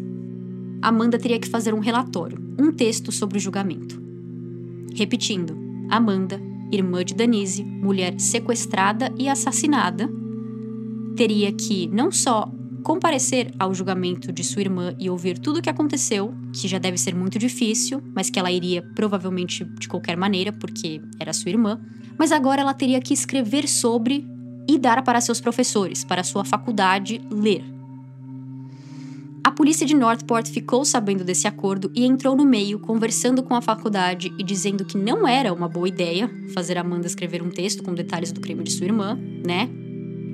Amanda 0.81 1.19
teria 1.19 1.41
que 1.41 1.49
fazer 1.49 1.75
um 1.75 1.81
relatório, 1.81 2.39
um 2.59 2.73
texto 2.73 3.11
sobre 3.11 3.39
o 3.39 3.41
julgamento. 3.41 4.01
Repetindo, 4.95 5.57
Amanda, 5.89 6.41
irmã 6.73 7.05
de 7.05 7.15
Denise, 7.15 7.65
mulher 7.65 8.19
sequestrada 8.19 9.13
e 9.19 9.29
assassinada, 9.29 10.09
teria 11.17 11.53
que 11.53 11.87
não 11.89 12.11
só 12.11 12.51
comparecer 12.83 13.53
ao 13.59 13.75
julgamento 13.75 14.33
de 14.33 14.43
sua 14.43 14.63
irmã 14.63 14.95
e 14.99 15.11
ouvir 15.11 15.39
tudo 15.39 15.59
o 15.59 15.63
que 15.63 15.71
aconteceu, 15.71 16.35
que 16.53 16.67
já 16.67 16.79
deve 16.79 16.97
ser 16.97 17.15
muito 17.15 17.39
difícil, 17.39 18.03
mas 18.15 18.31
que 18.31 18.39
ela 18.39 18.51
iria 18.51 18.83
provavelmente 18.95 19.65
de 19.65 19.89
qualquer 19.89 20.17
maneira, 20.17 20.53
porque 20.53 21.01
era 21.19 21.33
sua 21.33 21.51
irmã. 21.51 21.81
Mas 22.19 22.33
agora 22.33 22.63
ela 22.63 22.75
teria 22.75 23.01
que 23.01 23.15
escrever 23.15 23.69
sobre 23.69 24.27
e 24.69 24.79
dar 24.79 25.03
para 25.03 25.21
seus 25.21 25.41
professores, 25.41 26.05
para 26.05 26.23
sua 26.23 26.45
faculdade 26.45 27.21
ler. 27.31 27.80
A 29.43 29.51
polícia 29.51 29.87
de 29.87 29.95
Northport 29.95 30.49
ficou 30.49 30.85
sabendo 30.85 31.25
desse 31.25 31.49
acordo 31.49 31.91
e 31.95 32.05
entrou 32.05 32.37
no 32.37 32.45
meio, 32.45 32.79
conversando 32.79 33.43
com 33.43 33.55
a 33.55 33.63
faculdade 33.63 34.33
e 34.39 34.43
dizendo 34.43 34.85
que 34.85 34.99
não 34.99 35.27
era 35.27 35.53
uma 35.53 35.69
boa 35.69 35.89
ideia 35.89 36.31
fazer 36.53 36.77
Amanda 36.77 37.07
escrever 37.07 37.43
um 37.43 37.49
texto 37.49 37.83
com 37.83 37.95
detalhes 37.95 38.33
do 38.33 38.41
crime 38.41 38.63
de 38.63 38.71
sua 38.71 38.87
irmã, 38.87 39.19
né? 39.47 39.69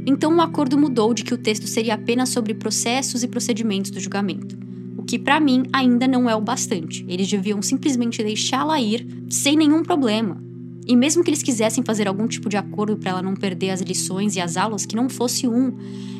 Então 0.07 0.37
o 0.37 0.41
acordo 0.41 0.77
mudou 0.77 1.15
de 1.15 1.23
que 1.23 1.35
o 1.35 1.39
texto 1.39 1.67
seria 1.69 1.95
apenas 1.95 2.31
sobre 2.31 2.55
processos 2.55 3.23
e 3.23 3.29
procedimentos 3.29 3.93
do 3.93 4.01
julgamento. 4.01 4.59
O 4.97 5.05
que 5.05 5.19
para 5.19 5.39
mim 5.39 5.65
ainda 5.73 6.09
não 6.09 6.29
é 6.29 6.35
o 6.35 6.41
bastante. 6.41 7.05
Eles 7.09 7.29
deviam 7.29 7.63
simplesmente 7.63 8.23
deixá-la 8.25 8.81
ir 8.81 9.07
sem 9.31 9.57
nenhum 9.57 9.85
problema. 9.85 10.46
E 10.87 10.95
mesmo 10.95 11.24
que 11.24 11.30
eles 11.30 11.43
quisessem 11.43 11.82
fazer 11.82 12.07
algum 12.07 12.28
tipo 12.28 12.49
de 12.49 12.57
acordo 12.57 12.97
para 12.97 13.11
ela 13.11 13.22
não 13.22 13.34
perder 13.34 13.70
as 13.70 13.80
lições 13.80 14.37
e 14.37 14.41
as 14.41 14.57
aulas, 14.57 14.87
que 14.87 14.95
não 14.95 15.09
fosse 15.09 15.49
um, 15.49 15.72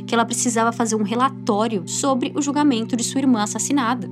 que 0.07 0.13
ela 0.13 0.25
precisava 0.25 0.73
fazer 0.73 0.97
um 0.97 1.05
relatório 1.05 1.87
sobre 1.87 2.33
o 2.35 2.43
julgamento 2.43 2.97
de 2.97 3.05
sua 3.05 3.21
irmã 3.21 3.43
assassinada. 3.43 4.09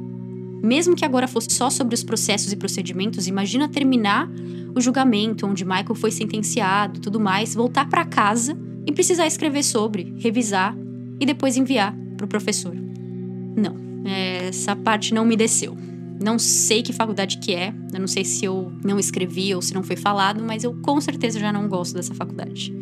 Mesmo 0.63 0.95
que 0.95 1.05
agora 1.05 1.27
fosse 1.27 1.49
só 1.51 1.69
sobre 1.69 1.95
os 1.95 2.05
processos 2.05 2.53
e 2.53 2.57
procedimentos, 2.57 3.27
imagina 3.27 3.69
terminar 3.69 4.31
o 4.75 4.81
julgamento 4.81 5.47
onde 5.47 5.65
Michael 5.65 5.95
foi 5.95 6.11
sentenciado, 6.11 7.01
tudo 7.01 7.21
mais, 7.21 7.55
voltar 7.55 7.89
para 7.89 8.05
casa 8.05 8.57
e 8.87 8.93
precisar 8.93 9.27
escrever 9.27 9.63
sobre, 9.63 10.15
revisar 10.19 10.77
e 11.21 11.27
depois 11.27 11.57
enviar 11.57 11.95
para 12.17 12.27
o 12.27 12.29
professor. 12.29 12.75
Não, 12.75 13.77
essa 14.05 14.75
parte 14.75 15.13
não 15.13 15.25
me 15.25 15.37
desceu. 15.37 15.77
Não 16.25 16.39
sei 16.39 16.83
que 16.83 16.91
faculdade 16.91 17.37
que 17.37 17.53
é, 17.53 17.75
eu 17.93 18.01
não 18.01 18.07
sei 18.07 18.25
se 18.25 18.47
eu 18.47 18.73
não 18.83 18.99
escrevi 18.99 19.55
ou 19.55 19.61
se 19.61 19.75
não 19.75 19.83
foi 19.83 19.95
falado, 19.95 20.43
mas 20.43 20.65
eu 20.65 20.73
com 20.81 20.99
certeza 20.99 21.39
já 21.39 21.53
não 21.53 21.69
gosto 21.69 21.93
dessa 21.93 22.15
faculdade. 22.15 22.75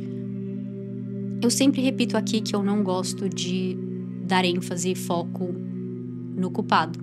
Eu 1.43 1.51
sempre 1.51 1.83
repito 1.83 2.17
aqui 2.17 2.41
que 2.41 2.55
eu 2.55 2.63
não 2.63 2.85
gosto 2.85 3.29
de 3.29 3.77
dar 4.29 4.45
ênfase 4.45 4.93
e 4.93 4.95
foco 4.95 5.53
no 6.37 6.53
culpado. 6.53 7.01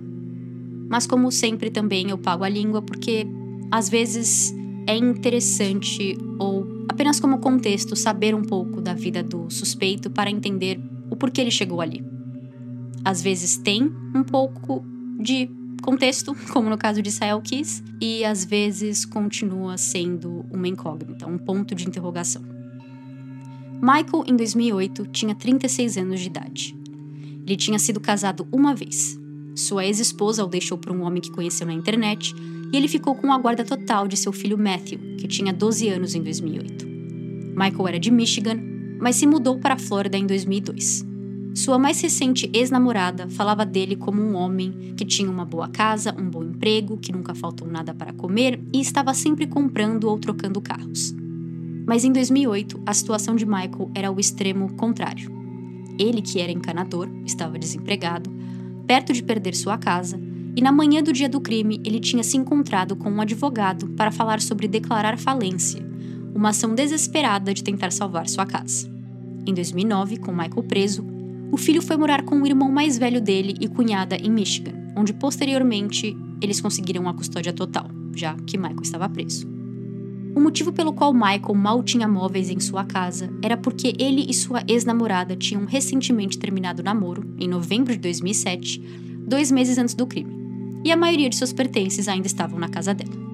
Mas 0.88 1.06
como 1.06 1.30
sempre 1.30 1.68
também 1.68 2.08
eu 2.08 2.16
pago 2.16 2.42
a 2.42 2.48
língua 2.48 2.80
porque 2.80 3.26
às 3.70 3.90
vezes 3.90 4.50
é 4.86 4.96
interessante 4.96 6.16
ou 6.38 6.86
apenas 6.88 7.20
como 7.20 7.36
contexto, 7.36 7.94
saber 7.94 8.34
um 8.34 8.42
pouco 8.42 8.80
da 8.80 8.94
vida 8.94 9.22
do 9.22 9.50
suspeito 9.50 10.08
para 10.08 10.30
entender 10.30 10.80
o 11.10 11.16
porquê 11.16 11.42
ele 11.42 11.50
chegou 11.50 11.82
ali. 11.82 12.02
Às 13.04 13.20
vezes 13.20 13.58
tem 13.58 13.92
um 14.14 14.22
pouco 14.22 14.82
de 15.20 15.59
contexto, 15.80 16.34
como 16.52 16.70
no 16.70 16.78
caso 16.78 17.02
de 17.02 17.08
Israel 17.08 17.40
Kiss, 17.40 17.82
e 18.00 18.24
às 18.24 18.44
vezes 18.44 19.04
continua 19.04 19.76
sendo 19.76 20.44
uma 20.50 20.68
incógnita, 20.68 21.26
um 21.26 21.38
ponto 21.38 21.74
de 21.74 21.86
interrogação. 21.86 22.42
Michael, 23.80 24.24
em 24.26 24.36
2008, 24.36 25.06
tinha 25.06 25.34
36 25.34 25.96
anos 25.96 26.20
de 26.20 26.26
idade. 26.26 26.76
Ele 27.46 27.56
tinha 27.56 27.78
sido 27.78 27.98
casado 27.98 28.46
uma 28.52 28.74
vez. 28.74 29.18
Sua 29.54 29.84
ex-esposa 29.84 30.44
o 30.44 30.48
deixou 30.48 30.78
por 30.78 30.92
um 30.92 31.02
homem 31.02 31.20
que 31.20 31.32
conheceu 31.32 31.66
na 31.66 31.72
internet 31.72 32.34
e 32.72 32.76
ele 32.76 32.88
ficou 32.88 33.14
com 33.14 33.32
a 33.32 33.38
guarda 33.38 33.64
total 33.64 34.06
de 34.06 34.16
seu 34.16 34.32
filho 34.32 34.58
Matthew, 34.58 35.16
que 35.18 35.26
tinha 35.26 35.52
12 35.52 35.88
anos 35.88 36.14
em 36.14 36.22
2008. 36.22 36.86
Michael 37.56 37.88
era 37.88 37.98
de 37.98 38.10
Michigan, 38.10 38.58
mas 39.00 39.16
se 39.16 39.26
mudou 39.26 39.58
para 39.58 39.74
a 39.74 39.78
Flórida 39.78 40.16
em 40.16 40.26
2002. 40.26 41.09
Sua 41.54 41.78
mais 41.78 42.00
recente 42.00 42.48
ex-namorada 42.54 43.28
falava 43.28 43.66
dele 43.66 43.96
como 43.96 44.22
um 44.22 44.34
homem 44.34 44.94
que 44.96 45.04
tinha 45.04 45.30
uma 45.30 45.44
boa 45.44 45.68
casa, 45.68 46.14
um 46.16 46.30
bom 46.30 46.44
emprego, 46.44 46.96
que 46.96 47.12
nunca 47.12 47.34
faltou 47.34 47.66
nada 47.66 47.92
para 47.92 48.12
comer 48.12 48.60
e 48.72 48.80
estava 48.80 49.12
sempre 49.14 49.46
comprando 49.46 50.04
ou 50.04 50.18
trocando 50.18 50.60
carros. 50.60 51.14
Mas 51.86 52.04
em 52.04 52.12
2008, 52.12 52.82
a 52.86 52.94
situação 52.94 53.34
de 53.34 53.44
Michael 53.44 53.90
era 53.94 54.12
o 54.12 54.20
extremo 54.20 54.72
contrário. 54.74 55.30
Ele, 55.98 56.22
que 56.22 56.40
era 56.40 56.52
encanador, 56.52 57.08
estava 57.26 57.58
desempregado, 57.58 58.30
perto 58.86 59.12
de 59.12 59.22
perder 59.22 59.54
sua 59.54 59.76
casa 59.76 60.20
e 60.56 60.62
na 60.62 60.72
manhã 60.72 61.02
do 61.02 61.12
dia 61.12 61.28
do 61.28 61.40
crime 61.40 61.80
ele 61.84 62.00
tinha 62.00 62.22
se 62.22 62.36
encontrado 62.36 62.96
com 62.96 63.10
um 63.10 63.20
advogado 63.20 63.88
para 63.90 64.10
falar 64.10 64.40
sobre 64.40 64.68
declarar 64.68 65.18
falência, 65.18 65.84
uma 66.34 66.50
ação 66.50 66.74
desesperada 66.74 67.52
de 67.52 67.64
tentar 67.64 67.90
salvar 67.92 68.28
sua 68.28 68.46
casa. 68.46 68.90
Em 69.46 69.54
2009, 69.54 70.18
com 70.18 70.32
Michael 70.32 70.62
preso, 70.62 71.19
o 71.50 71.56
filho 71.56 71.82
foi 71.82 71.96
morar 71.96 72.22
com 72.22 72.40
o 72.40 72.46
irmão 72.46 72.70
mais 72.70 72.98
velho 72.98 73.20
dele 73.20 73.54
e 73.60 73.68
cunhada 73.68 74.16
em 74.16 74.30
Michigan, 74.30 74.72
onde 74.96 75.12
posteriormente 75.12 76.16
eles 76.40 76.60
conseguiram 76.60 77.08
a 77.08 77.14
custódia 77.14 77.52
total, 77.52 77.88
já 78.14 78.34
que 78.46 78.56
Michael 78.56 78.82
estava 78.82 79.08
preso. 79.08 79.48
O 80.34 80.40
motivo 80.40 80.72
pelo 80.72 80.92
qual 80.92 81.12
Michael 81.12 81.54
mal 81.54 81.82
tinha 81.82 82.06
móveis 82.06 82.50
em 82.50 82.60
sua 82.60 82.84
casa 82.84 83.30
era 83.42 83.56
porque 83.56 83.94
ele 83.98 84.26
e 84.28 84.34
sua 84.34 84.62
ex-namorada 84.68 85.34
tinham 85.34 85.64
recentemente 85.64 86.38
terminado 86.38 86.82
o 86.82 86.84
namoro, 86.84 87.34
em 87.38 87.48
novembro 87.48 87.92
de 87.92 87.98
2007, 87.98 88.80
dois 89.26 89.50
meses 89.50 89.76
antes 89.76 89.94
do 89.94 90.06
crime 90.06 90.40
e 90.84 90.90
a 90.90 90.96
maioria 90.96 91.28
de 91.28 91.36
seus 91.36 91.52
pertences 91.52 92.08
ainda 92.08 92.26
estavam 92.26 92.58
na 92.58 92.68
casa 92.68 92.94
dela. 92.94 93.30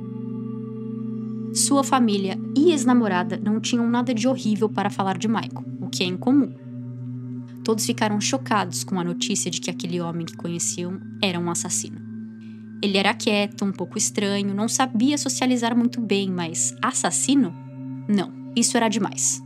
Sua 1.55 1.83
família 1.83 2.39
e 2.57 2.71
ex-namorada 2.71 3.41
não 3.43 3.61
tinham 3.61 3.89
nada 3.89 4.13
de 4.13 4.29
horrível 4.29 4.69
para 4.69 4.91
falar 4.91 5.17
de 5.17 5.29
Michael, 5.29 5.65
o 5.81 5.89
que 5.89 6.03
é 6.03 6.07
incomum. 6.07 6.53
Todos 7.67 7.85
ficaram 7.85 8.21
chocados 8.21 8.85
com 8.85 9.01
a 9.01 9.03
notícia 9.03 9.51
de 9.51 9.61
que 9.61 9.69
aquele 9.69 10.01
homem 10.01 10.25
que 10.25 10.37
conheciam 10.37 11.01
era 11.21 11.37
um 11.37 11.51
assassino. 11.51 12.01
Ele 12.81 12.97
era 12.97 13.13
quieto, 13.13 13.65
um 13.65 13.73
pouco 13.73 13.99
estranho, 13.99 14.55
não 14.55 14.69
sabia 14.69 15.19
socializar 15.19 15.77
muito 15.77 16.01
bem, 16.01 16.31
mas 16.31 16.77
assassino? 16.81 17.53
Não, 18.09 18.33
isso 18.55 18.77
era 18.77 18.89
demais. 18.89 19.43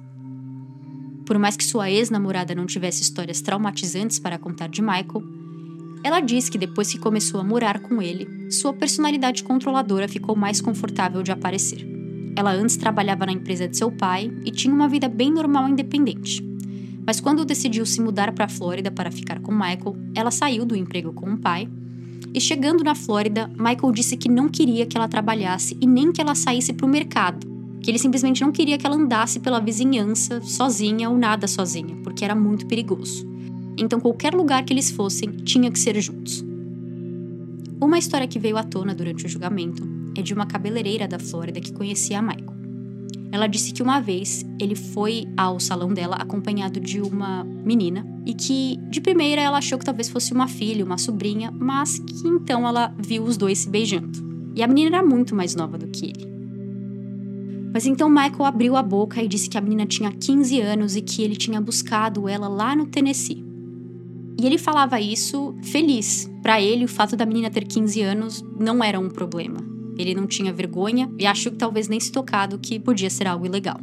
Por 1.25 1.39
mais 1.39 1.57
que 1.57 1.65
sua 1.65 1.91
ex-namorada 1.91 2.55
não 2.55 2.67
tivesse 2.67 3.01
histórias 3.01 3.41
traumatizantes 3.41 4.19
para 4.19 4.39
contar 4.39 4.69
de 4.69 4.83
Michael, 4.83 5.25
Ela 6.05 6.21
diz 6.21 6.51
que 6.51 6.59
depois 6.59 6.93
que 6.93 6.99
começou 6.99 7.41
a 7.41 7.45
morar 7.45 7.81
com 7.81 8.03
ele, 8.03 8.51
sua 8.51 8.75
personalidade 8.75 9.43
controladora 9.43 10.07
ficou 10.07 10.37
mais 10.37 10.61
confortável 10.61 11.23
de 11.23 11.33
aparecer. 11.33 11.87
Ela 12.37 12.53
antes 12.53 12.77
trabalhava 12.77 13.25
na 13.25 13.33
empresa 13.33 13.67
de 13.67 13.79
seu 13.79 13.91
pai 13.91 14.31
e 14.45 14.51
tinha 14.51 14.75
uma 14.75 14.89
vida 14.89 15.09
bem 15.09 15.33
normal 15.33 15.69
e 15.69 15.73
independente. 15.73 16.50
Mas 17.07 17.21
quando 17.21 17.45
decidiu 17.45 17.85
se 17.87 18.01
mudar 18.01 18.33
para 18.33 18.45
a 18.45 18.49
Flórida 18.49 18.91
para 18.91 19.11
ficar 19.11 19.41
com 19.41 19.53
Michael, 19.53 19.97
ela 20.15 20.31
saiu 20.31 20.65
do 20.65 20.77
emprego 20.77 21.13
com 21.13 21.33
o 21.33 21.39
pai. 21.39 21.69
E 22.33 22.41
chegando 22.41 22.85
na 22.85 22.95
Flórida, 22.95 23.49
Michael 23.57 23.93
disse 23.93 24.17
que 24.17 24.29
não 24.29 24.49
queria 24.49 24.87
que 24.87 24.97
ela 24.97 25.09
trabalhasse 25.09 25.77
e 25.81 25.87
nem 25.87 26.13
que 26.13 26.21
ela 26.21 26.35
saísse 26.35 26.73
para 26.73 26.87
o 26.87 26.89
mercado, 26.89 27.47
que 27.83 27.91
ele 27.91 27.99
simplesmente 27.99 28.43
não 28.43 28.53
queria 28.53 28.79
que 28.79 28.87
ela 28.87 28.97
andasse 28.97 29.41
pela 29.41 29.59
vizinhança 29.59 30.41
sozinha 30.43 31.11
ou 31.11 31.17
nada 31.17 31.49
sozinha, 31.49 31.97
porque 32.05 32.25
era 32.25 32.35
muito 32.35 32.67
perigoso. 32.67 33.29
Então, 33.77 33.99
qualquer 33.99 34.35
lugar 34.35 34.65
que 34.65 34.73
eles 34.73 34.91
fossem, 34.91 35.31
tinha 35.31 35.71
que 35.71 35.79
ser 35.79 35.99
juntos. 36.01 36.45
Uma 37.81 37.99
história 37.99 38.29
que 38.29 38.39
veio 38.39 38.59
à 38.59 38.63
tona 38.63 38.95
durante 38.95 39.25
o 39.25 39.29
julgamento 39.29 39.83
é 40.15 40.21
de 40.21 40.35
uma 40.35 40.45
cabeleireira 40.45 41.09
da 41.09 41.19
Flórida 41.19 41.61
que 41.61 41.73
conhecia 41.73 42.19
a 42.19 42.23
Michael. 42.23 42.60
Ela 43.33 43.47
disse 43.47 43.73
que 43.73 43.83
uma 43.83 44.01
vez 44.01 44.45
ele 44.59 44.75
foi 44.75 45.27
ao 45.37 45.61
salão 45.61 45.93
dela 45.95 46.17
acompanhado 46.17 46.81
de 46.81 47.01
uma 47.01 47.45
menina 47.45 48.05
e 48.27 48.35
que, 48.35 48.77
de 48.91 49.01
primeira, 49.01 49.41
ela 49.41 49.59
achou 49.59 49.79
que 49.79 49.85
talvez 49.85 50.09
fosse 50.09 50.33
uma 50.33 50.49
filha, 50.49 50.85
uma 50.85 50.99
sobrinha, 50.99 51.53
mas 51.53 51.99
que 51.99 52.27
então 52.27 52.67
ela 52.67 52.93
viu 52.99 53.23
os 53.23 53.37
dois 53.37 53.59
se 53.59 53.69
beijando. 53.69 54.19
E 54.57 54.63
a 54.63 54.67
menina 54.67 54.97
era 54.97 55.07
muito 55.07 55.35
mais 55.35 55.55
nova 55.55 55.79
do 55.79 55.87
que 55.87 56.07
ele. 56.07 56.31
Mas 57.73 57.87
então 57.87 58.11
Michael 58.11 58.45
abriu 58.45 58.77
a 58.77 58.83
boca 58.83 59.23
e 59.23 59.29
disse 59.29 59.49
que 59.49 59.57
a 59.57 59.61
menina 59.61 59.87
tinha 59.87 60.11
15 60.11 60.61
anos 60.61 60.97
e 60.97 61.01
que 61.01 61.23
ele 61.23 61.37
tinha 61.37 61.61
buscado 61.61 62.29
ela 62.29 62.49
lá 62.49 62.75
no 62.75 62.87
Tennessee. 62.87 63.45
E 64.41 64.47
ele 64.47 64.59
falava 64.59 65.01
isso 65.01 65.55
feliz. 65.63 66.29
Para 66.43 66.61
ele, 66.61 66.85
o 66.85 66.89
fato 66.89 67.15
da 67.15 67.27
menina 67.27 67.51
ter 67.51 67.65
15 67.65 68.03
anos 68.03 68.45
não 68.59 68.83
era 68.83 68.99
um 68.99 69.09
problema. 69.09 69.70
Ele 70.01 70.15
não 70.15 70.27
tinha 70.27 70.53
vergonha 70.53 71.11
e 71.19 71.27
achou 71.27 71.53
que 71.53 71.59
talvez 71.59 71.89
nem 71.89 72.01
se 72.01 72.11
tocado 72.11 72.59
que 72.59 72.79
podia 72.79 73.11
ser 73.11 73.27
algo 73.27 73.47
ilegal. 73.47 73.81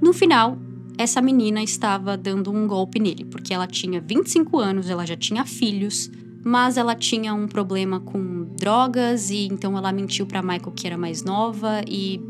No 0.00 0.12
final, 0.12 0.58
essa 0.96 1.22
menina 1.22 1.62
estava 1.62 2.16
dando 2.16 2.50
um 2.50 2.66
golpe 2.66 2.98
nele, 2.98 3.24
porque 3.24 3.54
ela 3.54 3.66
tinha 3.66 4.00
25 4.00 4.58
anos, 4.58 4.90
ela 4.90 5.06
já 5.06 5.16
tinha 5.16 5.44
filhos, 5.44 6.10
mas 6.44 6.76
ela 6.76 6.94
tinha 6.94 7.34
um 7.34 7.46
problema 7.46 8.00
com 8.00 8.44
drogas 8.58 9.30
e 9.30 9.46
então 9.46 9.76
ela 9.76 9.92
mentiu 9.92 10.26
para 10.26 10.42
Michael 10.42 10.72
que 10.72 10.86
era 10.86 10.98
mais 10.98 11.22
nova 11.22 11.82
e 11.86 12.20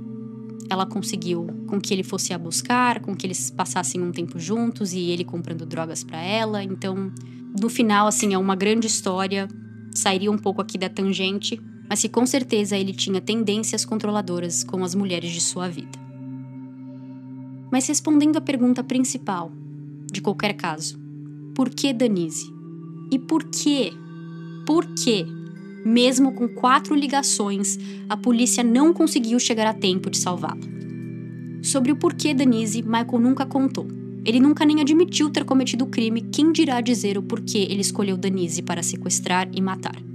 ela 0.70 0.84
conseguiu 0.84 1.46
com 1.66 1.80
que 1.80 1.94
ele 1.94 2.02
fosse 2.02 2.32
a 2.32 2.38
buscar, 2.38 3.00
com 3.00 3.14
que 3.14 3.26
eles 3.26 3.50
passassem 3.50 4.02
um 4.02 4.12
tempo 4.12 4.38
juntos 4.38 4.92
e 4.92 5.00
ele 5.10 5.24
comprando 5.24 5.64
drogas 5.64 6.04
para 6.04 6.20
ela. 6.20 6.62
Então, 6.62 7.10
no 7.60 7.68
final, 7.68 8.06
assim, 8.06 8.34
é 8.34 8.38
uma 8.38 8.54
grande 8.54 8.86
história. 8.86 9.48
Sairia 9.94 10.30
um 10.30 10.36
pouco 10.36 10.60
aqui 10.60 10.76
da 10.76 10.88
tangente, 10.88 11.60
mas 11.88 12.02
que 12.02 12.08
com 12.08 12.26
certeza 12.26 12.76
ele 12.76 12.92
tinha 12.92 13.20
tendências 13.20 13.84
controladoras 13.84 14.62
com 14.62 14.84
as 14.84 14.94
mulheres 14.94 15.30
de 15.30 15.40
sua 15.40 15.68
vida. 15.68 15.98
Mas 17.70 17.86
respondendo 17.86 18.36
à 18.36 18.40
pergunta 18.40 18.82
principal, 18.84 19.50
de 20.10 20.20
qualquer 20.20 20.54
caso, 20.54 20.98
por 21.54 21.70
que 21.70 21.92
Danise? 21.92 22.52
E 23.10 23.18
por 23.18 23.44
que? 23.44 23.92
Por 24.66 24.86
que, 24.94 25.26
mesmo 25.84 26.32
com 26.32 26.48
quatro 26.48 26.94
ligações, 26.94 27.78
a 28.08 28.16
polícia 28.16 28.62
não 28.62 28.92
conseguiu 28.92 29.38
chegar 29.38 29.66
a 29.66 29.74
tempo 29.74 30.10
de 30.10 30.18
salvá-la? 30.18 30.60
Sobre 31.62 31.92
o 31.92 31.96
porquê 31.96 32.32
Danise, 32.32 32.82
Michael 32.82 33.18
nunca 33.20 33.44
contou. 33.44 33.86
Ele 34.24 34.40
nunca 34.40 34.64
nem 34.64 34.80
admitiu 34.80 35.30
ter 35.30 35.44
cometido 35.44 35.84
o 35.84 35.88
crime, 35.88 36.22
quem 36.22 36.52
dirá 36.52 36.80
dizer 36.80 37.16
o 37.16 37.22
porquê 37.22 37.66
ele 37.70 37.80
escolheu 37.80 38.16
Danise 38.16 38.62
para 38.62 38.82
sequestrar 38.82 39.48
e 39.52 39.60
matar. 39.60 40.07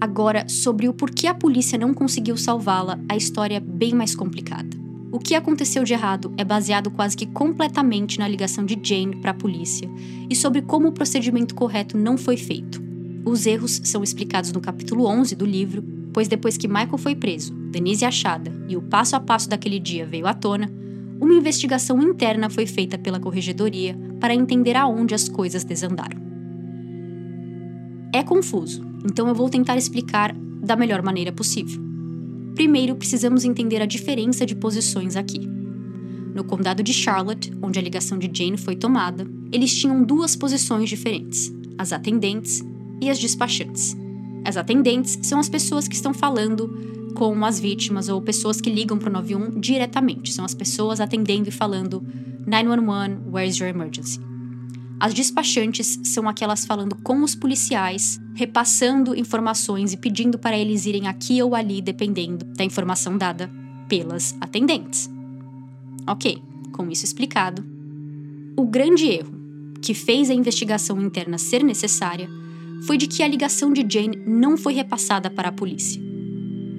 Agora, 0.00 0.48
sobre 0.48 0.88
o 0.88 0.92
porquê 0.92 1.26
a 1.26 1.34
polícia 1.34 1.78
não 1.78 1.94
conseguiu 1.94 2.36
salvá-la, 2.36 2.98
a 3.08 3.16
história 3.16 3.56
é 3.56 3.60
bem 3.60 3.94
mais 3.94 4.14
complicada. 4.14 4.84
O 5.14 5.18
que 5.20 5.34
aconteceu 5.34 5.84
de 5.84 5.92
errado 5.92 6.34
é 6.36 6.44
baseado 6.44 6.90
quase 6.90 7.16
que 7.16 7.26
completamente 7.26 8.18
na 8.18 8.26
ligação 8.26 8.64
de 8.64 8.76
Jane 8.82 9.16
para 9.16 9.30
a 9.30 9.34
polícia 9.34 9.88
e 10.28 10.34
sobre 10.34 10.60
como 10.60 10.88
o 10.88 10.92
procedimento 10.92 11.54
correto 11.54 11.96
não 11.96 12.18
foi 12.18 12.36
feito. 12.36 12.82
Os 13.24 13.46
erros 13.46 13.80
são 13.84 14.02
explicados 14.02 14.52
no 14.52 14.60
capítulo 14.60 15.06
11 15.06 15.36
do 15.36 15.46
livro, 15.46 15.84
pois 16.12 16.26
depois 16.26 16.56
que 16.56 16.66
Michael 16.66 16.98
foi 16.98 17.14
preso, 17.14 17.54
Denise 17.54 18.04
achada 18.04 18.52
e 18.68 18.76
o 18.76 18.82
passo 18.82 19.14
a 19.14 19.20
passo 19.20 19.48
daquele 19.48 19.78
dia 19.78 20.04
veio 20.04 20.26
à 20.26 20.34
tona, 20.34 20.68
uma 21.20 21.34
investigação 21.34 22.02
interna 22.02 22.50
foi 22.50 22.66
feita 22.66 22.98
pela 22.98 23.20
corregedoria 23.20 23.96
para 24.20 24.34
entender 24.34 24.76
aonde 24.76 25.14
as 25.14 25.28
coisas 25.28 25.62
desandaram. 25.62 26.20
É 28.12 28.22
confuso, 28.22 28.84
então 29.04 29.28
eu 29.28 29.34
vou 29.34 29.50
tentar 29.50 29.76
explicar 29.76 30.34
da 30.34 30.74
melhor 30.74 31.02
maneira 31.02 31.30
possível. 31.30 31.80
Primeiro, 32.54 32.94
precisamos 32.94 33.44
entender 33.44 33.82
a 33.82 33.86
diferença 33.86 34.46
de 34.46 34.54
posições 34.54 35.16
aqui. 35.16 35.40
No 36.34 36.44
condado 36.44 36.82
de 36.82 36.92
Charlotte, 36.92 37.52
onde 37.62 37.78
a 37.78 37.82
ligação 37.82 38.18
de 38.18 38.30
Jane 38.32 38.56
foi 38.56 38.74
tomada, 38.74 39.26
eles 39.52 39.74
tinham 39.74 40.02
duas 40.02 40.34
posições 40.34 40.88
diferentes: 40.88 41.52
as 41.76 41.92
atendentes 41.92 42.64
e 43.00 43.10
as 43.10 43.18
despachantes. 43.18 43.96
As 44.44 44.56
atendentes 44.56 45.18
são 45.22 45.38
as 45.38 45.48
pessoas 45.48 45.86
que 45.88 45.94
estão 45.94 46.12
falando 46.12 47.12
com 47.14 47.44
as 47.44 47.60
vítimas 47.60 48.08
ou 48.08 48.20
pessoas 48.20 48.60
que 48.60 48.70
ligam 48.70 48.98
para 48.98 49.08
o 49.08 49.12
91 49.12 49.60
diretamente. 49.60 50.32
São 50.32 50.44
as 50.44 50.54
pessoas 50.54 51.00
atendendo 51.00 51.48
e 51.48 51.52
falando 51.52 52.04
911, 52.46 53.30
where's 53.30 53.58
your 53.58 53.68
emergency? 53.68 54.33
As 55.04 55.12
despachantes 55.12 56.00
são 56.02 56.26
aquelas 56.26 56.64
falando 56.64 56.96
com 56.96 57.22
os 57.22 57.34
policiais, 57.34 58.18
repassando 58.34 59.14
informações 59.14 59.92
e 59.92 59.98
pedindo 59.98 60.38
para 60.38 60.56
eles 60.56 60.86
irem 60.86 61.08
aqui 61.08 61.42
ou 61.42 61.54
ali, 61.54 61.82
dependendo 61.82 62.42
da 62.42 62.64
informação 62.64 63.18
dada 63.18 63.50
pelas 63.86 64.34
atendentes. 64.40 65.10
Ok, 66.08 66.42
com 66.72 66.90
isso 66.90 67.04
explicado, 67.04 67.62
o 68.56 68.64
grande 68.64 69.04
erro 69.04 69.30
que 69.82 69.92
fez 69.92 70.30
a 70.30 70.34
investigação 70.34 70.98
interna 70.98 71.36
ser 71.36 71.62
necessária 71.62 72.26
foi 72.86 72.96
de 72.96 73.06
que 73.06 73.22
a 73.22 73.28
ligação 73.28 73.74
de 73.74 73.84
Jane 73.86 74.16
não 74.26 74.56
foi 74.56 74.72
repassada 74.72 75.28
para 75.28 75.50
a 75.50 75.52
polícia. 75.52 76.00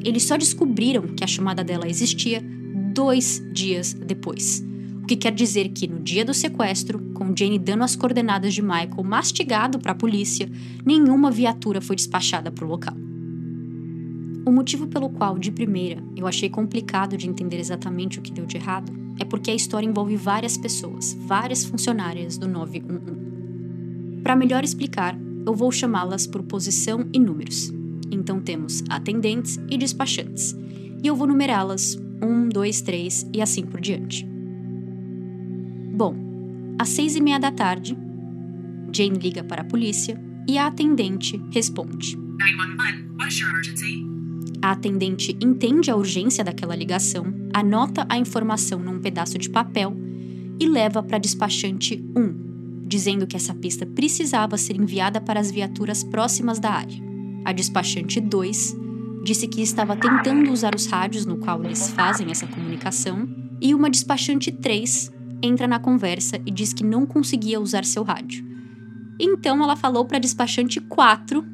Eles 0.03 0.23
só 0.23 0.35
descobriram 0.35 1.09
que 1.15 1.23
a 1.23 1.27
chamada 1.27 1.63
dela 1.63 1.87
existia 1.87 2.43
dois 2.91 3.39
dias 3.53 3.93
depois 3.93 4.65
o 5.05 5.07
que 5.07 5.15
quer 5.15 5.31
dizer 5.31 5.69
que 5.69 5.87
no 5.87 5.99
dia 5.99 6.25
do 6.25 6.33
sequestro, 6.33 6.99
com 7.13 7.31
Jane 7.37 7.59
dando 7.59 7.83
as 7.83 7.95
coordenadas 7.95 8.55
de 8.55 8.61
Michael 8.63 9.03
mastigado 9.03 9.77
para 9.77 9.91
a 9.91 9.95
polícia, 9.95 10.49
nenhuma 10.83 11.29
viatura 11.29 11.79
foi 11.79 11.95
despachada 11.95 12.51
para 12.51 12.65
o 12.65 12.67
local. 12.67 12.95
O 14.47 14.51
motivo 14.51 14.87
pelo 14.87 15.11
qual, 15.11 15.37
de 15.37 15.51
primeira, 15.51 16.03
eu 16.15 16.25
achei 16.25 16.49
complicado 16.49 17.15
de 17.17 17.29
entender 17.29 17.59
exatamente 17.59 18.17
o 18.17 18.21
que 18.23 18.31
deu 18.31 18.47
de 18.47 18.57
errado 18.57 18.91
é 19.19 19.23
porque 19.23 19.51
a 19.51 19.53
história 19.55 19.85
envolve 19.85 20.15
várias 20.15 20.57
pessoas, 20.57 21.15
várias 21.27 21.63
funcionárias 21.63 22.35
do 22.39 22.47
911. 22.47 24.23
Para 24.23 24.35
melhor 24.35 24.63
explicar, 24.63 25.15
eu 25.45 25.53
vou 25.53 25.71
chamá-las 25.71 26.25
por 26.25 26.41
posição 26.41 27.07
e 27.13 27.19
números. 27.19 27.71
Então 28.09 28.41
temos 28.41 28.83
atendentes 28.89 29.59
e 29.69 29.77
despachantes, 29.77 30.55
e 31.03 31.05
eu 31.05 31.15
vou 31.15 31.27
numerá-las 31.27 31.95
um, 32.23 32.49
dois, 32.49 32.81
três 32.81 33.23
e 33.31 33.39
assim 33.39 33.63
por 33.63 33.79
diante. 33.79 34.33
Às 36.77 36.89
seis 36.89 37.15
e 37.15 37.21
meia 37.21 37.39
da 37.39 37.51
tarde, 37.51 37.97
Jane 38.93 39.17
liga 39.17 39.43
para 39.43 39.61
a 39.61 39.65
polícia 39.65 40.19
e 40.47 40.57
a 40.57 40.67
atendente 40.67 41.41
responde. 41.51 42.17
A 44.61 44.71
atendente 44.71 45.37
entende 45.41 45.89
a 45.89 45.95
urgência 45.95 46.43
daquela 46.43 46.75
ligação, 46.75 47.33
anota 47.53 48.05
a 48.09 48.17
informação 48.17 48.79
num 48.79 48.99
pedaço 48.99 49.37
de 49.37 49.49
papel 49.49 49.95
e 50.59 50.67
leva 50.67 51.01
para 51.01 51.17
despachante 51.17 52.03
1, 52.15 52.85
dizendo 52.85 53.25
que 53.25 53.35
essa 53.35 53.53
pista 53.53 53.85
precisava 53.85 54.57
ser 54.57 54.75
enviada 54.75 55.21
para 55.21 55.39
as 55.39 55.51
viaturas 55.51 56.03
próximas 56.03 56.59
da 56.59 56.71
área. 56.71 56.97
A 57.45 57.53
despachante 57.53 58.19
2 58.19 58.75
disse 59.23 59.47
que 59.47 59.61
estava 59.61 59.95
tentando 59.95 60.51
usar 60.51 60.75
os 60.75 60.85
rádios 60.85 61.25
no 61.25 61.37
qual 61.37 61.63
eles 61.63 61.89
fazem 61.89 62.31
essa 62.31 62.47
comunicação, 62.47 63.27
e 63.61 63.73
uma 63.73 63.89
despachante 63.89 64.51
3 64.51 65.14
entra 65.45 65.67
na 65.67 65.79
conversa 65.79 66.39
e 66.45 66.51
diz 66.51 66.73
que 66.73 66.83
não 66.83 67.05
conseguia 67.05 67.59
usar 67.59 67.85
seu 67.85 68.03
rádio. 68.03 68.45
Então 69.19 69.63
ela 69.63 69.75
falou 69.75 70.05
para 70.05 70.17
a 70.17 70.19
despachante 70.19 70.81
4 70.81 71.45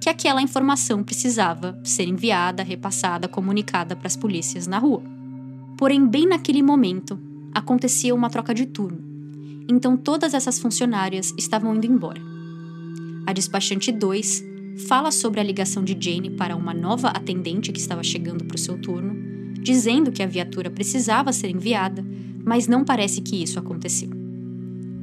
que 0.00 0.08
aquela 0.08 0.42
informação 0.42 1.02
precisava 1.02 1.78
ser 1.84 2.08
enviada, 2.08 2.62
repassada, 2.62 3.28
comunicada 3.28 3.94
para 3.94 4.06
as 4.06 4.16
polícias 4.16 4.66
na 4.66 4.78
rua. 4.78 5.02
Porém, 5.76 6.06
bem 6.06 6.26
naquele 6.26 6.62
momento, 6.62 7.18
acontecia 7.54 8.14
uma 8.14 8.30
troca 8.30 8.54
de 8.54 8.66
turno. 8.66 8.98
Então 9.68 9.96
todas 9.96 10.34
essas 10.34 10.58
funcionárias 10.58 11.32
estavam 11.36 11.74
indo 11.74 11.86
embora. 11.86 12.20
A 13.26 13.32
despachante 13.32 13.92
2 13.92 14.44
fala 14.88 15.10
sobre 15.10 15.40
a 15.40 15.42
ligação 15.42 15.84
de 15.84 15.96
Jane 15.98 16.30
para 16.30 16.56
uma 16.56 16.72
nova 16.72 17.08
atendente 17.08 17.72
que 17.72 17.80
estava 17.80 18.02
chegando 18.02 18.44
para 18.44 18.54
o 18.54 18.58
seu 18.58 18.78
turno, 18.78 19.14
dizendo 19.60 20.10
que 20.10 20.22
a 20.22 20.26
viatura 20.26 20.70
precisava 20.70 21.32
ser 21.32 21.50
enviada 21.50 22.04
mas 22.44 22.66
não 22.66 22.84
parece 22.84 23.20
que 23.20 23.42
isso 23.42 23.58
aconteceu. 23.58 24.10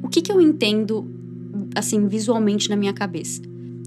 O 0.02 0.08
que, 0.08 0.22
que 0.22 0.32
eu 0.32 0.40
entendo 0.40 1.16
assim, 1.74 2.06
visualmente 2.06 2.68
na 2.70 2.76
minha 2.76 2.92
cabeça. 2.92 3.42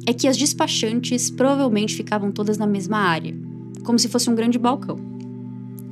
É 0.05 0.13
que 0.13 0.27
as 0.27 0.37
despachantes 0.37 1.29
provavelmente 1.29 1.95
ficavam 1.95 2.31
todas 2.31 2.57
na 2.57 2.67
mesma 2.67 2.97
área, 2.97 3.35
como 3.83 3.99
se 3.99 4.07
fosse 4.07 4.29
um 4.29 4.35
grande 4.35 4.57
balcão. 4.57 4.97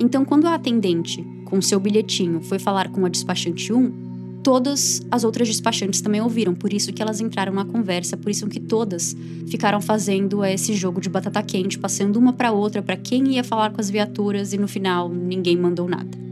Então, 0.00 0.24
quando 0.24 0.46
a 0.46 0.54
atendente, 0.54 1.24
com 1.44 1.60
seu 1.60 1.78
bilhetinho, 1.78 2.40
foi 2.40 2.58
falar 2.58 2.88
com 2.88 3.04
a 3.04 3.08
despachante 3.08 3.72
1, 3.72 4.08
todas 4.42 5.02
as 5.10 5.24
outras 5.24 5.48
despachantes 5.48 6.00
também 6.00 6.20
ouviram, 6.20 6.54
por 6.54 6.72
isso 6.72 6.92
que 6.92 7.02
elas 7.02 7.20
entraram 7.20 7.52
na 7.52 7.64
conversa, 7.64 8.16
por 8.16 8.30
isso 8.30 8.46
que 8.46 8.60
todas 8.60 9.16
ficaram 9.48 9.80
fazendo 9.80 10.44
esse 10.44 10.72
jogo 10.74 11.00
de 11.00 11.08
batata 11.08 11.42
quente, 11.42 11.78
passando 11.78 12.16
uma 12.16 12.32
para 12.32 12.52
outra 12.52 12.80
para 12.80 12.96
quem 12.96 13.34
ia 13.34 13.44
falar 13.44 13.70
com 13.70 13.80
as 13.80 13.90
viaturas 13.90 14.52
e 14.52 14.58
no 14.58 14.68
final 14.68 15.08
ninguém 15.08 15.56
mandou 15.56 15.88
nada. 15.88 16.27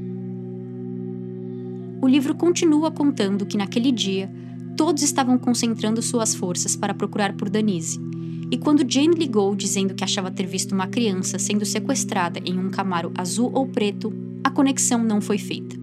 O 2.07 2.09
livro 2.09 2.36
continua 2.36 2.88
contando 2.88 3.44
que 3.44 3.57
naquele 3.57 3.90
dia 3.90 4.30
todos 4.76 5.02
estavam 5.02 5.36
concentrando 5.36 6.00
suas 6.00 6.36
forças 6.36 6.76
para 6.76 6.94
procurar 6.94 7.32
por 7.32 7.50
Danise. 7.50 8.00
E 8.48 8.57
quando 8.57 8.88
Jane 8.88 9.16
ligou 9.16 9.57
dizendo 9.57 9.92
que 9.92 10.04
achava 10.04 10.30
ter 10.30 10.46
visto 10.46 10.70
uma 10.70 10.86
criança 10.86 11.36
sendo 11.36 11.66
sequestrada 11.66 12.38
em 12.44 12.61
um 12.61 12.70
camaro 12.70 13.11
azul 13.18 13.50
ou 13.52 13.66
preto, 13.66 14.14
a 14.44 14.50
conexão 14.50 15.02
não 15.02 15.20
foi 15.20 15.36
feita. 15.36 15.76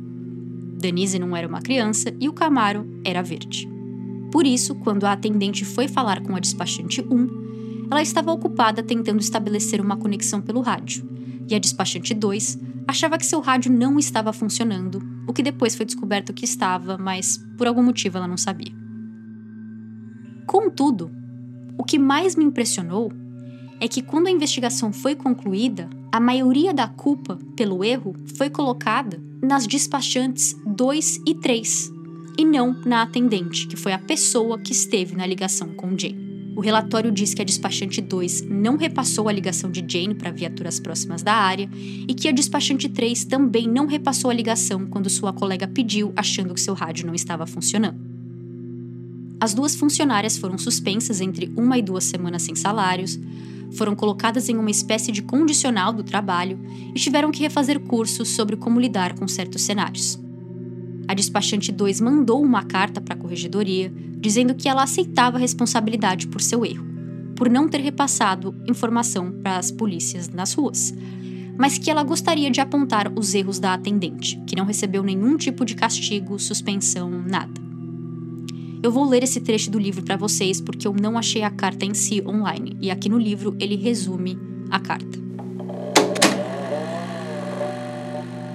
Denise 0.79 1.19
não 1.19 1.35
era 1.35 1.45
uma 1.45 1.61
criança 1.61 2.15
e 2.21 2.29
o 2.29 2.33
Camaro 2.33 2.87
era 3.03 3.21
verde. 3.21 3.69
Por 4.31 4.45
isso, 4.45 4.75
quando 4.75 5.03
a 5.03 5.11
atendente 5.11 5.65
foi 5.65 5.89
falar 5.89 6.21
com 6.21 6.37
a 6.37 6.39
despachante 6.39 7.01
1, 7.01 7.87
ela 7.91 8.01
estava 8.01 8.31
ocupada 8.31 8.81
tentando 8.81 9.19
estabelecer 9.19 9.81
uma 9.81 9.97
conexão 9.97 10.41
pelo 10.41 10.61
rádio, 10.61 11.05
e 11.49 11.53
a 11.53 11.59
despachante 11.59 12.13
2 12.13 12.59
achava 12.87 13.17
que 13.17 13.25
seu 13.25 13.41
rádio 13.41 13.73
não 13.73 13.99
estava 13.99 14.31
funcionando, 14.31 15.12
o 15.27 15.33
que 15.33 15.43
depois 15.43 15.75
foi 15.75 15.85
descoberto 15.85 16.33
que 16.33 16.45
estava, 16.45 16.97
mas 16.97 17.37
por 17.57 17.67
algum 17.67 17.83
motivo 17.83 18.17
ela 18.17 18.27
não 18.27 18.37
sabia. 18.37 18.73
Contudo, 20.45 21.11
o 21.77 21.83
que 21.83 21.97
mais 21.97 22.35
me 22.35 22.43
impressionou 22.43 23.11
é 23.79 23.87
que 23.87 24.01
quando 24.01 24.27
a 24.27 24.31
investigação 24.31 24.93
foi 24.93 25.15
concluída, 25.15 25.89
a 26.11 26.19
maioria 26.19 26.73
da 26.73 26.87
culpa 26.87 27.37
pelo 27.55 27.83
erro 27.83 28.13
foi 28.37 28.49
colocada 28.49 29.21
nas 29.41 29.67
despachantes 29.67 30.55
2 30.65 31.21
e 31.27 31.35
3, 31.35 31.91
e 32.37 32.45
não 32.45 32.73
na 32.85 33.01
atendente, 33.01 33.67
que 33.67 33.75
foi 33.75 33.91
a 33.91 33.99
pessoa 33.99 34.59
que 34.59 34.71
esteve 34.71 35.15
na 35.15 35.25
ligação 35.25 35.69
com 35.73 35.97
Jane. 35.97 36.22
O 36.55 36.61
relatório 36.61 37.11
diz 37.11 37.33
que 37.33 37.41
a 37.41 37.45
despachante 37.45 37.99
2 37.99 38.43
não 38.43 38.77
repassou 38.77 39.27
a 39.27 39.31
ligação 39.31 39.71
de 39.71 39.83
Jane 39.87 40.13
para 40.13 40.31
viaturas 40.31 40.79
próximas 40.79 41.23
da 41.23 41.33
área 41.33 41.67
e 42.07 42.13
que 42.13 42.27
a 42.27 42.31
despachante 42.31 42.87
3 42.87 43.25
também 43.25 43.67
não 43.67 43.87
repassou 43.87 44.29
a 44.29 44.33
ligação 44.33 44.85
quando 44.85 45.09
sua 45.09 45.33
colega 45.33 45.67
pediu, 45.67 46.13
achando 46.15 46.53
que 46.53 46.61
seu 46.61 46.75
rádio 46.75 47.07
não 47.07 47.15
estava 47.15 47.47
funcionando. 47.47 47.99
As 49.39 49.53
duas 49.53 49.75
funcionárias 49.75 50.37
foram 50.37 50.57
suspensas 50.57 51.19
entre 51.19 51.51
uma 51.57 51.77
e 51.77 51.81
duas 51.81 52.03
semanas 52.03 52.43
sem 52.43 52.55
salários, 52.55 53.19
foram 53.73 53.95
colocadas 53.95 54.47
em 54.47 54.55
uma 54.55 54.71
espécie 54.71 55.11
de 55.11 55.23
condicional 55.23 55.91
do 55.91 56.03
trabalho 56.03 56.59
e 56.93 56.99
tiveram 56.99 57.31
que 57.31 57.41
refazer 57.41 57.79
cursos 57.79 58.29
sobre 58.29 58.55
como 58.55 58.79
lidar 58.79 59.17
com 59.17 59.27
certos 59.27 59.63
cenários. 59.63 60.22
A 61.07 61.13
despachante 61.13 61.71
2 61.71 61.99
mandou 62.01 62.41
uma 62.41 62.63
carta 62.63 63.01
para 63.01 63.13
a 63.13 63.17
corregedoria 63.17 63.91
dizendo 64.17 64.55
que 64.55 64.69
ela 64.69 64.83
aceitava 64.83 65.37
a 65.37 65.39
responsabilidade 65.39 66.27
por 66.27 66.41
seu 66.41 66.65
erro, 66.65 66.85
por 67.35 67.49
não 67.49 67.67
ter 67.67 67.81
repassado 67.81 68.55
informação 68.67 69.31
para 69.31 69.57
as 69.57 69.69
polícias 69.69 70.29
nas 70.29 70.53
ruas, 70.53 70.93
mas 71.57 71.77
que 71.77 71.91
ela 71.91 72.03
gostaria 72.03 72.49
de 72.49 72.61
apontar 72.61 73.11
os 73.15 73.33
erros 73.33 73.59
da 73.59 73.73
atendente, 73.73 74.41
que 74.47 74.55
não 74.55 74.65
recebeu 74.65 75.03
nenhum 75.03 75.35
tipo 75.35 75.65
de 75.65 75.75
castigo, 75.75 76.39
suspensão, 76.39 77.09
nada. 77.09 77.61
Eu 78.81 78.91
vou 78.91 79.07
ler 79.07 79.23
esse 79.23 79.39
trecho 79.39 79.71
do 79.71 79.79
livro 79.79 80.03
para 80.03 80.17
vocês 80.17 80.59
porque 80.59 80.87
eu 80.87 80.93
não 80.93 81.17
achei 81.17 81.43
a 81.43 81.49
carta 81.49 81.85
em 81.85 81.93
si 81.93 82.21
online 82.25 82.77
e 82.81 82.91
aqui 82.91 83.07
no 83.07 83.17
livro 83.17 83.55
ele 83.59 83.75
resume 83.75 84.37
a 84.69 84.79
carta. 84.79 85.19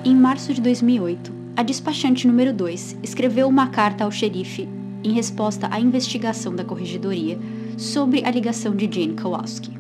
Em 0.04 0.14
março 0.14 0.52
de 0.52 0.60
2008, 0.60 1.37
a 1.58 1.62
despachante 1.64 2.24
número 2.24 2.52
2 2.52 2.98
escreveu 3.02 3.48
uma 3.48 3.66
carta 3.66 4.04
ao 4.04 4.12
xerife 4.12 4.68
em 5.02 5.12
resposta 5.12 5.66
à 5.72 5.80
investigação 5.80 6.54
da 6.54 6.64
corregedoria 6.64 7.36
sobre 7.76 8.24
a 8.24 8.30
ligação 8.30 8.76
de 8.76 8.84
Jane 8.84 9.16
Kowalski. 9.20 9.76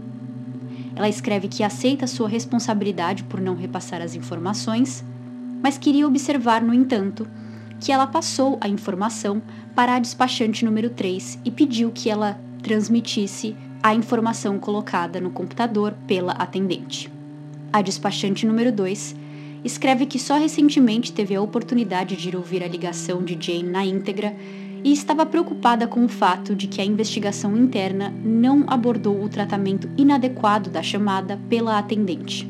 Ela 0.96 1.08
escreve 1.08 1.46
que 1.46 1.62
aceita 1.62 2.08
sua 2.08 2.28
responsabilidade 2.28 3.22
por 3.22 3.40
não 3.40 3.54
repassar 3.54 4.02
as 4.02 4.16
informações, 4.16 5.04
mas 5.62 5.78
queria 5.78 6.04
observar, 6.04 6.62
no 6.62 6.74
entanto, 6.74 7.28
que 7.78 7.92
ela 7.92 8.08
passou 8.08 8.58
a 8.60 8.66
informação 8.66 9.40
para 9.72 9.94
a 9.94 10.00
despachante 10.00 10.64
número 10.64 10.90
3 10.90 11.38
e 11.44 11.50
pediu 11.52 11.92
que 11.92 12.10
ela 12.10 12.40
transmitisse 12.60 13.54
a 13.80 13.94
informação 13.94 14.58
colocada 14.58 15.20
no 15.20 15.30
computador 15.30 15.94
pela 16.08 16.32
atendente. 16.32 17.08
A 17.72 17.80
despachante 17.82 18.44
número 18.44 18.72
2 18.72 19.27
escreve 19.64 20.06
que 20.06 20.18
só 20.18 20.38
recentemente 20.38 21.12
teve 21.12 21.34
a 21.34 21.42
oportunidade 21.42 22.16
de 22.16 22.28
ir 22.28 22.36
ouvir 22.36 22.62
a 22.62 22.68
ligação 22.68 23.22
de 23.22 23.36
Jane 23.40 23.68
na 23.68 23.84
íntegra 23.84 24.34
e 24.84 24.92
estava 24.92 25.26
preocupada 25.26 25.86
com 25.86 26.04
o 26.04 26.08
fato 26.08 26.54
de 26.54 26.66
que 26.66 26.80
a 26.80 26.84
investigação 26.84 27.56
interna 27.56 28.12
não 28.24 28.64
abordou 28.66 29.22
o 29.22 29.28
tratamento 29.28 29.88
inadequado 29.96 30.70
da 30.70 30.82
chamada 30.82 31.38
pela 31.48 31.78
atendente. 31.78 32.48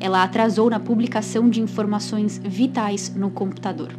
Ela 0.00 0.22
atrasou 0.22 0.68
na 0.68 0.80
publicação 0.80 1.48
de 1.48 1.60
informações 1.60 2.38
vitais 2.44 3.14
no 3.14 3.30
computador. 3.30 3.96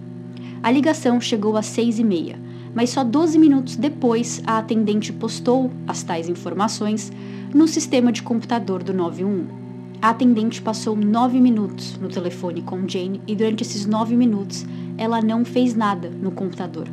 A 0.62 0.70
ligação 0.70 1.22
chegou 1.22 1.58
às 1.58 1.66
seis 1.66 2.00
e 2.00 2.04
meia, 2.04 2.40
mas 2.74 2.90
só 2.90 3.04
12 3.04 3.40
minutos 3.40 3.76
depois 3.76 4.42
a 4.46 4.58
atendente 4.58 5.14
postou 5.14 5.72
as 5.88 6.04
tais 6.04 6.28
informações 6.28 7.12
no 7.54 7.68
sistema 7.68 8.12
de 8.12 8.22
computador 8.22 8.84
do 8.84 8.94
911. 8.94 9.65
A 10.02 10.10
atendente 10.10 10.62
passou 10.62 10.96
nove 10.96 11.40
minutos 11.40 11.98
no 11.98 12.10
telefone 12.10 12.62
com 12.62 12.88
Jane 12.88 13.22
e 13.28 13.36
durante 13.36 13.62
esses 13.62 13.86
nove 13.86 14.16
minutos 14.16 14.66
ela 14.98 15.22
não 15.22 15.44
fez 15.44 15.76
nada 15.76 16.10
no 16.10 16.32
computador. 16.32 16.88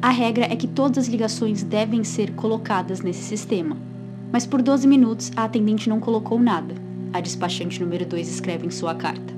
A 0.00 0.10
regra 0.10 0.44
é 0.44 0.56
que 0.56 0.66
todas 0.66 0.98
as 0.98 1.08
ligações 1.08 1.62
devem 1.62 2.04
ser 2.04 2.32
colocadas 2.32 3.00
nesse 3.00 3.22
sistema, 3.22 3.76
mas 4.32 4.46
por 4.46 4.62
12 4.62 4.86
minutos 4.86 5.32
a 5.36 5.44
atendente 5.44 5.88
não 5.88 6.00
colocou 6.00 6.38
nada, 6.38 6.74
a 7.12 7.20
despachante 7.20 7.80
número 7.82 8.06
2 8.06 8.28
escreve 8.28 8.66
em 8.66 8.70
sua 8.70 8.94
carta. 8.94 9.34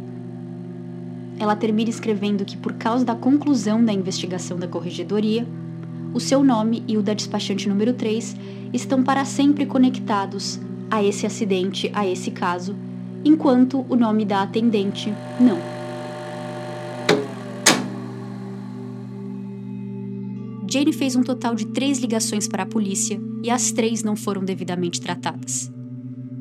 Ela 1.39 1.57
termina 1.57 1.89
escrevendo 1.89 2.45
que, 2.45 2.57
por 2.57 2.75
causa 2.75 3.05
da 3.05 3.15
conclusão 3.15 3.83
da 3.83 3.93
investigação 3.93 4.59
da 4.59 4.69
corregedoria, 4.69 5.47
o 6.13 6.21
seu 6.21 6.45
nome 6.45 6.85
e 6.87 6.99
o 6.99 7.03
da 7.03 7.15
despachante 7.15 7.69
número 7.69 7.95
3 7.95 8.37
estão 8.73 9.03
para 9.03 9.25
sempre 9.25 9.65
conectados 9.65 10.61
a 10.91 11.03
esse 11.03 11.25
acidente, 11.25 11.91
a 11.95 12.07
esse 12.07 12.31
caso, 12.31 12.75
enquanto 13.25 13.85
o 13.89 13.97
nome 13.97 14.25
da 14.25 14.43
atendente 14.43 15.13
não. 15.39 15.59
Jane 20.71 20.93
fez 20.93 21.17
um 21.17 21.23
total 21.23 21.57
de 21.57 21.67
três 21.67 21.99
ligações 21.99 22.47
para 22.47 22.63
a 22.63 22.67
polícia 22.67 23.21
e 23.43 23.51
as 23.51 23.73
três 23.73 24.05
não 24.05 24.15
foram 24.15 24.45
devidamente 24.45 25.01
tratadas. 25.01 25.71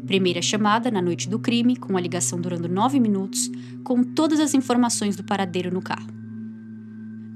Primeira 0.06 0.42
chamada 0.42 0.92
na 0.92 1.02
noite 1.02 1.28
do 1.28 1.40
crime, 1.40 1.76
com 1.76 1.98
a 1.98 2.02
ligação 2.02 2.40
durando 2.40 2.70
nove 2.70 3.00
minutos, 3.00 3.50
com 3.84 4.04
todas 4.04 4.40
as 4.40 4.54
informações 4.54 5.16
do 5.16 5.24
paradeiro 5.24 5.74
no 5.74 5.82
carro. 5.82 6.08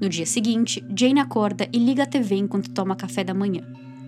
No 0.00 0.08
dia 0.08 0.26
seguinte, 0.26 0.84
Jane 0.96 1.18
acorda 1.18 1.68
e 1.72 1.78
liga 1.78 2.04
a 2.04 2.06
TV 2.06 2.36
enquanto 2.36 2.70
toma 2.70 2.94
café 2.94 3.24
da 3.24 3.34
manhã. 3.34 3.62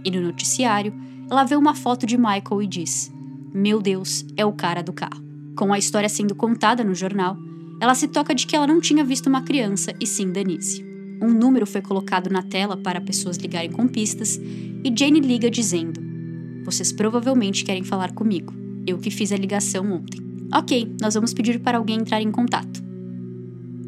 E 0.04 0.10
no 0.10 0.20
noticiário, 0.20 0.94
ela 1.28 1.44
vê 1.44 1.56
uma 1.56 1.74
foto 1.74 2.06
de 2.06 2.16
Michael 2.16 2.62
e 2.62 2.66
diz: 2.66 3.12
Meu 3.52 3.80
Deus, 3.80 4.24
é 4.36 4.44
o 4.44 4.52
cara 4.52 4.82
do 4.82 4.92
carro. 4.92 5.25
Com 5.56 5.72
a 5.72 5.78
história 5.78 6.08
sendo 6.08 6.34
contada 6.34 6.84
no 6.84 6.94
jornal, 6.94 7.36
ela 7.80 7.94
se 7.94 8.08
toca 8.08 8.34
de 8.34 8.46
que 8.46 8.54
ela 8.54 8.66
não 8.66 8.78
tinha 8.78 9.02
visto 9.02 9.26
uma 9.26 9.40
criança 9.40 9.94
e 9.98 10.06
sim 10.06 10.30
Denise. 10.30 10.84
Um 11.20 11.32
número 11.32 11.66
foi 11.66 11.80
colocado 11.80 12.28
na 12.28 12.42
tela 12.42 12.76
para 12.76 13.00
pessoas 13.00 13.38
ligarem 13.38 13.72
com 13.72 13.88
pistas 13.88 14.36
e 14.36 14.92
Jane 14.94 15.18
liga 15.18 15.50
dizendo: 15.50 15.98
vocês 16.62 16.92
provavelmente 16.92 17.64
querem 17.64 17.82
falar 17.82 18.12
comigo. 18.12 18.52
Eu 18.86 18.98
que 18.98 19.10
fiz 19.10 19.32
a 19.32 19.36
ligação 19.36 19.90
ontem. 19.92 20.20
Ok, 20.54 20.94
nós 21.00 21.14
vamos 21.14 21.32
pedir 21.32 21.58
para 21.60 21.78
alguém 21.78 22.00
entrar 22.00 22.20
em 22.20 22.30
contato. 22.30 22.84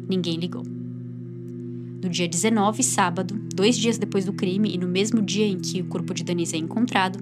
Ninguém 0.09 0.37
ligou. 0.37 0.63
No 2.01 2.09
dia 2.09 2.27
19, 2.27 2.81
sábado, 2.81 3.39
dois 3.53 3.77
dias 3.77 3.97
depois 3.97 4.25
do 4.25 4.33
crime 4.33 4.73
e 4.73 4.77
no 4.77 4.87
mesmo 4.87 5.21
dia 5.21 5.45
em 5.45 5.59
que 5.59 5.81
o 5.81 5.85
corpo 5.85 6.13
de 6.13 6.23
Denise 6.23 6.55
é 6.55 6.59
encontrado, 6.59 7.19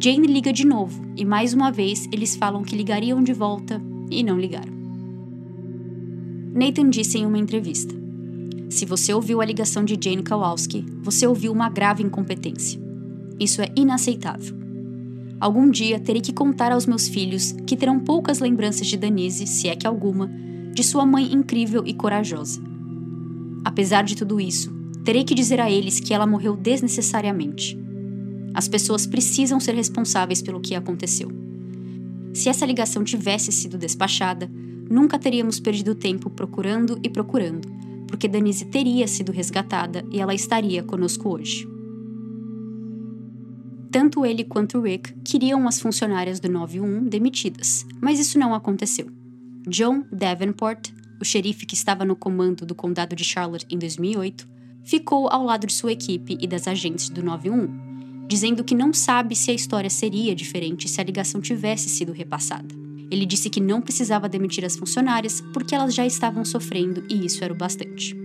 Jane 0.00 0.26
liga 0.26 0.52
de 0.52 0.64
novo 0.64 1.04
e 1.16 1.24
mais 1.24 1.52
uma 1.52 1.70
vez 1.70 2.08
eles 2.10 2.34
falam 2.34 2.62
que 2.62 2.74
ligariam 2.74 3.22
de 3.22 3.32
volta 3.32 3.80
e 4.10 4.22
não 4.22 4.38
ligaram. 4.38 4.72
Nathan 6.54 6.88
disse 6.88 7.18
em 7.18 7.26
uma 7.26 7.38
entrevista: 7.38 7.94
Se 8.70 8.86
você 8.86 9.12
ouviu 9.12 9.40
a 9.40 9.44
ligação 9.44 9.84
de 9.84 9.98
Jane 10.02 10.24
Kowalski, 10.24 10.86
você 11.02 11.26
ouviu 11.26 11.52
uma 11.52 11.68
grave 11.68 12.02
incompetência. 12.02 12.80
Isso 13.38 13.60
é 13.60 13.70
inaceitável. 13.76 14.56
Algum 15.38 15.70
dia 15.70 16.00
terei 16.00 16.22
que 16.22 16.32
contar 16.32 16.72
aos 16.72 16.86
meus 16.86 17.06
filhos, 17.08 17.52
que 17.66 17.76
terão 17.76 18.00
poucas 18.00 18.38
lembranças 18.38 18.86
de 18.86 18.96
Danise, 18.96 19.46
se 19.46 19.68
é 19.68 19.76
que 19.76 19.86
alguma, 19.86 20.30
de 20.72 20.82
sua 20.82 21.04
mãe 21.04 21.32
incrível 21.32 21.82
e 21.84 21.92
corajosa. 21.92 22.62
Apesar 23.64 24.04
de 24.04 24.16
tudo 24.16 24.40
isso, 24.40 24.72
terei 25.04 25.22
que 25.22 25.34
dizer 25.34 25.60
a 25.60 25.70
eles 25.70 26.00
que 26.00 26.14
ela 26.14 26.26
morreu 26.26 26.56
desnecessariamente. 26.56 27.81
As 28.54 28.68
pessoas 28.68 29.06
precisam 29.06 29.58
ser 29.58 29.74
responsáveis 29.74 30.42
pelo 30.42 30.60
que 30.60 30.74
aconteceu. 30.74 31.30
Se 32.32 32.48
essa 32.48 32.66
ligação 32.66 33.04
tivesse 33.04 33.52
sido 33.52 33.76
despachada, 33.78 34.50
nunca 34.90 35.18
teríamos 35.18 35.60
perdido 35.60 35.94
tempo 35.94 36.30
procurando 36.30 36.98
e 37.02 37.08
procurando, 37.08 37.68
porque 38.06 38.28
Denise 38.28 38.66
teria 38.66 39.06
sido 39.06 39.32
resgatada 39.32 40.04
e 40.10 40.20
ela 40.20 40.34
estaria 40.34 40.82
conosco 40.82 41.28
hoje. 41.28 41.66
Tanto 43.90 44.24
ele 44.24 44.42
quanto 44.44 44.80
Rick 44.80 45.12
queriam 45.22 45.68
as 45.68 45.78
funcionárias 45.78 46.40
do 46.40 46.50
91 46.50 47.04
demitidas, 47.04 47.86
mas 48.00 48.18
isso 48.18 48.38
não 48.38 48.54
aconteceu. 48.54 49.06
John 49.68 50.04
Davenport, 50.10 50.90
o 51.20 51.24
xerife 51.24 51.66
que 51.66 51.74
estava 51.74 52.04
no 52.04 52.16
comando 52.16 52.64
do 52.64 52.74
condado 52.74 53.14
de 53.14 53.22
Charlotte 53.22 53.66
em 53.70 53.78
2008, 53.78 54.48
ficou 54.82 55.28
ao 55.28 55.44
lado 55.44 55.66
de 55.66 55.74
sua 55.74 55.92
equipe 55.92 56.38
e 56.40 56.46
das 56.46 56.66
agentes 56.66 57.10
do 57.10 57.22
91, 57.22 57.91
dizendo 58.26 58.64
que 58.64 58.74
não 58.74 58.92
sabe 58.92 59.36
se 59.36 59.50
a 59.50 59.54
história 59.54 59.90
seria 59.90 60.34
diferente 60.34 60.88
se 60.88 61.00
a 61.00 61.04
ligação 61.04 61.40
tivesse 61.40 61.88
sido 61.88 62.12
repassada. 62.12 62.74
Ele 63.10 63.26
disse 63.26 63.50
que 63.50 63.60
não 63.60 63.82
precisava 63.82 64.28
demitir 64.28 64.64
as 64.64 64.76
funcionárias 64.76 65.42
porque 65.52 65.74
elas 65.74 65.94
já 65.94 66.06
estavam 66.06 66.44
sofrendo 66.44 67.04
e 67.10 67.26
isso 67.26 67.44
era 67.44 67.52
o 67.52 67.56
bastante. 67.56 68.16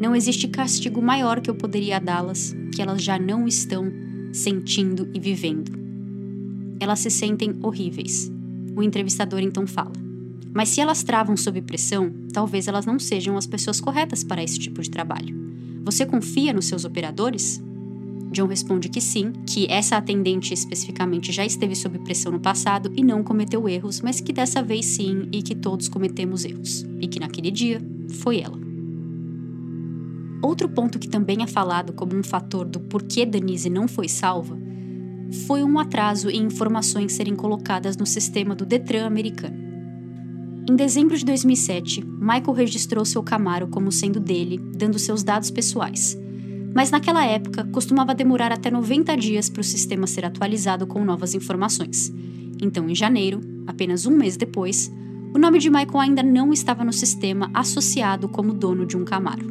Não 0.00 0.14
existe 0.14 0.48
castigo 0.48 1.00
maior 1.00 1.40
que 1.40 1.48
eu 1.48 1.54
poderia 1.54 2.00
dá-las 2.00 2.54
que 2.74 2.82
elas 2.82 3.00
já 3.00 3.16
não 3.16 3.46
estão 3.46 3.92
sentindo 4.32 5.08
e 5.14 5.20
vivendo. 5.20 5.70
Elas 6.80 6.98
se 6.98 7.10
sentem 7.10 7.54
horríveis. 7.62 8.30
O 8.74 8.82
entrevistador 8.82 9.40
então 9.40 9.66
fala. 9.66 9.92
Mas 10.52 10.70
se 10.70 10.80
elas 10.80 11.04
travam 11.04 11.36
sob 11.36 11.62
pressão, 11.62 12.12
talvez 12.32 12.66
elas 12.66 12.86
não 12.86 12.98
sejam 12.98 13.36
as 13.36 13.46
pessoas 13.46 13.80
corretas 13.80 14.24
para 14.24 14.42
esse 14.42 14.58
tipo 14.58 14.82
de 14.82 14.90
trabalho. 14.90 15.34
Você 15.84 16.04
confia 16.04 16.52
nos 16.52 16.66
seus 16.66 16.84
operadores? 16.84 17.62
John 18.34 18.46
responde 18.48 18.88
que 18.88 19.00
sim, 19.00 19.32
que 19.46 19.66
essa 19.70 19.96
atendente 19.96 20.52
especificamente 20.52 21.30
já 21.30 21.46
esteve 21.46 21.76
sob 21.76 22.00
pressão 22.00 22.32
no 22.32 22.40
passado 22.40 22.92
e 22.96 23.04
não 23.04 23.22
cometeu 23.22 23.68
erros, 23.68 24.00
mas 24.00 24.20
que 24.20 24.32
dessa 24.32 24.60
vez 24.60 24.84
sim 24.86 25.28
e 25.32 25.40
que 25.40 25.54
todos 25.54 25.88
cometemos 25.88 26.44
erros, 26.44 26.84
e 27.00 27.06
que 27.06 27.20
naquele 27.20 27.50
dia 27.52 27.80
foi 28.08 28.40
ela. 28.40 28.58
Outro 30.42 30.68
ponto 30.68 30.98
que 30.98 31.08
também 31.08 31.42
é 31.42 31.46
falado 31.46 31.92
como 31.92 32.14
um 32.14 32.24
fator 32.24 32.66
do 32.66 32.80
porquê 32.80 33.24
Denise 33.24 33.70
não 33.70 33.86
foi 33.86 34.08
salva 34.08 34.58
foi 35.46 35.62
um 35.62 35.78
atraso 35.78 36.28
em 36.28 36.42
informações 36.42 37.12
serem 37.12 37.34
colocadas 37.34 37.96
no 37.96 38.04
sistema 38.04 38.54
do 38.54 38.66
Detran 38.66 39.06
americano. 39.06 39.56
Em 40.68 40.74
dezembro 40.74 41.16
de 41.16 41.24
2007, 41.24 42.04
Michael 42.04 42.52
registrou 42.52 43.04
seu 43.04 43.22
Camaro 43.22 43.68
como 43.68 43.92
sendo 43.92 44.18
dele, 44.18 44.58
dando 44.76 44.98
seus 44.98 45.22
dados 45.22 45.50
pessoais, 45.50 46.16
mas 46.74 46.90
naquela 46.90 47.24
época 47.24 47.64
costumava 47.72 48.14
demorar 48.14 48.50
até 48.50 48.70
90 48.70 49.16
dias 49.16 49.48
para 49.48 49.60
o 49.60 49.64
sistema 49.64 50.06
ser 50.06 50.24
atualizado 50.24 50.86
com 50.86 51.04
novas 51.04 51.34
informações. 51.34 52.12
Então, 52.60 52.88
em 52.88 52.94
janeiro, 52.94 53.40
apenas 53.66 54.06
um 54.06 54.16
mês 54.16 54.36
depois, 54.36 54.92
o 55.32 55.38
nome 55.38 55.58
de 55.58 55.70
Michael 55.70 56.00
ainda 56.00 56.22
não 56.22 56.52
estava 56.52 56.84
no 56.84 56.92
sistema 56.92 57.50
associado 57.54 58.28
como 58.28 58.52
dono 58.52 58.84
de 58.84 58.96
um 58.96 59.04
Camaro. 59.04 59.46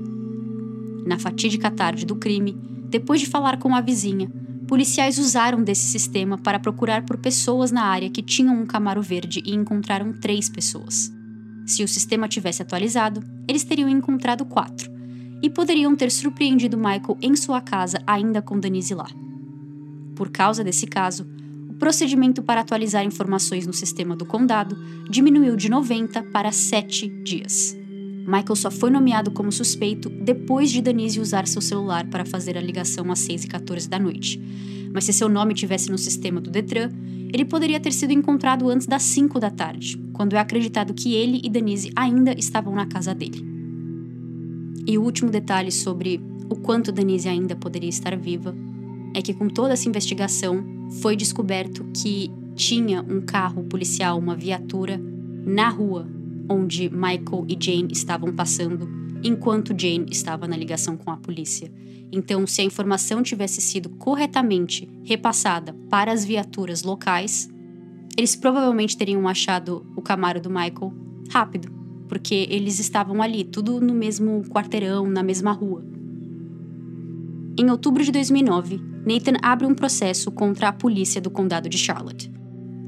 Na 1.06 1.18
fatídica 1.18 1.72
tarde 1.72 2.06
do 2.06 2.16
crime, 2.16 2.58
depois 2.90 3.20
de 3.20 3.28
falar 3.28 3.58
com 3.58 3.74
a 3.74 3.82
vizinha, 3.82 4.30
policiais 4.68 5.18
usaram 5.18 5.64
desse 5.64 5.88
sistema 5.88 6.38
para 6.38 6.60
procurar 6.60 7.06
por 7.06 7.18
pessoas 7.18 7.72
na 7.72 7.84
área 7.84 8.10
que 8.10 8.22
tinham 8.22 8.56
um 8.56 8.66
Camaro 8.66 9.02
verde 9.02 9.42
e 9.46 9.54
encontraram 9.54 10.14
três 10.14 10.50
pessoas. 10.50 11.12
Se 11.66 11.84
o 11.84 11.88
sistema 11.88 12.28
tivesse 12.28 12.62
atualizado, 12.62 13.24
eles 13.48 13.64
teriam 13.64 13.90
encontrado 13.90 14.46
quatro, 14.46 14.90
e 15.44 15.50
poderiam 15.50 15.94
ter 15.94 16.10
surpreendido 16.10 16.78
Michael 16.78 17.18
em 17.22 17.36
sua 17.36 17.60
casa 17.60 18.02
ainda 18.08 18.42
com 18.42 18.58
Denise 18.58 18.96
lá. 18.96 19.10
Por 20.16 20.30
causa 20.30 20.64
desse 20.64 20.88
caso, 20.88 21.28
o 21.70 21.74
procedimento 21.74 22.42
para 22.42 22.62
atualizar 22.62 23.04
informações 23.04 23.68
no 23.68 23.74
sistema 23.74 24.16
do 24.16 24.26
condado 24.26 24.78
diminuiu 25.10 25.58
de 25.58 25.68
90 25.70 26.24
para 26.32 26.50
7 26.50 27.10
dias. 27.24 27.78
Michael 28.26 28.56
só 28.56 28.72
foi 28.72 28.90
nomeado 28.90 29.32
como 29.32 29.52
suspeito 29.52 30.10
depois 30.10 30.72
de 30.72 30.82
Denise 30.82 31.20
usar 31.20 31.46
seu 31.46 31.62
celular 31.62 32.08
para 32.08 32.24
fazer 32.24 32.58
a 32.58 32.62
ligação 32.62 33.12
às 33.12 33.20
6 33.20 33.44
e 33.44 33.48
14 33.48 33.90
da 33.90 34.00
noite. 34.00 34.42
Mas 34.94 35.04
se 35.04 35.12
seu 35.12 35.28
nome 35.28 35.54
tivesse 35.54 35.92
no 35.92 35.98
sistema 35.98 36.40
do 36.40 36.50
Detran, 36.50 36.90
ele 37.34 37.44
poderia 37.44 37.82
ter 37.82 37.92
sido 37.92 38.14
encontrado 38.14 38.70
antes 38.70 38.88
das 38.88 39.04
5 39.04 39.40
da 39.42 39.50
tarde, 39.50 40.02
quando 40.14 40.36
é 40.36 40.40
acreditado 40.40 40.94
que 40.94 41.16
ele 41.16 41.42
e 41.44 41.50
Denise 41.50 41.92
ainda 41.98 42.32
estavam 42.32 42.74
na 42.74 42.86
casa 42.86 43.14
dele. 43.14 43.53
E 44.86 44.98
o 44.98 45.04
último 45.04 45.30
detalhe 45.30 45.72
sobre 45.72 46.22
o 46.50 46.56
quanto 46.56 46.92
Denise 46.92 47.30
ainda 47.30 47.56
poderia 47.56 47.90
estar 47.90 48.16
viva 48.18 48.56
é 49.14 49.22
que, 49.22 49.34
com 49.34 49.48
toda 49.48 49.74
essa 49.74 49.88
investigação, 49.88 50.64
foi 51.02 51.16
descoberto 51.16 51.86
que 51.96 52.32
tinha 52.56 53.02
um 53.02 53.22
carro 53.22 53.64
policial, 53.64 54.18
uma 54.20 54.36
viatura, 54.36 55.00
na 55.46 55.70
rua 55.70 56.08
onde 56.50 56.90
Michael 56.90 57.46
e 57.48 57.58
Jane 57.60 57.92
estavam 57.92 58.34
passando, 58.34 58.90
enquanto 59.24 59.70
Jane 59.70 60.08
estava 60.12 60.48
na 60.48 60.58
ligação 60.58 60.98
com 60.98 61.10
a 61.12 61.18
polícia. 61.18 61.72
Então, 62.12 62.46
se 62.46 62.62
a 62.62 62.66
informação 62.66 63.24
tivesse 63.24 63.62
sido 63.62 63.90
corretamente 63.90 64.88
repassada 65.04 65.74
para 65.90 66.12
as 66.12 66.24
viaturas 66.24 66.84
locais, 66.84 67.50
eles 68.18 68.36
provavelmente 68.36 68.98
teriam 68.98 69.28
achado 69.28 69.86
o 69.96 70.02
Camaro 70.02 70.40
do 70.40 70.50
Michael 70.50 70.94
rápido 71.32 71.83
porque 72.14 72.48
eles 72.52 72.78
estavam 72.78 73.24
ali, 73.24 73.44
tudo 73.44 73.82
no 73.82 73.92
mesmo 73.92 74.44
quarteirão, 74.44 75.08
na 75.08 75.24
mesma 75.24 75.52
rua. 75.52 75.84
Em 77.58 77.72
outubro 77.72 78.04
de 78.04 78.12
2009, 78.12 78.80
Nathan 79.04 79.34
abre 79.42 79.66
um 79.66 79.74
processo 79.74 80.30
contra 80.30 80.68
a 80.68 80.72
polícia 80.72 81.20
do 81.20 81.32
condado 81.32 81.68
de 81.68 81.76
Charlotte. 81.76 82.32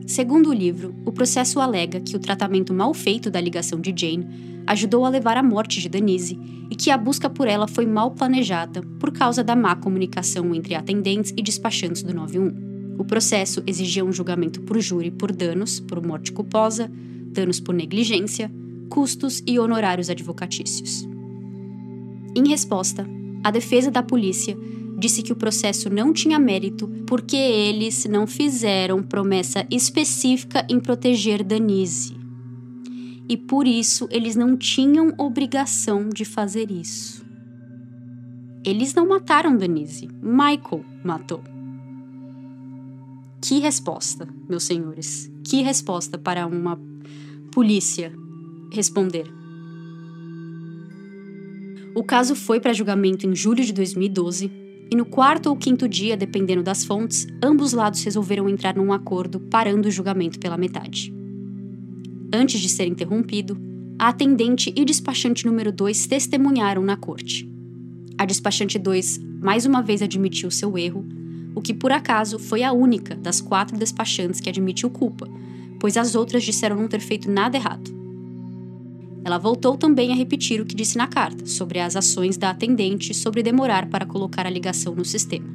Segundo 0.06 0.52
o 0.52 0.54
livro, 0.54 0.94
o 1.04 1.12
processo 1.12 1.60
alega 1.60 2.00
que 2.00 2.16
o 2.16 2.20
tratamento 2.20 2.72
mal 2.72 2.94
feito 2.94 3.32
da 3.32 3.42
ligação 3.42 3.82
de 3.82 3.92
Jane 3.98 4.28
ajudou 4.68 5.04
a 5.04 5.10
levar 5.10 5.38
à 5.38 5.42
morte 5.42 5.82
de 5.82 5.90
Denise 5.90 6.40
e 6.70 6.76
que 6.76 6.92
a 6.92 6.98
busca 6.98 7.28
por 7.28 7.48
ela 7.48 7.68
foi 7.68 7.88
mal 7.88 8.12
planejada 8.12 8.84
por 9.00 9.12
causa 9.12 9.44
da 9.44 9.56
má 9.56 9.76
comunicação 9.76 10.54
entre 10.54 10.76
atendentes 10.76 11.34
e 11.36 11.42
despachantes 11.42 12.04
do 12.04 12.14
91. 12.14 12.96
O 13.00 13.04
processo 13.04 13.64
exigia 13.66 14.06
um 14.06 14.14
julgamento 14.14 14.62
por 14.62 14.80
júri 14.80 15.10
por 15.10 15.32
danos 15.32 15.80
por 15.80 16.06
morte 16.06 16.32
culposa, 16.32 16.92
danos 17.34 17.60
por 17.60 17.74
negligência, 17.74 18.52
custos 18.90 19.42
e 19.46 19.60
honorários 19.60 20.10
advocatícios. 20.10 21.08
Em 22.36 22.48
resposta, 22.48 23.08
a 23.44 23.52
defesa 23.52 23.90
da 23.92 24.04
polícia 24.04 24.58
disse 24.98 25.22
que 25.22 25.32
o 25.32 25.36
processo 25.36 25.90
não 25.90 26.14
tinha 26.14 26.40
mérito 26.40 26.88
porque 27.06 27.36
eles 27.36 28.06
não 28.06 28.26
fizeram 28.26 29.04
promessa 29.04 29.66
específica 29.70 30.66
em 30.70 30.80
proteger 30.80 31.44
Danise. 31.44 32.16
E 33.28 33.36
por 33.36 33.68
isso 33.68 34.08
eles 34.12 34.36
não 34.36 34.56
tinham 34.56 35.14
obrigação 35.18 36.10
de 36.10 36.26
fazer 36.26 36.72
isso. 36.72 37.26
Eles 38.64 38.94
não 38.94 39.08
mataram 39.08 39.56
Danise, 39.56 40.08
Michael 40.22 40.84
matou. 41.04 41.44
Que 43.42 43.60
resposta, 43.60 44.28
meus 44.50 44.64
senhores. 44.64 45.32
Que 45.44 45.62
resposta 45.62 46.18
para 46.18 46.48
uma 46.48 46.80
polícia 47.52 48.12
responder. 48.72 49.26
O 51.96 52.04
caso 52.04 52.36
foi 52.36 52.60
para 52.60 52.74
julgamento 52.74 53.26
em 53.26 53.36
julho 53.36 53.64
de 53.64 53.72
2012 53.72 54.52
e 54.92 54.96
no 54.96 55.06
quarto 55.06 55.48
ou 55.48 55.56
quinto 55.56 55.88
dia, 55.88 56.18
dependendo 56.18 56.62
das 56.62 56.84
fontes, 56.84 57.26
ambos 57.42 57.74
lados 57.74 58.04
resolveram 58.04 58.50
entrar 58.50 58.76
num 58.76 58.92
acordo, 58.94 59.40
parando 59.40 59.88
o 59.88 59.92
julgamento 59.92 60.40
pela 60.40 60.58
metade. 60.58 61.14
Antes 62.34 62.60
de 62.60 62.70
ser 62.70 62.86
interrompido, 62.86 63.58
a 63.98 64.10
atendente 64.10 64.74
e 64.76 64.84
despachante 64.84 65.46
número 65.46 65.72
2 65.72 66.06
testemunharam 66.06 66.84
na 66.84 66.98
corte. 66.98 67.50
A 68.18 68.26
despachante 68.26 68.78
2 68.78 69.20
mais 69.42 69.66
uma 69.66 69.82
vez 69.82 70.02
admitiu 70.02 70.52
seu 70.52 70.78
erro, 70.78 71.06
o 71.56 71.62
que 71.62 71.74
por 71.74 71.92
acaso 71.92 72.38
foi 72.38 72.62
a 72.62 72.74
única 72.74 73.16
das 73.16 73.40
quatro 73.40 73.78
despachantes 73.78 74.42
que 74.42 74.50
admitiu 74.50 74.90
culpa, 74.90 75.28
pois 75.80 75.96
as 75.96 76.14
outras 76.14 76.44
disseram 76.44 76.76
não 76.76 76.88
ter 76.88 77.00
feito 77.00 77.32
nada 77.32 77.56
errado. 77.56 78.05
Ela 79.26 79.40
voltou 79.40 79.76
também 79.76 80.12
a 80.12 80.16
repetir 80.16 80.62
o 80.62 80.66
que 80.66 80.76
disse 80.76 81.00
na 81.00 81.08
carta, 81.08 81.48
sobre 81.48 81.80
as 81.80 81.96
ações 81.96 82.38
da 82.38 82.52
atendente 82.52 83.12
sobre 83.12 83.42
demorar 83.42 83.90
para 83.90 84.06
colocar 84.06 84.46
a 84.46 84.50
ligação 84.52 84.94
no 84.94 85.04
sistema. 85.04 85.48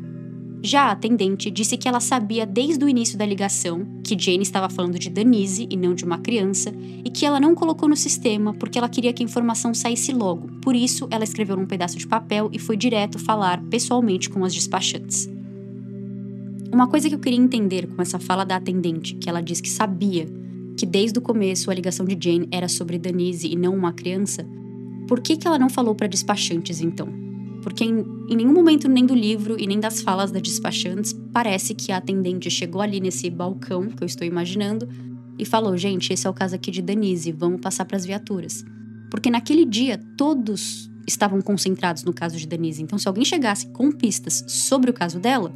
Já 0.61 0.87
a 0.87 0.91
atendente 0.91 1.53
disse 1.53 1.77
que 1.77 1.87
ela 1.87 2.01
sabia 2.01 2.45
desde 2.45 2.85
o 2.85 2.89
início 2.89 3.17
da 3.17 3.25
ligação 3.25 3.87
que 4.05 4.19
Jane 4.19 4.43
estava 4.43 4.69
falando 4.69 4.99
de 4.99 5.09
Denise 5.09 5.69
e 5.71 5.77
não 5.77 5.95
de 5.95 6.05
uma 6.05 6.19
criança 6.19 6.75
e 7.05 7.09
que 7.11 7.25
ela 7.25 7.39
não 7.39 7.55
colocou 7.55 7.89
no 7.89 7.97
sistema 7.97 8.53
porque 8.55 8.77
ela 8.77 8.89
queria 8.89 9.13
que 9.13 9.23
a 9.23 9.25
informação 9.25 9.73
saísse 9.73 10.13
logo. 10.13 10.49
Por 10.61 10.75
isso, 10.75 11.07
ela 11.09 11.23
escreveu 11.23 11.57
num 11.57 11.65
pedaço 11.65 11.97
de 11.97 12.09
papel 12.09 12.51
e 12.53 12.59
foi 12.59 12.77
direto 12.77 13.21
falar 13.21 13.63
pessoalmente 13.71 14.29
com 14.29 14.45
as 14.45 14.53
despachantes. 14.53 15.31
Uma 16.73 16.89
coisa 16.89 17.09
que 17.09 17.15
eu 17.15 17.21
queria 17.21 17.39
entender 17.39 17.87
com 17.87 18.03
essa 18.03 18.19
fala 18.19 18.45
da 18.45 18.57
atendente, 18.57 19.15
que 19.15 19.31
ela 19.31 19.41
diz 19.41 19.61
que 19.61 19.71
sabia 19.71 20.29
que 20.81 20.87
desde 20.87 21.19
o 21.19 21.23
começo 21.23 21.71
a 21.71 21.75
ligação 21.75 22.07
de 22.07 22.17
Jane 22.19 22.49
era 22.51 22.67
sobre 22.67 22.99
Denise 22.99 23.47
e 23.47 23.55
não 23.55 23.77
uma 23.77 23.93
criança, 23.93 24.47
por 25.07 25.21
que, 25.21 25.37
que 25.37 25.47
ela 25.47 25.59
não 25.59 25.69
falou 25.69 25.95
para 25.95 26.07
despachantes 26.07 26.81
então? 26.81 27.21
porque 27.63 27.85
em, 27.85 27.99
em, 28.31 28.37
nenhum 28.37 28.55
momento, 28.55 28.89
nem 28.89 29.05
do 29.05 29.15
livro 29.15 29.61
e 29.61 29.67
nem 29.67 29.79
das 29.79 30.01
falas 30.01 30.31
das 30.31 30.41
despachantes, 30.41 31.15
parece 31.31 31.75
que 31.75 31.93
a 31.93 31.99
atendente 31.99 32.51
chegou 32.51 32.81
ali 32.81 32.99
nesse 32.99 33.29
balcão 33.29 33.89
que 33.89 34.03
eu 34.03 34.07
estou 34.07 34.27
imaginando 34.27 34.89
e 35.39 35.45
falou: 35.45 35.77
gente, 35.77 36.11
esse 36.11 36.27
é 36.27 36.31
o 36.31 36.33
caso 36.33 36.55
aqui 36.55 36.71
de 36.71 36.81
Denise, 36.81 37.31
vamos 37.33 37.61
passar 37.61 37.85
para 37.85 37.99
as 37.99 38.07
viaturas. 38.07 38.65
Porque 39.11 39.31
naquele 39.31 39.67
dia 39.67 40.01
todos 40.17 40.91
estavam 41.07 41.43
concentrados 41.43 42.03
no 42.03 42.15
caso 42.15 42.39
de 42.39 42.47
Denise. 42.47 42.83
Então, 42.83 42.99
se 42.99 43.07
alguém 43.07 43.27
chegasse 43.27 43.67
com 43.67 43.93
pistas 43.93 44.43
sobre 44.49 44.91
o 44.91 44.95
caso 44.95 45.19
dela, 45.19 45.53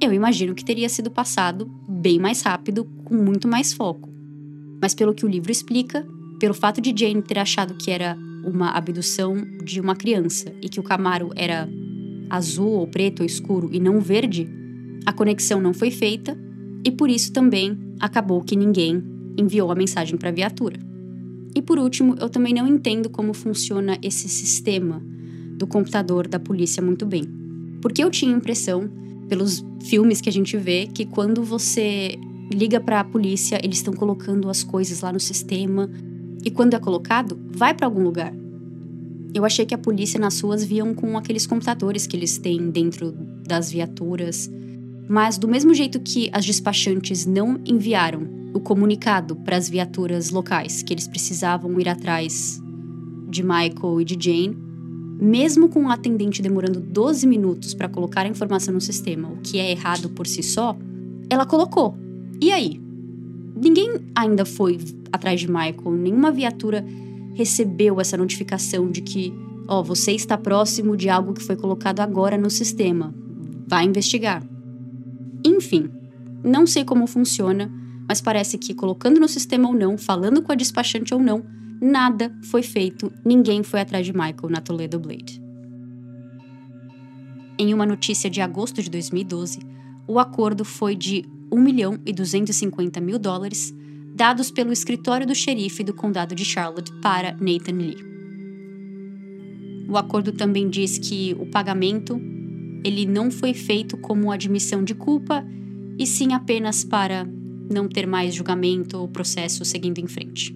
eu 0.00 0.10
imagino 0.10 0.54
que 0.54 0.64
teria 0.64 0.88
sido 0.88 1.10
passado 1.10 1.70
bem 1.86 2.18
mais 2.18 2.40
rápido, 2.40 2.86
com 3.04 3.14
muito 3.14 3.46
mais 3.46 3.74
foco. 3.74 4.12
Mas 4.82 4.94
pelo 4.94 5.14
que 5.14 5.24
o 5.24 5.28
livro 5.28 5.52
explica, 5.52 6.04
pelo 6.40 6.52
fato 6.52 6.80
de 6.80 6.92
Jane 6.94 7.22
ter 7.22 7.38
achado 7.38 7.74
que 7.74 7.88
era 7.88 8.18
uma 8.44 8.72
abdução 8.72 9.36
de 9.64 9.80
uma 9.80 9.94
criança 9.94 10.52
e 10.60 10.68
que 10.68 10.80
o 10.80 10.82
Camaro 10.82 11.30
era 11.36 11.68
azul 12.28 12.72
ou 12.72 12.88
preto 12.88 13.20
ou 13.20 13.26
escuro 13.26 13.70
e 13.72 13.78
não 13.78 14.00
verde, 14.00 14.48
a 15.06 15.12
conexão 15.12 15.60
não 15.60 15.72
foi 15.72 15.92
feita 15.92 16.36
e 16.84 16.90
por 16.90 17.08
isso 17.08 17.32
também 17.32 17.78
acabou 18.00 18.42
que 18.42 18.56
ninguém 18.56 19.00
enviou 19.38 19.70
a 19.70 19.76
mensagem 19.76 20.16
para 20.16 20.30
a 20.30 20.32
viatura. 20.32 20.76
E 21.54 21.62
por 21.62 21.78
último, 21.78 22.16
eu 22.18 22.28
também 22.28 22.52
não 22.52 22.66
entendo 22.66 23.08
como 23.08 23.32
funciona 23.32 23.96
esse 24.02 24.28
sistema 24.28 25.00
do 25.56 25.66
computador 25.66 26.26
da 26.26 26.40
polícia 26.40 26.82
muito 26.82 27.06
bem. 27.06 27.24
Porque 27.80 28.02
eu 28.02 28.10
tinha 28.10 28.34
a 28.34 28.36
impressão, 28.36 28.90
pelos 29.28 29.64
filmes 29.84 30.20
que 30.20 30.28
a 30.28 30.32
gente 30.32 30.56
vê, 30.56 30.88
que 30.92 31.04
quando 31.04 31.44
você 31.44 32.18
liga 32.52 32.80
para 32.80 33.00
a 33.00 33.04
polícia, 33.04 33.60
eles 33.62 33.78
estão 33.78 33.94
colocando 33.94 34.48
as 34.48 34.62
coisas 34.62 35.00
lá 35.00 35.12
no 35.12 35.20
sistema 35.20 35.90
e 36.44 36.50
quando 36.50 36.74
é 36.74 36.78
colocado, 36.78 37.38
vai 37.50 37.74
para 37.74 37.86
algum 37.86 38.02
lugar. 38.02 38.32
Eu 39.34 39.44
achei 39.44 39.64
que 39.64 39.74
a 39.74 39.78
polícia 39.78 40.20
nas 40.20 40.40
ruas 40.40 40.64
viam 40.64 40.94
com 40.94 41.16
aqueles 41.16 41.46
computadores 41.46 42.06
que 42.06 42.16
eles 42.16 42.36
têm 42.36 42.70
dentro 42.70 43.12
das 43.46 43.70
viaturas. 43.70 44.50
Mas 45.08 45.38
do 45.38 45.48
mesmo 45.48 45.72
jeito 45.72 46.00
que 46.00 46.28
as 46.32 46.44
despachantes 46.44 47.24
não 47.24 47.60
enviaram 47.64 48.26
o 48.52 48.60
comunicado 48.60 49.36
para 49.36 49.56
as 49.56 49.68
viaturas 49.68 50.30
locais 50.30 50.82
que 50.82 50.92
eles 50.92 51.08
precisavam 51.08 51.80
ir 51.80 51.88
atrás 51.88 52.60
de 53.28 53.42
Michael 53.42 54.00
e 54.00 54.04
de 54.04 54.16
Jane, 54.20 54.56
mesmo 55.18 55.68
com 55.68 55.84
o 55.84 55.90
atendente 55.90 56.42
demorando 56.42 56.80
12 56.80 57.26
minutos 57.26 57.72
para 57.72 57.88
colocar 57.88 58.26
a 58.26 58.28
informação 58.28 58.74
no 58.74 58.80
sistema, 58.80 59.28
o 59.28 59.38
que 59.38 59.58
é 59.58 59.70
errado 59.70 60.10
por 60.10 60.26
si 60.26 60.42
só, 60.42 60.76
ela 61.30 61.46
colocou. 61.46 62.01
E 62.42 62.50
aí? 62.50 62.80
Ninguém 63.54 64.00
ainda 64.16 64.44
foi 64.44 64.76
atrás 65.12 65.38
de 65.38 65.46
Michael, 65.46 65.92
nenhuma 65.92 66.32
viatura 66.32 66.84
recebeu 67.34 68.00
essa 68.00 68.16
notificação 68.16 68.90
de 68.90 69.00
que, 69.00 69.32
ó, 69.68 69.78
oh, 69.78 69.84
você 69.84 70.10
está 70.10 70.36
próximo 70.36 70.96
de 70.96 71.08
algo 71.08 71.34
que 71.34 71.44
foi 71.44 71.54
colocado 71.54 72.00
agora 72.00 72.36
no 72.36 72.50
sistema. 72.50 73.14
Vai 73.68 73.84
investigar. 73.84 74.42
Enfim, 75.44 75.88
não 76.42 76.66
sei 76.66 76.84
como 76.84 77.06
funciona, 77.06 77.70
mas 78.08 78.20
parece 78.20 78.58
que 78.58 78.74
colocando 78.74 79.20
no 79.20 79.28
sistema 79.28 79.68
ou 79.68 79.74
não, 79.76 79.96
falando 79.96 80.42
com 80.42 80.50
a 80.50 80.56
despachante 80.56 81.14
ou 81.14 81.20
não, 81.20 81.44
nada 81.80 82.36
foi 82.50 82.64
feito, 82.64 83.12
ninguém 83.24 83.62
foi 83.62 83.80
atrás 83.80 84.04
de 84.04 84.12
Michael 84.12 84.50
na 84.50 84.60
Toledo 84.60 84.98
Blade. 84.98 85.40
Em 87.56 87.72
uma 87.72 87.86
notícia 87.86 88.28
de 88.28 88.40
agosto 88.40 88.82
de 88.82 88.90
2012, 88.90 89.60
o 90.06 90.18
acordo 90.18 90.64
foi 90.64 90.96
de 90.96 91.24
1 91.50 91.60
milhão 91.60 91.98
e 92.04 92.12
250 92.12 93.00
mil 93.00 93.18
dólares 93.18 93.74
dados 94.14 94.50
pelo 94.50 94.72
escritório 94.72 95.26
do 95.26 95.34
xerife 95.34 95.82
do 95.82 95.94
condado 95.94 96.34
de 96.34 96.44
Charlotte 96.44 96.92
para 97.00 97.36
Nathan 97.40 97.76
Lee. 97.76 97.96
O 99.88 99.96
acordo 99.96 100.32
também 100.32 100.68
diz 100.68 100.98
que 100.98 101.36
o 101.38 101.46
pagamento 101.46 102.20
ele 102.84 103.06
não 103.06 103.30
foi 103.30 103.54
feito 103.54 103.96
como 103.96 104.32
admissão 104.32 104.82
de 104.82 104.94
culpa 104.94 105.44
e 105.98 106.06
sim 106.06 106.32
apenas 106.32 106.84
para 106.84 107.28
não 107.70 107.88
ter 107.88 108.06
mais 108.06 108.34
julgamento 108.34 108.98
ou 108.98 109.08
processo 109.08 109.64
seguindo 109.64 109.98
em 109.98 110.06
frente. 110.06 110.54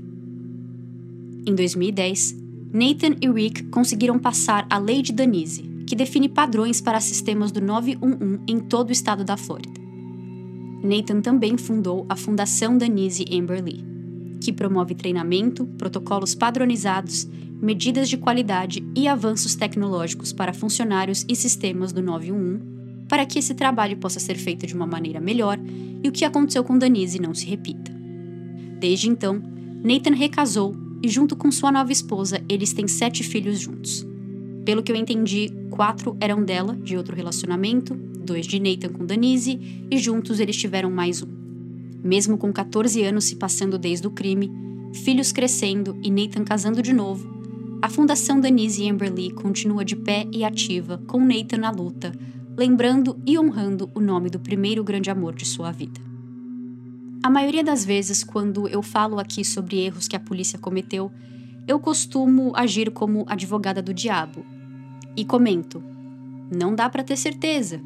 Em 1.47 1.55
2010, 1.55 2.37
Nathan 2.73 3.17
e 3.21 3.31
Rick 3.31 3.65
conseguiram 3.65 4.19
passar 4.19 4.67
a 4.69 4.79
Lei 4.79 5.03
de 5.03 5.13
Danise, 5.13 5.71
que 5.87 5.95
define 5.95 6.29
padrões 6.29 6.81
para 6.81 7.01
sistemas 7.01 7.53
do 7.53 7.61
911 7.61 8.41
em 8.49 8.59
todo 8.59 8.89
o 8.89 8.93
estado 8.93 9.25
da 9.25 9.37
Flórida. 9.37 9.81
Nathan 10.83 11.21
também 11.21 11.57
fundou 11.57 12.05
a 12.09 12.17
Fundação 12.17 12.77
Danise 12.77 13.25
Amberley, 13.33 13.85
que 14.41 14.53
promove 14.53 14.95
treinamento, 14.95 15.67
protocolos 15.79 16.35
padronizados, 16.35 17.27
medidas 17.61 18.09
de 18.09 18.17
qualidade 18.17 18.85
e 18.95 19.09
avanços 19.09 19.55
tecnológicos 19.55 20.33
para 20.33 20.53
funcionários 20.53 21.25
e 21.29 21.35
sistemas 21.35 21.93
do 21.93 22.03
911, 22.03 22.63
para 23.09 23.25
que 23.25 23.39
esse 23.39 23.55
trabalho 23.55 23.97
possa 23.97 24.21
ser 24.21 24.37
feito 24.37 24.67
de 24.67 24.75
uma 24.75 24.87
maneira 24.87 25.21
melhor 25.21 25.59
e 26.03 26.09
o 26.09 26.13
que 26.13 26.25
aconteceu 26.25 26.63
com 26.63 26.77
Danise 26.77 27.21
não 27.21 27.35
se 27.35 27.47
repita. 27.47 27.93
Desde 28.79 29.09
então, 29.09 29.43
Nathan 29.83 30.15
recasou 30.15 30.77
e, 31.03 31.09
junto 31.09 31.35
com 31.37 31.51
sua 31.51 31.73
nova 31.73 31.93
esposa, 31.93 32.43
eles 32.49 32.73
têm 32.73 32.87
sete 32.87 33.23
filhos 33.23 33.59
juntos. 33.59 34.07
Pelo 34.67 34.83
que 34.83 34.91
eu 34.91 34.97
entendi, 34.97 35.49
quatro 35.71 36.17
eram 36.21 36.45
dela, 36.45 36.75
de 36.75 36.97
outro 36.97 37.15
relacionamento, 37.15 37.95
dois 37.95 38.45
de 38.45 38.59
Nathan 38.59 38.89
com 38.89 39.07
Danise, 39.07 39.87
e 39.89 39.97
juntos 39.97 40.41
eles 40.41 40.57
tiveram 40.57 40.91
mais 40.91 41.23
um. 41.23 41.29
Mesmo 42.03 42.37
com 42.37 42.53
14 42.53 43.01
anos 43.05 43.27
se 43.27 43.37
passando 43.37 43.79
desde 43.79 44.09
o 44.09 44.11
crime, 44.11 44.51
filhos 44.93 45.31
crescendo 45.31 45.97
e 46.03 46.11
Nathan 46.11 46.43
casando 46.43 46.83
de 46.83 46.93
novo, 46.93 47.79
a 47.81 47.89
Fundação 47.89 48.41
Danise 48.41 48.91
Amberley 48.91 49.31
continua 49.31 49.85
de 49.85 49.95
pé 49.95 50.27
e 50.33 50.43
ativa, 50.43 51.01
com 51.07 51.25
Nathan 51.25 51.59
na 51.59 51.71
luta, 51.71 52.13
lembrando 52.57 53.17
e 53.25 53.39
honrando 53.39 53.89
o 53.95 54.01
nome 54.01 54.31
do 54.31 54.41
primeiro 54.41 54.83
grande 54.83 55.11
amor 55.11 55.37
de 55.37 55.47
sua 55.47 55.71
vida. 55.71 56.01
A 57.23 57.31
maioria 57.31 57.63
das 57.63 57.85
vezes, 57.85 58.25
quando 58.25 58.67
eu 58.67 58.83
falo 58.83 59.21
aqui 59.21 59.45
sobre 59.45 59.79
erros 59.79 60.09
que 60.09 60.17
a 60.17 60.21
polícia 60.21 60.59
cometeu, 60.59 61.09
eu 61.69 61.79
costumo 61.79 62.53
agir 62.57 62.91
como 62.91 63.25
advogada 63.29 63.81
do 63.81 63.95
diabo 63.95 64.56
e 65.17 65.25
comento: 65.25 65.83
não 66.51 66.75
dá 66.75 66.89
para 66.89 67.03
ter 67.03 67.17
certeza 67.17 67.81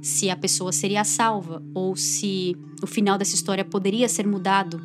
se 0.00 0.30
a 0.30 0.36
pessoa 0.36 0.72
seria 0.72 1.04
salva 1.04 1.62
ou 1.74 1.94
se 1.94 2.56
o 2.82 2.86
final 2.86 3.18
dessa 3.18 3.34
história 3.34 3.64
poderia 3.64 4.08
ser 4.08 4.26
mudado 4.26 4.80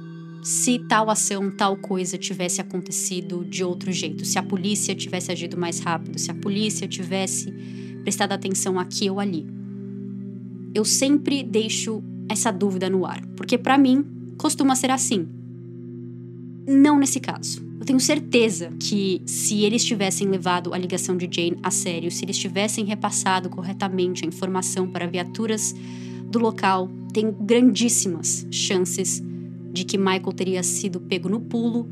se 0.46 0.78
tal 0.78 1.10
ação, 1.10 1.50
tal 1.50 1.76
coisa 1.76 2.20
tivesse 2.20 2.62
acontecido 2.62 3.44
de 3.44 3.64
outro 3.64 3.92
jeito, 3.92 4.24
se 4.24 4.38
a 4.38 4.44
polícia 4.44 4.94
tivesse 4.94 5.32
agido 5.32 5.58
mais 5.58 5.80
rápido, 5.80 6.20
se 6.20 6.30
a 6.30 6.36
polícia 6.36 6.88
tivesse 6.88 7.52
prestado 8.04 8.34
atenção 8.34 8.80
aqui 8.80 9.10
ou 9.10 9.20
ali. 9.20 9.44
Eu 10.76 10.86
sempre 10.86 11.42
deixo 11.42 12.04
essa 12.30 12.52
dúvida 12.52 12.88
no 12.92 13.08
ar, 13.08 13.26
porque 13.36 13.58
para 13.58 13.76
mim 13.76 14.06
costuma 14.38 14.76
ser 14.76 14.92
assim. 14.92 15.28
Não 16.68 17.00
nesse 17.00 17.20
caso. 17.20 17.65
Eu 17.86 17.94
tenho 17.94 18.00
certeza 18.00 18.72
que 18.80 19.22
se 19.28 19.64
eles 19.64 19.86
tivessem 19.86 20.28
levado 20.28 20.74
a 20.74 20.78
ligação 20.78 21.16
de 21.16 21.30
Jane 21.32 21.60
a 21.62 21.70
sério, 21.70 22.10
se 22.10 22.26
eles 22.26 22.36
tivessem 22.36 22.84
repassado 22.84 23.48
corretamente 23.48 24.26
a 24.26 24.28
informação 24.28 24.88
para 24.90 25.06
viaturas 25.06 25.72
do 26.32 26.40
local, 26.40 26.90
tem 27.14 27.32
grandíssimas 27.32 28.48
chances 28.50 29.22
de 29.72 29.84
que 29.84 30.00
Michael 30.00 30.34
teria 30.36 30.64
sido 30.64 31.00
pego 31.00 31.30
no 31.30 31.40
pulo 31.40 31.88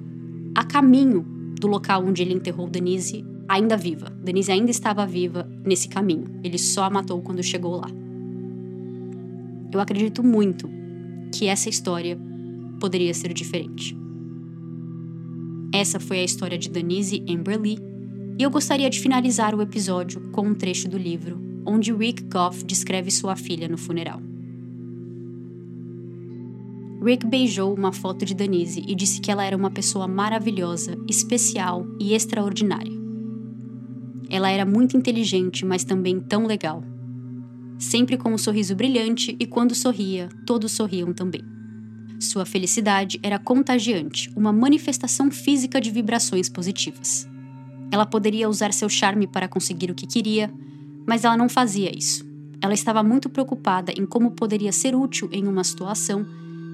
a 0.55 0.63
caminho 0.63 1.21
do 1.61 1.67
local 1.67 2.03
onde 2.03 2.23
ele 2.23 2.33
enterrou 2.33 2.67
Denise, 2.67 3.23
ainda 3.47 3.77
viva. 3.77 4.09
Denise 4.19 4.51
ainda 4.51 4.71
estava 4.71 5.05
viva 5.05 5.47
nesse 5.63 5.87
caminho. 5.87 6.39
Ele 6.43 6.57
só 6.57 6.85
a 6.85 6.89
matou 6.89 7.21
quando 7.21 7.43
chegou 7.43 7.75
lá. 7.75 7.91
Eu 9.71 9.79
acredito 9.79 10.23
muito 10.23 10.67
que 11.31 11.45
essa 11.45 11.69
história 11.69 12.17
poderia 12.79 13.13
ser 13.13 13.31
diferente. 13.31 14.01
Essa 15.73 15.99
foi 15.99 16.19
a 16.19 16.23
história 16.23 16.55
de 16.55 16.69
Denise 16.69 17.25
Amberley, 17.27 17.79
e 18.37 18.43
eu 18.43 18.51
gostaria 18.51 18.87
de 18.91 18.99
finalizar 18.99 19.55
o 19.55 19.61
episódio 19.61 20.21
com 20.31 20.45
um 20.45 20.53
trecho 20.53 20.87
do 20.87 20.99
livro, 20.99 21.41
onde 21.65 21.91
Rick 21.91 22.25
Goff 22.25 22.63
descreve 22.63 23.09
sua 23.09 23.35
filha 23.35 23.67
no 23.67 23.75
funeral. 23.75 24.21
Rick 27.03 27.25
beijou 27.25 27.73
uma 27.73 27.91
foto 27.91 28.23
de 28.23 28.35
Denise 28.35 28.83
e 28.87 28.93
disse 28.93 29.19
que 29.19 29.31
ela 29.31 29.43
era 29.43 29.57
uma 29.57 29.71
pessoa 29.71 30.07
maravilhosa, 30.07 30.95
especial 31.09 31.87
e 31.99 32.13
extraordinária. 32.13 32.93
Ela 34.29 34.51
era 34.51 34.67
muito 34.67 34.95
inteligente, 34.95 35.65
mas 35.65 35.83
também 35.83 36.19
tão 36.19 36.45
legal. 36.45 36.83
Sempre 37.79 38.15
com 38.15 38.31
um 38.31 38.37
sorriso 38.37 38.75
brilhante 38.75 39.35
e 39.39 39.45
quando 39.47 39.73
sorria, 39.73 40.29
todos 40.45 40.71
sorriam 40.71 41.11
também. 41.11 41.52
Sua 42.23 42.45
felicidade 42.45 43.19
era 43.21 43.37
contagiante, 43.37 44.31
uma 44.33 44.53
manifestação 44.53 45.29
física 45.29 45.81
de 45.81 45.91
vibrações 45.91 46.47
positivas. 46.47 47.27
Ela 47.91 48.05
poderia 48.05 48.47
usar 48.47 48.71
seu 48.71 48.87
charme 48.87 49.27
para 49.27 49.49
conseguir 49.49 49.91
o 49.91 49.93
que 49.93 50.07
queria, 50.07 50.49
mas 51.05 51.25
ela 51.25 51.35
não 51.35 51.49
fazia 51.49 51.91
isso. 51.93 52.25
Ela 52.61 52.73
estava 52.73 53.03
muito 53.03 53.29
preocupada 53.29 53.91
em 53.91 54.05
como 54.05 54.31
poderia 54.31 54.71
ser 54.71 54.95
útil 54.95 55.27
em 55.33 55.45
uma 55.45 55.65
situação 55.65 56.25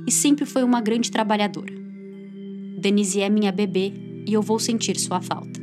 e 0.06 0.12
sempre 0.12 0.46
foi 0.46 0.64
uma 0.64 0.80
grande 0.82 1.10
trabalhadora. 1.10 1.74
Denise 2.78 3.20
é 3.20 3.28
minha 3.28 3.52
bebê 3.52 3.92
e 4.28 4.32
eu 4.32 4.44
vou 4.44 4.60
sentir 4.60 5.00
sua 5.00 5.20
falta. 5.20 5.60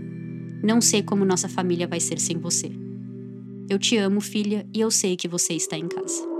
Não 0.64 0.80
sei 0.80 1.00
como 1.00 1.24
nossa 1.24 1.48
família 1.48 1.86
vai 1.86 2.00
ser 2.00 2.18
sem 2.18 2.38
você. 2.38 2.72
Eu 3.70 3.78
te 3.78 3.96
amo, 3.96 4.20
filha, 4.20 4.66
e 4.74 4.80
eu 4.80 4.90
sei 4.90 5.14
que 5.14 5.28
você 5.28 5.54
está 5.54 5.78
em 5.78 5.86
casa. 5.86 6.35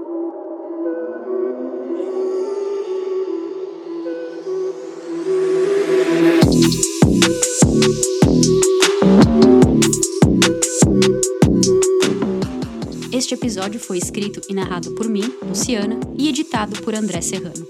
Este 13.12 13.34
episódio 13.34 13.78
foi 13.80 13.98
escrito 13.98 14.40
e 14.48 14.54
narrado 14.54 14.94
por 14.94 15.08
mim, 15.08 15.24
Luciana, 15.48 15.98
e 16.18 16.28
editado 16.28 16.80
por 16.82 16.94
André 16.94 17.20
Serrano. 17.20 17.66